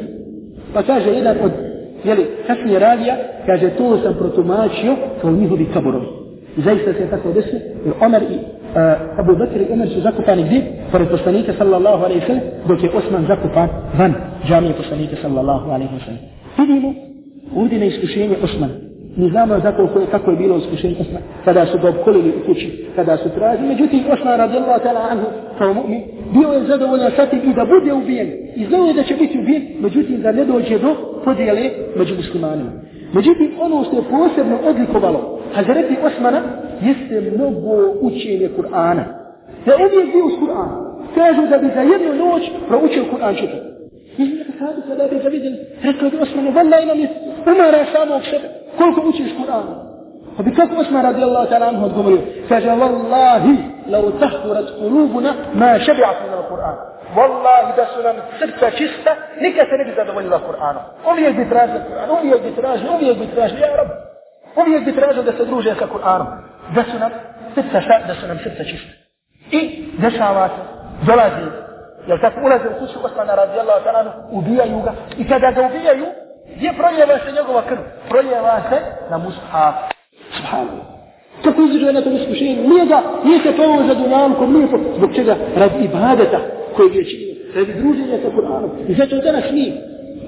Pa 0.75 0.83
kaže 0.83 1.11
jedan 1.11 1.37
od 1.45 1.68
jeli, 2.05 2.27
kasnije 2.47 2.79
radija, 2.79 3.17
kaže 3.47 3.71
to 3.71 3.99
sam 4.03 4.15
protumačio 4.19 4.97
kao 5.21 5.31
njihovi 5.31 5.67
kaborovi. 5.75 6.07
I 6.57 6.61
zaista 6.61 6.93
se 6.93 7.01
je 7.03 7.11
tako 7.11 7.33
desilo, 7.33 7.61
jer 7.85 7.95
Omer 8.01 8.23
i 8.23 8.35
uh, 8.35 9.19
Abu 9.21 9.37
Bakr 9.37 9.61
i 9.61 9.73
Omer 9.73 9.89
su 9.89 10.01
zakupani 10.01 10.45
gdje? 10.45 10.63
Pored 10.93 11.09
poslanika 11.09 11.53
sallallahu 11.59 12.05
alaihi 12.05 12.27
sallam, 12.27 12.43
dok 12.69 12.83
je 12.83 12.91
Osman 12.91 13.25
zakupan 13.29 13.69
van 13.99 14.15
džamije 14.47 14.75
poslanika 14.75 15.17
sallallahu 15.23 15.71
alaihi 15.71 15.99
sallam. 16.05 16.21
Vidimo 16.59 16.95
ovdje 17.57 17.79
na 17.79 17.85
iskušenje 17.85 18.37
Osmana. 18.43 18.75
Mi 19.17 19.31
znamo 19.31 19.61
kako, 19.63 19.83
je, 19.83 20.07
kako 20.11 20.31
je 20.31 20.37
bilo 20.37 20.57
iskušenje 20.57 20.97
Osman, 21.01 21.23
kada 21.45 21.67
su 21.67 21.79
ga 21.79 21.89
obkolili 21.89 22.29
u 22.29 22.47
kući, 22.47 22.87
kada 22.97 23.17
su 23.17 23.29
tražili. 23.29 23.69
Međutim, 23.69 24.01
Osman 24.13 24.39
radijallahu 24.39 24.81
ta'ala 24.85 25.11
anhu, 25.11 25.27
kao 25.59 25.75
mu'min, 25.75 26.03
bio 26.33 26.49
je 26.53 26.67
zadovoljan 26.67 27.13
sa 27.17 27.27
tim 27.27 27.51
i 27.51 27.55
da 27.55 27.65
bude 27.65 27.93
ubijen. 27.93 28.29
I 28.57 28.65
znao 28.65 28.87
je 28.87 28.95
da 28.95 29.03
će 29.03 29.15
biti 29.15 29.39
ubijen, 29.39 29.63
međutim, 29.81 30.23
da 30.23 30.33
ne 30.33 30.45
dođe 30.45 30.79
do 30.79 30.97
podjele 31.25 31.71
među 31.97 32.15
muslimanima. 32.15 32.71
Međutim, 33.13 33.51
ono 33.61 33.85
što 33.85 33.97
je 33.97 34.03
posebno 34.11 34.57
odlikovalo 34.69 35.41
Hazreti 35.55 35.97
Osmana, 36.05 36.41
jeste 36.83 37.31
mnogo 37.35 37.73
učenje 38.01 38.49
Kur'ana. 38.57 39.05
Da 39.67 39.73
je 39.73 39.79
uvijek 39.87 40.13
bio 40.13 40.29
s 40.29 40.37
Kur'an. 40.43 40.71
Kažu 41.15 41.43
da 41.51 41.59
bi 41.59 41.69
za 41.75 41.81
jednu 41.81 42.25
noć 42.25 42.43
proučio 42.69 43.05
Kur'an 43.13 43.35
čitati. 43.41 43.69
I 44.19 44.25
kada 44.59 44.81
kada 44.89 45.09
bi 45.09 45.23
ga 45.23 45.29
vidjeli, 45.29 45.57
rekao 45.83 46.11
bi 46.11 46.17
Osmanu, 46.17 46.51
vallaj 46.51 46.87
nam 46.87 46.99
je 46.99 47.09
umara 47.47 47.85
samog 47.93 48.23
sebe. 48.31 48.49
Koliko 48.79 49.09
učiš 49.09 49.31
Kur'an? 49.39 49.88
وبكثرة 50.39 50.91
ما 50.91 51.09
رضي 51.09 51.23
الله 51.25 51.45
تعالى 51.45 51.65
عنه 51.65 51.85
وزمله 51.85 52.25
فجوالله 52.51 53.57
لو 53.87 54.11
تهدرت 54.11 54.69
قلوبنا 54.71 55.35
ما 55.55 55.79
شبعت 55.79 56.17
من 56.29 56.33
القرآن. 56.35 56.75
والله 57.17 57.77
ده 57.77 57.85
سنن 57.95 58.19
سته 58.41 58.71
شستة 58.71 59.13
نكسة 59.43 59.77
نجزة 59.81 60.03
دولي 60.03 60.27
الله 60.27 60.37
القرآن 60.37 60.77
أمي 61.09 61.29
البتراج 61.29 61.71
القرآن 61.71 62.11
أمي 62.17 62.31
يا 62.31 62.37
أمي 62.97 63.11
البتراج 63.11 63.53
يا 63.53 63.77
رب. 63.77 63.91
أمي 64.59 64.77
البتراج 64.77 65.21
ده 65.21 65.33
سدروج 65.33 65.67
يا 65.67 65.75
كقرآن 65.75 66.27
ده 66.77 66.83
سنن 66.83 67.11
سرطة 67.57 67.81
شاء 67.81 68.07
ده 68.09 68.15
سنن 68.15 68.39
سرطة 68.45 68.65
شستة. 68.65 68.95
إي 69.55 69.85
ده 69.99 70.09
شعوات 70.09 70.51
جلازي 71.07 71.51
يل 72.09 72.21
تاك 72.21 72.33
أولا 72.39 72.59
زي 72.59 72.65
الخشي 72.65 72.99
قصنا 72.99 73.35
رضي 73.35 73.61
الله 73.61 73.79
تعالى 73.85 73.99
عنه 73.99 74.13
وبيا 74.33 74.65
يوغا 74.65 74.95
إكادا 75.21 75.51
جوبيا 75.51 75.93
يا 75.93 76.13
يبرو 76.61 76.89
يباسي 76.89 77.37
يوغا 77.37 77.59
وكرو 77.59 77.83
برو 78.11 78.21
يباسي 78.21 78.81
نمصحاب 79.13 79.75
Subhanallah. 80.39 80.87
Kako 81.45 81.63
izražuje 81.63 81.93
na 81.93 82.03
tom 82.03 82.17
iskušenju? 82.17 82.69
Nije 82.69 82.85
da, 82.85 83.03
nije 83.25 83.39
se 83.43 83.53
povao 83.57 83.87
za 83.89 83.95
dunjankom, 83.95 84.53
nije 84.55 84.67
po... 84.71 84.79
Zbog 84.97 85.11
čega? 85.15 85.37
Radi 85.57 85.85
ibadeta 85.85 86.41
koji 86.77 86.97
je 86.97 87.05
činio. 87.05 87.35
Radi 87.57 87.73
druženja 87.81 88.19
sa 88.23 88.29
Kur'anom. 88.37 88.71
I 88.89 88.95
zato 88.95 89.17
danas 89.17 89.45
mi, 89.53 89.73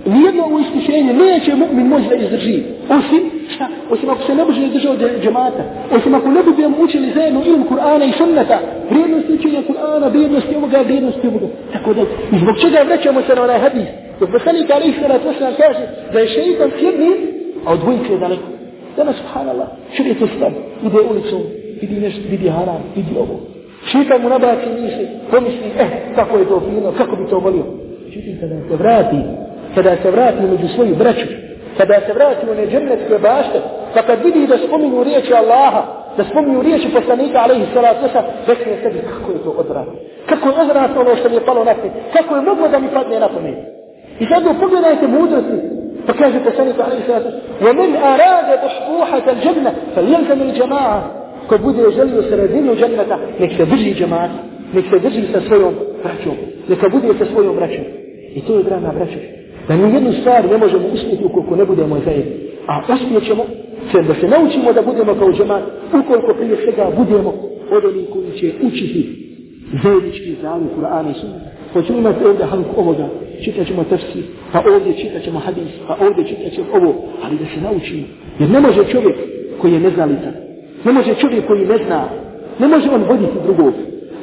nijedno 0.06 0.44
ovo 0.44 0.58
iskušenje 0.58 1.12
neće 1.12 1.50
mu'min 1.52 1.86
moći 1.88 2.08
da 2.08 2.14
izdrži. 2.14 2.62
Osim, 2.98 3.22
šta? 3.54 3.68
Osim 3.90 4.10
ako 4.10 4.22
se 4.26 4.34
ne 4.34 4.44
može 4.44 4.60
izdržao 4.62 4.94
džemata. 5.22 5.62
Osim 5.96 6.14
ako 6.14 6.28
ne 6.28 6.42
budemo 6.42 6.76
učili 6.80 7.12
zajedno 7.14 7.40
ilm 7.46 7.64
Kur'ana 7.70 8.04
i 8.08 8.12
sunnata. 8.18 8.58
Vrijednosti 8.90 9.32
učenja 9.32 9.62
Kur'ana, 9.68 10.10
vrijednosti 10.10 10.56
ovoga, 10.56 10.78
vrijednosti 10.82 11.26
ovoga. 11.28 11.46
Tako 11.72 11.94
da, 11.94 12.02
i 12.32 12.36
zbog 12.42 12.54
čega 12.62 12.78
vraćamo 12.86 13.20
se 13.22 13.34
na 13.34 13.42
onaj 13.42 13.58
hadis? 13.58 13.88
Dok 14.20 14.30
poslanik 14.32 14.70
Ali 14.70 14.90
Isra 14.90 15.18
Tosna 15.18 15.50
kaže 15.62 15.84
da 16.12 16.18
je 16.18 16.28
šeitan 16.28 16.70
s 16.78 16.82
jednim, 16.82 17.14
a 17.66 17.72
od 17.72 17.78
dvojice 17.80 18.12
je 18.12 18.18
daleko. 18.18 18.59
Danas, 18.96 19.16
subhanallah, 19.16 19.68
čovjek 19.96 20.22
ustane, 20.22 20.56
ide 20.86 21.00
ulicom, 21.10 21.42
vidi 21.80 22.00
nešto, 22.00 22.20
vidi 22.30 22.48
haram, 22.48 22.82
vidi 22.96 23.12
ovo. 23.18 23.40
Šeitan 23.90 24.22
mu 24.22 24.28
nabaci 24.28 24.68
misli, 24.80 25.06
pomisli, 25.30 25.68
eh, 25.78 25.90
kako 26.14 26.38
je 26.38 26.48
to 26.48 26.60
fino, 26.60 26.92
kako 26.98 27.16
bi 27.16 27.30
to 27.30 27.38
volio. 27.38 27.64
Međutim, 28.04 28.38
kada 28.40 28.56
se 28.68 28.76
vrati, 28.76 29.16
kada 29.74 29.96
se 30.02 30.10
vrati 30.10 30.42
među 30.52 30.68
svoju 30.74 30.94
braću, 30.94 31.26
kada 31.78 32.00
se 32.06 32.12
vrati 32.12 32.50
u 32.50 32.54
neđernetske 32.54 33.18
bašte, 33.22 33.58
pa 33.94 34.02
kad 34.02 34.24
vidi 34.24 34.46
da 34.46 34.58
spominju 34.58 35.04
riječi 35.04 35.32
Allaha, 35.34 35.82
da 36.16 36.24
spominju 36.24 36.62
riječi 36.62 36.88
poslanika, 36.94 37.38
alaihi 37.38 37.66
salatu 37.74 38.00
wasa, 38.06 38.22
rekne 38.46 38.72
sebi, 38.82 38.98
kako 39.12 39.32
je 39.32 39.38
to 39.44 39.50
odvratno. 39.50 39.92
Kako 40.26 40.48
je 40.48 40.60
odvratno 40.62 41.00
ono 41.00 41.16
što 41.16 41.28
mi 41.28 41.34
je 41.34 41.46
palo 41.46 41.64
na 41.64 41.74
te, 41.74 41.90
kako 42.16 42.36
je 42.36 42.42
moglo 42.42 42.68
da 42.68 42.78
mi 42.78 42.88
padne 42.88 43.20
na 43.20 43.28
pamet. 43.28 43.58
I 44.20 44.24
sad 44.26 44.60
pogledajte 44.60 45.06
mudrosti. 45.06 45.79
Pa 46.09 46.13
kaže 46.13 46.39
poslanik 46.47 46.79
alaihi 46.79 47.03
sallatu 47.07 47.29
وَمِنْ 47.65 47.89
أَرَادَ 48.11 48.49
بُحْبُوحَةَ 48.63 49.25
الْجَنَّةِ 49.35 49.71
فَلْيَلْزَمِ 49.95 50.39
الْجَمَاعَ 50.49 51.01
Ko 51.47 51.57
bude 51.57 51.91
želio 51.95 52.21
sredinu 52.29 52.75
dženneta, 52.75 53.17
nek 53.39 53.51
se 53.57 53.65
drži 53.65 53.93
džemat, 53.93 54.29
nek 54.73 54.85
se 54.91 54.99
drži 54.99 55.21
sa 55.33 55.41
svojom 55.47 55.73
braćom, 56.03 56.35
neka 56.69 56.89
bude 56.89 57.07
sa 57.19 57.25
svojom 57.31 57.55
braćom. 57.55 57.85
I 58.35 58.41
to 58.41 58.57
je 58.57 58.63
drana 58.63 58.91
braćo. 58.97 59.19
Da 59.67 59.75
ni 59.75 59.93
jednu 59.93 60.11
stvar 60.21 60.45
ne 60.51 60.57
možemo 60.57 60.87
uspjeti 60.93 61.23
ukoliko 61.23 61.55
ne 61.55 61.65
budemo 61.65 61.95
zajedni. 62.05 62.35
A 62.67 62.81
uspjet 62.93 63.23
ćemo 63.27 63.43
se 63.91 64.01
da 64.01 64.13
se 64.13 64.27
naučimo 64.27 64.73
da 64.73 64.81
budemo 64.81 65.13
kao 65.19 65.31
džemat, 65.31 65.63
ukoliko 65.93 66.33
prije 66.33 66.55
svega 66.63 66.91
budemo 66.97 67.33
od 67.71 67.85
onih 67.85 68.05
koji 68.13 68.39
će 68.39 68.47
učiti 68.67 69.01
zajednički 69.83 70.35
zalim 70.41 70.69
Kur'ana 70.77 71.11
i 71.11 71.19
Sunnata. 71.19 71.49
Hoćemo 71.73 71.99
imati 71.99 72.25
ovdje 72.25 72.45
halku 72.45 72.81
ovoga, 72.81 73.07
čitat 73.44 73.66
ćemo 73.66 73.84
tefsir, 73.84 74.24
pa 74.52 74.58
ovdje 74.74 74.92
čitat 75.00 75.22
ćemo 75.22 75.38
hadis, 75.38 75.72
pa 75.88 75.96
ovdje 76.06 76.24
čitat 76.24 76.52
ćemo 76.52 76.66
ovo, 76.74 76.94
ali 77.24 77.38
da 77.38 77.44
se 77.44 77.60
naučimo. 77.60 78.06
Jer 78.38 78.50
ne 78.50 78.60
može 78.60 78.84
čovjek 78.92 79.16
koji 79.60 79.72
je 79.72 79.80
neznalica, 79.80 80.30
ne 80.84 80.92
može 80.92 81.14
čovjek 81.14 81.46
koji 81.46 81.66
ne 81.66 81.78
zna, 81.86 82.08
ne 82.58 82.68
može 82.68 82.90
on 82.90 83.02
voditi 83.02 83.38
drugog. 83.44 83.74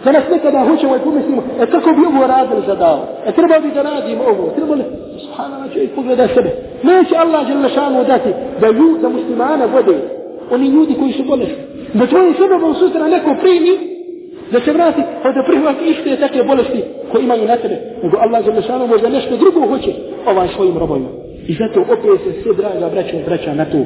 Danas 0.06 0.24
nekada 0.32 0.66
hoćemo 0.70 0.96
i 0.96 1.00
pomislimo, 1.00 1.44
e 1.62 1.66
kako 1.66 1.90
bi 1.90 2.06
ovo 2.06 2.28
radili 2.28 2.62
za 2.68 2.76
dao? 2.76 3.08
E 3.26 3.32
treba 3.32 3.60
bi 3.60 3.72
da 3.76 3.82
radimo 3.82 4.24
ovo? 4.24 4.54
Treba 4.56 4.76
li? 4.76 4.84
Subhanallah 5.24 5.74
čovjek 5.74 5.92
pogleda 5.96 6.28
sebe. 6.28 6.50
Neće 6.84 7.16
Allah 7.18 7.48
želešanu 7.48 8.04
dati 8.04 8.30
da 8.62 8.68
ljud, 8.68 9.02
da 9.02 9.10
muslimana 9.10 9.66
vode. 9.66 9.98
Oni 10.52 10.68
ljudi 10.68 10.94
koji 11.00 11.14
su 11.14 11.24
bolesni. 11.24 11.64
Da 11.94 12.08
tvojim 12.08 12.34
sebebom 12.34 12.76
sutra 12.76 13.08
neko 13.08 13.36
primi, 13.42 13.97
da 14.52 14.60
se 14.60 14.72
vrati, 14.74 15.02
pa 15.24 15.32
da 15.32 15.44
prihvati 15.44 15.86
iste 15.92 16.18
takve 16.20 16.44
bolesti 16.44 16.84
koje 17.12 17.24
imaju 17.24 17.48
na 17.48 17.58
tebe, 17.58 17.78
nego 18.04 18.18
Allah 18.18 18.46
za 18.46 18.52
lešanu 18.52 18.88
možda 18.88 19.10
nešto 19.10 19.38
drugo 19.38 19.68
hoće 19.68 19.92
ovaj 20.26 20.48
svojim 20.48 20.78
robojima. 20.78 21.10
I 21.48 21.54
zato 21.54 21.82
opet 21.82 22.22
se 22.24 22.42
sve 22.42 22.54
draga 22.54 22.90
braća 22.94 23.18
vraća 23.28 23.54
na 23.54 23.66
to, 23.66 23.78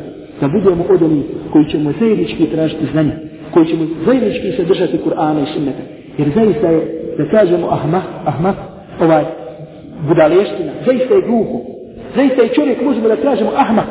da 0.41 0.47
budemo 0.47 0.84
od 0.89 1.02
onih 1.02 1.24
koji 1.52 1.65
ćemo 1.65 1.93
zajednički 2.00 2.45
tražiti 2.45 2.86
znanje, 2.91 3.12
koji 3.54 3.65
ćemo 3.65 3.84
zajednički 4.06 4.52
se 4.52 4.63
držati 4.63 5.00
Kur'ana 5.06 5.43
i 5.43 5.54
sunneta. 5.54 5.84
Jer 6.17 6.28
zaista 6.36 6.67
je, 6.67 6.82
da 7.17 7.30
kažemo 7.38 7.67
ahmak, 7.71 8.04
ahmak, 8.26 8.56
ovaj, 9.02 9.24
budaleština, 10.08 10.71
zaista 10.86 11.13
je 11.13 11.21
glupo. 11.21 11.58
Zaista 12.15 12.41
je 12.41 12.50
čovjek, 12.50 12.82
možemo 12.82 13.08
da 13.08 13.15
kažemo 13.15 13.52
ahmak, 13.56 13.88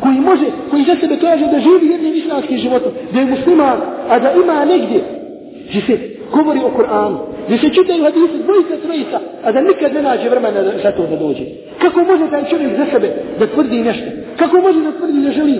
koji 0.00 0.20
može, 0.20 0.46
koji 0.70 0.84
za 0.84 0.96
sebe 1.00 1.16
kaže 1.20 1.44
da 1.46 1.58
živi 1.58 1.92
jednim 1.92 2.14
islamskim 2.14 2.58
životom, 2.58 2.92
da 3.12 3.20
je 3.20 3.26
musliman, 3.26 3.78
a 4.08 4.18
da 4.18 4.32
ima 4.44 4.64
negdje 4.64 5.19
gdje 5.70 5.80
se 5.86 5.94
govori 6.32 6.60
o 6.60 6.70
Kur'anu, 6.78 7.18
gdje 7.46 7.58
se 7.58 7.68
čitaju 7.74 8.04
hadise 8.04 8.36
dvojica, 8.44 8.74
trojica, 8.84 9.18
a 9.44 9.52
da 9.52 9.60
nikad 9.60 9.94
ne 9.94 10.02
nađe 10.02 10.28
vremena 10.28 10.60
za 10.82 10.90
to 10.96 11.02
da 11.10 11.16
dođe. 11.16 11.44
Kako 11.82 12.00
može 12.00 12.30
taj 12.30 12.44
čovjek 12.50 12.76
za 12.76 12.86
sebe 12.92 13.08
da 13.38 13.46
tvrdi 13.46 13.82
nešto? 13.82 14.08
Kako 14.36 14.56
može 14.66 14.80
da 14.80 14.92
tvrdi 14.98 15.20
da 15.26 15.30
želi 15.30 15.54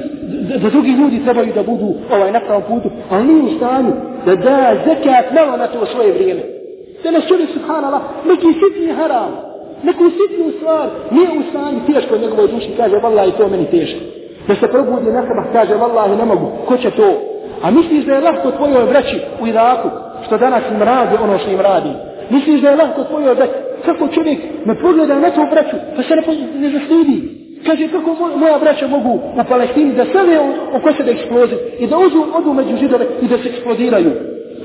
da, 0.49 0.59
da 0.59 0.71
drugi 0.71 0.91
ljudi 0.91 1.25
trebaju 1.25 1.53
da 1.55 1.63
budu 1.63 1.95
ovaj 2.15 2.33
na 2.33 2.41
pravom 2.41 2.63
putu, 2.69 2.89
ali 3.11 3.25
nije 3.25 3.43
u 3.43 3.57
stanju 3.57 3.93
da 4.27 4.37
da 4.37 4.75
zekat 4.87 5.27
malo 5.35 5.57
na 5.57 5.67
to 5.67 5.87
svoje 5.87 6.13
vrijeme. 6.13 6.43
Da 7.05 7.11
nas 7.11 7.25
čovjek 7.29 7.51
subhanallah, 7.51 8.03
neki 8.27 8.47
sitni 8.61 8.93
haram, 8.99 9.31
neku 9.83 10.05
sitnu 10.19 10.53
stvar, 10.57 10.87
nije 11.11 11.29
u 11.39 11.43
stanju, 11.51 11.79
teško 11.87 12.19
njegovoj 12.19 12.49
duši, 12.49 12.71
kaže, 12.77 12.97
vallahi, 12.97 13.33
to 13.39 13.49
meni 13.49 13.67
teško. 13.71 14.01
Da 14.49 14.55
se 14.55 14.69
probudi 14.69 15.13
na 15.13 15.23
sabah, 15.23 15.47
kaže, 15.53 15.75
vallahi, 15.75 16.17
ne 16.17 16.25
mogu, 16.25 16.47
ko 16.67 16.77
će 16.77 16.91
to? 16.91 17.09
A 17.63 17.71
misliš 17.71 18.05
da 18.05 18.13
je 18.13 18.21
lahko 18.21 18.51
tvojoj 18.51 18.85
vreći 18.85 19.21
u 19.43 19.47
Iraku, 19.47 19.89
što 20.27 20.39
danas 20.39 20.63
im 20.71 20.83
radi 20.83 21.17
ono 21.23 21.39
što 21.39 21.51
im 21.51 21.61
radi? 21.61 21.91
Misliš 22.31 22.61
da 22.61 22.71
je 22.71 22.77
lahko 22.77 23.05
tvojoj 23.05 23.35
vreći? 23.35 23.53
Kako 23.85 24.09
čovjek 24.09 24.39
ne 24.65 24.75
pogleda 24.75 25.15
na 25.15 25.31
tu 25.31 25.41
vreću, 25.51 25.77
pa 25.97 26.03
se 26.03 26.17
ne, 26.17 26.23
ne 26.61 26.79
zaslidi? 26.79 27.41
Kaže, 27.67 27.89
kako 27.89 28.17
moja 28.37 28.59
braća 28.59 28.87
mogu 28.89 29.09
u 29.11 29.45
Palestini 29.49 29.95
da 29.95 30.05
stave 30.05 30.39
oko 30.75 30.93
sebe 30.93 31.11
eksploziv 31.11 31.59
i 31.79 31.87
da 31.87 31.99
uzu, 31.99 32.25
odu 32.35 32.53
među 32.53 32.77
židove 32.77 33.07
i 33.23 33.29
da 33.29 33.39
se 33.39 33.49
eksplodiraju. 33.49 34.11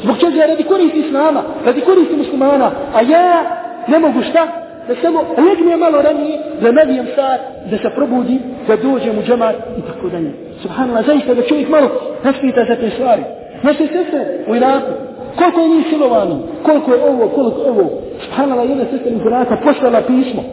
Zbog 0.04 0.18
čega 0.20 0.46
radi 0.46 0.64
koristi 0.64 1.00
islama, 1.00 1.44
radi 1.66 1.82
koristi 1.82 2.16
muslimana, 2.16 2.72
a 2.94 3.02
ja 3.02 3.44
ne 3.88 4.00
mogu 4.00 4.22
šta? 4.22 4.65
Da 4.88 4.96
samo 5.02 5.20
legne 5.38 5.78
malo 5.78 6.02
ranije, 6.02 6.40
da 6.62 6.72
navijem 6.72 7.06
sad, 7.16 7.40
da 7.72 7.78
se 7.78 7.90
probudim, 7.96 8.40
da 8.68 8.76
dođem 8.76 9.20
u 9.20 9.24
džemat 9.28 9.56
i 9.80 9.82
tako 9.82 10.10
dalje. 10.10 10.32
Subhanallah, 10.62 11.06
zaista 11.06 11.34
da 11.34 11.42
čovjek 11.42 11.70
malo 11.70 11.90
raspita 12.24 12.66
za 12.70 12.76
te 12.76 12.90
stvari. 12.90 13.24
Naše 13.64 13.88
sestre 13.88 14.22
u 14.48 14.56
Iraku, 14.56 14.92
koliko 15.38 15.60
je 15.60 15.70
njih 15.70 15.86
silovano, 15.90 16.40
koliko 16.64 16.94
je 16.94 17.04
ovo, 17.04 17.28
koliko 17.28 17.62
je 17.62 17.70
ovo. 17.70 17.90
Subhanallah, 18.26 18.70
jedna 18.70 18.86
sestra 18.92 19.12
iz 19.12 19.22
Iraka 19.26 19.58
poslala 19.64 20.02
pismo 20.02 20.44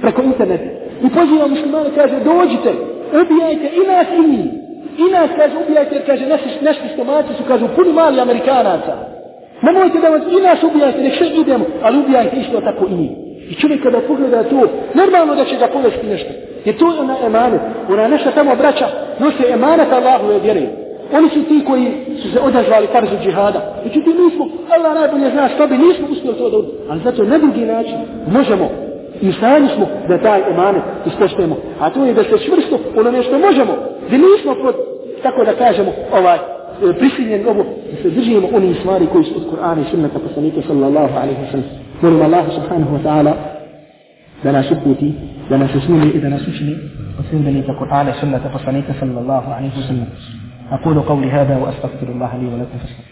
preko 0.00 0.22
interneta. 0.22 0.70
I 1.04 1.08
poziva 1.18 1.46
muslimane, 1.46 1.90
kaže, 1.94 2.14
dođite, 2.24 2.70
ubijajte 3.20 3.66
i 3.80 3.82
nas 3.92 4.06
i 4.18 4.28
njih. 4.30 4.50
I 4.98 5.04
nas, 5.12 5.30
kaže, 5.36 5.54
ubijajte, 5.64 5.94
jer 5.94 6.06
kaže, 6.06 6.26
naši, 6.26 6.48
naši 6.60 6.80
stomaci 6.94 7.32
su, 7.38 7.42
kaže, 7.48 7.64
puni 7.76 7.92
mali 7.92 8.20
Amerikanaca. 8.20 8.94
Nemojte 9.62 9.98
da 10.00 10.08
vas 10.08 10.22
i 10.38 10.42
nas 10.42 10.62
ubijajte, 10.62 11.02
nek 11.02 11.14
sve 11.18 11.28
idemo, 11.28 11.64
ali 11.82 11.98
ubijajte 11.98 12.36
isto 12.36 12.60
tako 12.60 12.86
i 12.90 12.94
njih. 12.94 13.10
I 13.52 13.54
čovjek 13.54 13.82
kada 13.82 14.00
pogleda 14.00 14.42
to, 14.42 14.60
normalno 14.94 15.34
da 15.34 15.44
će 15.44 15.56
ga 15.56 15.66
povesti 15.66 16.06
nešto. 16.06 16.30
Jer 16.64 16.78
to 16.78 16.92
je 16.92 17.00
ona 17.00 17.16
emanet. 17.26 17.60
Ona 17.92 18.08
naša 18.08 18.30
tamo 18.30 18.56
braća 18.56 18.86
nose 19.18 19.42
emanet 19.52 19.92
Allahove 19.92 20.38
vjere. 20.38 20.66
Oni 21.16 21.28
su 21.28 21.42
ti 21.48 21.64
koji 21.66 21.86
su 22.22 22.30
se 22.32 22.40
odazvali 22.40 22.86
farzu 22.92 23.16
džihada. 23.24 23.60
Međutim, 23.84 24.12
mi 24.20 24.30
smo, 24.36 24.44
Allah 24.74 24.94
najbolje 24.94 25.30
zna 25.30 25.48
što 25.54 25.66
bi, 25.66 25.78
nismo 25.78 26.06
uspjeli 26.10 26.38
to 26.38 26.50
da 26.50 26.58
uđe. 26.58 26.68
Ali 26.90 27.00
zato 27.04 27.24
na 27.24 27.38
drugi 27.38 27.60
način 27.60 27.98
možemo 28.36 28.68
i 29.20 29.32
sami 29.40 29.68
smo 29.76 29.86
da 30.08 30.22
taj 30.22 30.40
emanet 30.50 30.82
ispoštujemo. 31.06 31.56
A 31.80 31.90
to 31.90 32.04
je 32.04 32.14
da 32.14 32.22
se 32.22 32.44
čvrsto 32.46 32.78
ono 33.00 33.10
nešto 33.10 33.38
možemo. 33.38 33.74
Da 34.10 34.16
nismo 34.16 34.54
pod, 34.62 34.74
tako 35.22 35.44
da 35.44 35.52
kažemo, 35.52 35.92
ovaj, 36.18 36.36
e, 36.36 36.98
prisiljen 36.98 37.48
ovo, 37.48 37.64
da 37.90 37.96
se 38.02 38.10
držimo 38.10 38.48
oni 38.54 38.74
stvari 38.74 39.06
koji 39.12 39.24
su 39.24 39.34
od 39.36 39.44
Kur'ana 39.50 39.80
i 39.82 39.90
sunnata 39.90 40.18
poslanika 40.18 40.60
sallallahu 40.68 41.14
alaihi 41.22 41.42
wa 41.44 41.50
sallam. 41.50 41.81
قولوا 42.02 42.26
الله 42.26 42.48
سبحانه 42.48 42.88
وتعالى 42.94 43.34
da 44.44 44.60
شكوتي 44.60 45.12
shi 45.50 45.54
شسوني 45.54 46.10
إذا 46.10 46.28
نسوشني 46.28 46.76
su 47.30 47.36
ne 47.36 47.62
da 47.62 48.20
سنة 48.20 48.38
فصنيك 48.54 48.84
صلى 49.00 49.20
الله 49.20 49.54
عليه 49.54 49.70
وسلم. 49.78 50.08
أقول 50.72 51.00
قولي 51.00 51.30
هذا 51.30 51.56
وأستغفر 51.56 52.08
الله 52.08 52.36
لي 52.36 52.46
ولكم 52.46 52.78
فاستغفروا 52.78 53.11